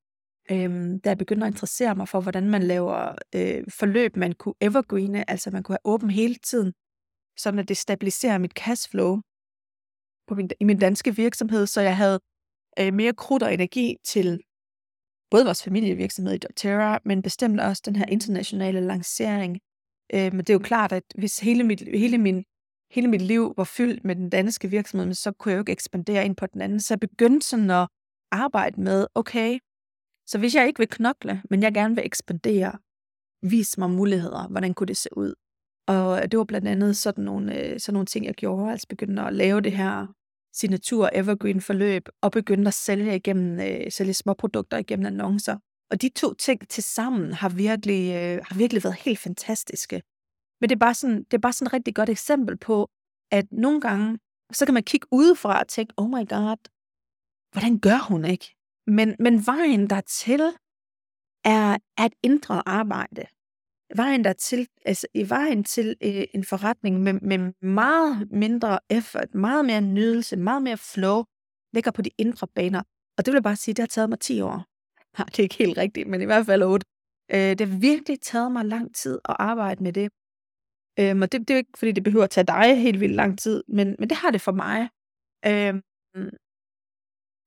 øh, 0.50 1.00
da 1.04 1.08
jeg 1.08 1.18
begyndte 1.18 1.46
at 1.46 1.52
interessere 1.52 1.94
mig 1.94 2.08
for, 2.08 2.20
hvordan 2.20 2.50
man 2.50 2.62
laver 2.62 3.14
øh, 3.34 3.64
forløb, 3.78 4.16
man 4.16 4.32
kunne 4.32 4.54
evergreene, 4.60 5.30
altså 5.30 5.50
man 5.50 5.62
kunne 5.62 5.72
have 5.72 5.92
åben 5.94 6.10
hele 6.10 6.34
tiden, 6.34 6.72
sådan 7.38 7.58
at 7.58 7.68
det 7.68 7.76
stabiliserer 7.76 8.38
mit 8.38 8.52
cashflow, 8.52 9.20
på 10.26 10.34
min, 10.34 10.50
i 10.60 10.64
min 10.64 10.78
danske 10.78 11.16
virksomhed, 11.16 11.66
så 11.66 11.80
jeg 11.80 11.96
havde 11.96 12.20
øh, 12.80 12.94
mere 12.94 13.14
krudt 13.14 13.42
og 13.42 13.54
energi 13.54 13.96
til 14.04 14.40
både 15.30 15.44
vores 15.44 15.62
familievirksomhed 15.64 16.34
i 16.34 16.38
doTERRA, 16.38 16.98
men 17.04 17.22
bestemt 17.22 17.60
også 17.60 17.82
den 17.86 17.96
her 17.96 18.06
internationale 18.06 18.80
lancering. 18.80 19.58
Øh, 20.14 20.32
men 20.32 20.38
det 20.38 20.50
er 20.50 20.54
jo 20.54 20.58
klart, 20.58 20.92
at 20.92 21.02
hvis 21.18 21.38
hele 21.38 21.64
mit, 21.64 21.82
hele, 21.94 22.18
min, 22.18 22.44
hele 22.90 23.08
mit 23.08 23.22
liv 23.22 23.54
var 23.56 23.64
fyldt 23.64 24.04
med 24.04 24.16
den 24.16 24.30
danske 24.30 24.70
virksomhed, 24.70 25.14
så 25.14 25.32
kunne 25.32 25.52
jeg 25.52 25.56
jo 25.56 25.62
ikke 25.62 25.72
ekspandere 25.72 26.24
ind 26.24 26.36
på 26.36 26.46
den 26.46 26.60
anden. 26.60 26.80
Så 26.80 26.94
jeg 26.94 27.00
begyndte 27.00 27.46
sådan 27.46 27.70
at 27.70 27.88
arbejde 28.30 28.80
med, 28.80 29.06
okay, 29.14 29.58
så 30.26 30.38
hvis 30.38 30.54
jeg 30.54 30.66
ikke 30.66 30.78
vil 30.78 30.88
knokle, 30.88 31.42
men 31.50 31.62
jeg 31.62 31.74
gerne 31.74 31.94
vil 31.94 32.06
ekspandere, 32.06 32.78
vis 33.42 33.78
mig 33.78 33.90
muligheder, 33.90 34.48
hvordan 34.48 34.74
kunne 34.74 34.86
det 34.86 34.96
se 34.96 35.08
ud? 35.16 35.34
Og 35.88 36.30
det 36.30 36.38
var 36.38 36.44
blandt 36.44 36.68
andet 36.68 36.96
sådan 36.96 37.24
nogle, 37.24 37.58
øh, 37.58 37.80
sådan 37.80 37.92
nogle 37.92 38.06
ting, 38.06 38.26
jeg 38.26 38.34
gjorde, 38.34 38.70
altså 38.70 38.86
begyndte 38.88 39.22
at 39.22 39.34
lave 39.34 39.60
det 39.60 39.72
her 39.72 40.06
signatur 40.58 41.10
evergreen 41.12 41.60
forløb, 41.60 42.08
og 42.22 42.32
begyndte 42.32 42.68
at 42.68 42.74
sælge, 42.74 43.16
igennem, 43.16 43.60
øh, 43.60 43.92
sælge 43.92 44.14
små 44.14 44.34
produkter 44.34 44.76
igennem 44.78 45.06
annoncer. 45.06 45.58
Og 45.90 46.02
de 46.02 46.08
to 46.08 46.34
ting 46.34 46.68
til 46.68 46.82
sammen 46.82 47.32
har 47.32 47.48
virkelig, 47.48 48.14
øh, 48.14 48.44
har 48.44 48.56
virkelig 48.58 48.84
været 48.84 48.96
helt 48.96 49.18
fantastiske. 49.18 50.02
Men 50.60 50.70
det 50.70 50.76
er, 50.76 50.78
bare 50.78 50.94
sådan, 50.94 51.18
det 51.18 51.34
er 51.34 51.38
bare 51.38 51.52
sådan 51.52 51.66
et 51.66 51.72
rigtig 51.72 51.94
godt 51.94 52.08
eksempel 52.08 52.58
på, 52.58 52.88
at 53.30 53.46
nogle 53.52 53.80
gange, 53.80 54.18
så 54.52 54.64
kan 54.64 54.74
man 54.74 54.82
kigge 54.82 55.06
udefra 55.12 55.60
og 55.60 55.68
tænke, 55.68 55.94
oh 55.96 56.08
my 56.08 56.28
god, 56.28 56.56
hvordan 57.52 57.78
gør 57.78 58.08
hun 58.08 58.24
ikke? 58.24 58.56
Men, 58.86 59.16
men 59.18 59.46
vejen 59.46 59.90
dertil 59.90 60.42
er 61.44 61.76
et 62.06 62.14
indre 62.22 62.68
arbejde 62.68 63.26
vejen 63.94 64.24
der 64.24 64.32
til, 64.32 64.68
altså 64.84 65.06
i 65.14 65.28
vejen 65.28 65.64
til 65.64 65.96
øh, 66.02 66.24
en 66.34 66.44
forretning 66.44 67.00
med, 67.00 67.12
med 67.12 67.52
meget 67.62 68.32
mindre 68.32 68.78
effort, 68.90 69.34
meget 69.34 69.64
mere 69.64 69.80
nydelse, 69.80 70.36
meget 70.36 70.62
mere 70.62 70.76
flow, 70.76 71.24
ligger 71.72 71.90
på 71.90 72.02
de 72.02 72.10
indre 72.18 72.46
baner. 72.54 72.82
Og 73.18 73.26
det 73.26 73.32
vil 73.32 73.36
jeg 73.36 73.42
bare 73.42 73.56
sige, 73.56 73.74
det 73.74 73.82
har 73.82 73.86
taget 73.86 74.08
mig 74.08 74.20
10 74.20 74.40
år. 74.40 74.64
Ja, 75.18 75.24
det 75.24 75.38
er 75.38 75.42
ikke 75.42 75.58
helt 75.58 75.78
rigtigt, 75.78 76.08
men 76.08 76.22
i 76.22 76.24
hvert 76.24 76.46
fald 76.46 76.62
8. 76.62 76.86
Øh, 77.32 77.38
det 77.38 77.60
har 77.60 77.78
virkelig 77.78 78.20
taget 78.20 78.52
mig 78.52 78.64
lang 78.64 78.94
tid 78.94 79.18
at 79.28 79.36
arbejde 79.38 79.82
med 79.82 79.92
det. 79.92 80.10
Øhm, 81.00 81.22
og 81.22 81.32
det, 81.32 81.40
det 81.40 81.50
er 81.50 81.54
jo 81.54 81.58
ikke, 81.58 81.78
fordi 81.78 81.92
det 81.92 82.04
behøver 82.04 82.24
at 82.24 82.30
tage 82.30 82.46
dig 82.46 82.80
helt 82.80 83.00
vildt 83.00 83.14
lang 83.14 83.38
tid, 83.38 83.64
men, 83.68 83.96
men 83.98 84.08
det 84.10 84.16
har 84.16 84.30
det 84.30 84.40
for 84.40 84.52
mig. 84.52 84.88
Øhm, 85.46 85.82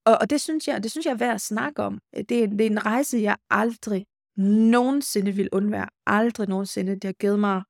og, 0.10 0.18
og 0.22 0.30
det 0.30 0.42
synes 0.42 0.68
jeg, 0.68 0.84
det 0.84 0.92
synes 0.92 1.06
jeg 1.06 1.12
er 1.12 1.18
værd 1.18 1.36
at 1.36 1.42
snakke 1.42 1.84
om. 1.84 2.00
Det, 2.16 2.30
det 2.30 2.62
er 2.62 2.70
en 2.70 2.86
rejse, 2.86 3.18
jeg 3.18 3.38
aldrig 3.50 4.06
nogensinde 4.74 5.32
vil 5.32 5.50
undvære. 5.52 5.90
Aldrig 6.06 6.50
nogensinde. 6.50 6.94
Det 6.94 7.04
har 7.04 7.14
givet 7.14 7.40
mig 7.40 7.64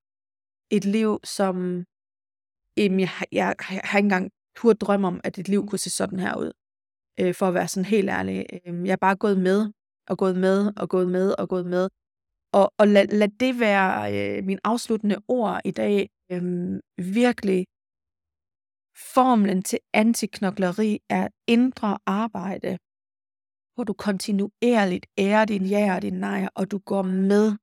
et 0.72 0.86
liv, 0.86 1.20
som 1.24 1.86
jamen, 2.78 2.99
jeg, 2.99 3.09
jeg, 3.32 3.55
jeg 3.72 3.82
har 3.84 3.97
ikke 3.97 4.05
engang 4.05 4.32
turde 4.55 4.78
drømme 4.78 5.07
om, 5.07 5.22
at 5.24 5.38
et 5.38 5.47
liv 5.47 5.67
kunne 5.67 5.80
se 5.80 5.89
sådan 5.89 6.20
her 6.20 6.36
ud. 6.36 6.51
Øh, 7.20 7.36
for 7.36 7.47
at 7.47 7.53
være 7.53 7.67
sådan 7.67 7.86
helt 7.86 8.09
ærlig. 8.09 8.45
Øh, 8.53 8.86
jeg 8.88 8.91
er 8.91 9.03
bare 9.07 9.15
gået 9.15 9.39
med, 9.39 9.72
og 10.09 10.17
gået 10.17 10.38
med, 10.38 10.74
og 10.78 10.89
gået 10.89 11.09
med, 11.09 11.36
og 11.39 11.49
gået 11.49 11.65
med. 11.65 11.89
Og, 12.53 12.74
og 12.78 12.88
lad, 12.88 13.07
lad 13.07 13.28
det 13.28 13.59
være 13.59 13.93
øh, 14.15 14.43
min 14.45 14.59
afsluttende 14.63 15.17
ord 15.28 15.61
i 15.65 15.72
dag. 15.72 16.09
Øh, 16.32 16.41
virkelig 16.97 17.65
formlen 19.13 19.61
til 19.63 19.80
antiknokleri 19.93 20.99
er 21.09 21.28
indre 21.47 21.97
arbejde, 22.05 22.78
hvor 23.80 23.84
du 23.84 23.93
kontinuerligt 23.93 25.05
ærer 25.17 25.45
din 25.45 25.65
ja 25.65 25.95
og 25.95 26.01
din 26.01 26.13
nej, 26.13 26.49
og 26.55 26.71
du 26.71 26.77
går 26.77 27.01
med. 27.01 27.57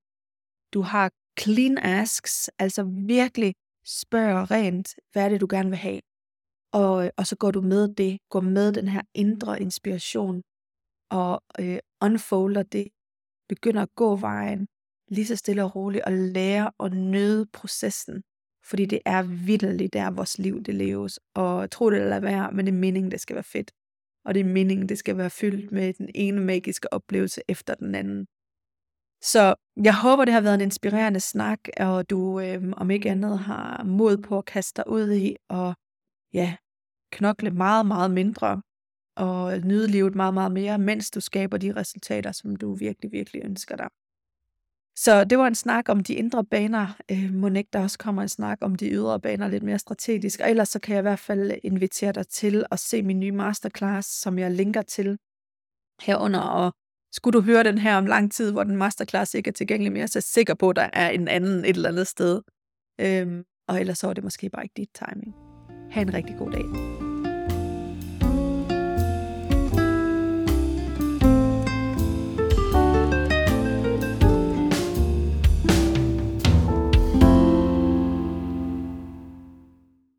Du 0.75 0.81
har 0.81 1.11
clean 1.41 1.79
asks, 1.79 2.51
altså 2.59 2.83
virkelig 3.07 3.55
spørger 3.87 4.51
rent, 4.51 4.89
hvad 5.13 5.25
er 5.25 5.29
det, 5.29 5.41
du 5.41 5.47
gerne 5.51 5.69
vil 5.69 5.79
have. 5.79 6.01
Og, 6.73 7.05
øh, 7.05 7.11
og 7.17 7.27
så 7.27 7.37
går 7.37 7.51
du 7.51 7.61
med 7.61 7.95
det, 7.95 8.19
går 8.31 8.41
med 8.41 8.73
den 8.73 8.89
her 8.89 9.03
indre 9.15 9.63
inspiration, 9.63 10.43
og 11.11 11.43
øh, 11.61 11.79
unfolder 12.03 12.63
det, 12.63 12.89
begynder 13.49 13.83
at 13.83 13.95
gå 13.95 14.17
vejen, 14.17 14.67
lige 15.09 15.27
så 15.27 15.37
stille 15.37 15.65
og 15.65 15.77
roligt, 15.77 16.05
og 16.05 16.13
lære 16.13 16.71
at 16.81 16.93
nøde 16.93 17.47
processen. 17.53 18.23
Fordi 18.65 18.85
det 18.87 19.01
er 19.05 19.23
vidderligt 19.23 19.93
der, 19.93 20.11
vores 20.11 20.39
liv 20.39 20.63
det 20.63 20.75
leves. 20.75 21.21
Og 21.35 21.71
tro 21.71 21.91
det 21.91 22.01
eller 22.01 22.21
være, 22.21 22.53
men 22.53 22.67
det 22.67 22.73
er 22.73 22.79
meningen, 22.79 23.11
det 23.11 23.21
skal 23.21 23.35
være 23.35 23.53
fedt. 23.57 23.71
Og 24.27 24.35
det 24.35 24.41
er 24.41 24.45
meningen, 24.45 24.89
det 24.89 24.99
skal 24.99 25.17
være 25.17 25.31
fyldt 25.31 25.73
med 25.73 25.93
den 25.93 26.09
ene 26.15 26.41
magiske 26.41 26.93
oplevelse 26.93 27.41
efter 27.49 27.75
den 27.75 27.95
anden. 27.95 28.27
Så 29.23 29.55
jeg 29.85 30.01
håber, 30.03 30.25
det 30.25 30.35
har 30.35 30.41
været 30.41 30.55
en 30.55 30.61
inspirerende 30.61 31.21
snak, 31.21 31.59
og 31.81 32.11
du 32.11 32.41
øh, 32.41 32.63
om 32.77 32.91
ikke 32.91 33.11
andet 33.11 33.39
har 33.39 33.85
mod 33.85 34.17
på 34.17 34.39
at 34.39 34.45
kaste 34.45 34.83
dig 34.83 34.91
ud 34.91 35.13
i 35.13 35.37
og 35.49 35.75
ja, 36.33 36.57
knokle 37.13 37.51
meget, 37.51 37.87
meget 37.87 38.11
mindre 38.11 38.63
og 39.17 39.59
nyde 39.61 39.87
livet 39.87 40.15
meget, 40.15 40.35
meget 40.35 40.53
mere, 40.53 40.79
mens 40.79 41.11
du 41.11 41.21
skaber 41.21 41.59
de 41.59 41.77
resultater, 41.77 42.33
som 42.33 42.57
du 42.57 42.75
virkelig, 42.75 43.13
virkelig 43.13 43.43
ønsker 43.45 43.77
dig. 43.77 43.89
Så 44.99 45.25
det 45.25 45.39
var 45.39 45.47
en 45.47 45.55
snak 45.55 45.89
om 45.89 46.03
de 46.03 46.15
indre 46.15 46.45
baner. 46.45 46.87
Øh, 47.11 47.35
Monique, 47.35 47.69
der 47.73 47.81
også 47.81 47.99
kommer 47.99 48.23
en 48.23 48.29
snak 48.29 48.59
om 48.61 48.75
de 48.75 48.91
ydre 48.91 49.21
baner 49.21 49.49
lidt 49.49 49.63
mere 49.63 49.79
strategisk. 49.79 50.41
Og 50.41 50.51
ellers 50.51 50.69
så 50.69 50.79
kan 50.79 50.95
jeg 50.95 51.01
i 51.01 51.03
hvert 51.03 51.19
fald 51.19 51.53
invitere 51.65 52.13
dig 52.13 52.29
til 52.29 52.65
at 52.71 52.79
se 52.79 53.03
min 53.03 53.21
nye 53.21 53.33
masterclass, 53.33 54.21
som 54.21 54.39
jeg 54.39 54.51
linker 54.51 54.83
til 54.83 55.19
herunder. 56.03 56.41
Og 56.41 56.73
skulle 57.13 57.41
du 57.41 57.45
høre 57.45 57.65
den 57.65 57.79
her 57.79 57.97
om 57.97 58.07
lang 58.07 58.33
tid, 58.33 58.53
hvor 58.53 58.65
den 58.65 58.77
masterclass 58.77 59.35
ikke 59.35 59.49
er 59.49 59.53
tilgængelig 59.53 59.93
mere, 59.93 60.09
så 60.09 60.19
er 60.19 60.21
jeg 60.21 60.23
sikker 60.23 60.55
på, 60.55 60.71
at 60.71 60.77
der 60.77 60.91
er 60.93 61.11
en 61.11 61.29
anden 61.29 61.65
et 61.65 61.77
eller 61.77 61.89
andet 61.89 62.07
sted. 62.07 62.43
Øhm, 63.01 63.45
og 63.69 63.81
ellers 63.81 63.99
så 63.99 64.09
er 64.09 64.15
det 64.15 64.25
måske 64.25 64.51
bare 64.51 64.65
ikke 64.65 64.75
dit 64.77 64.91
timing. 64.95 65.35
Ha' 65.91 66.01
en 66.01 66.15
rigtig 66.15 66.37
god 66.39 66.51
dag. 66.51 67.06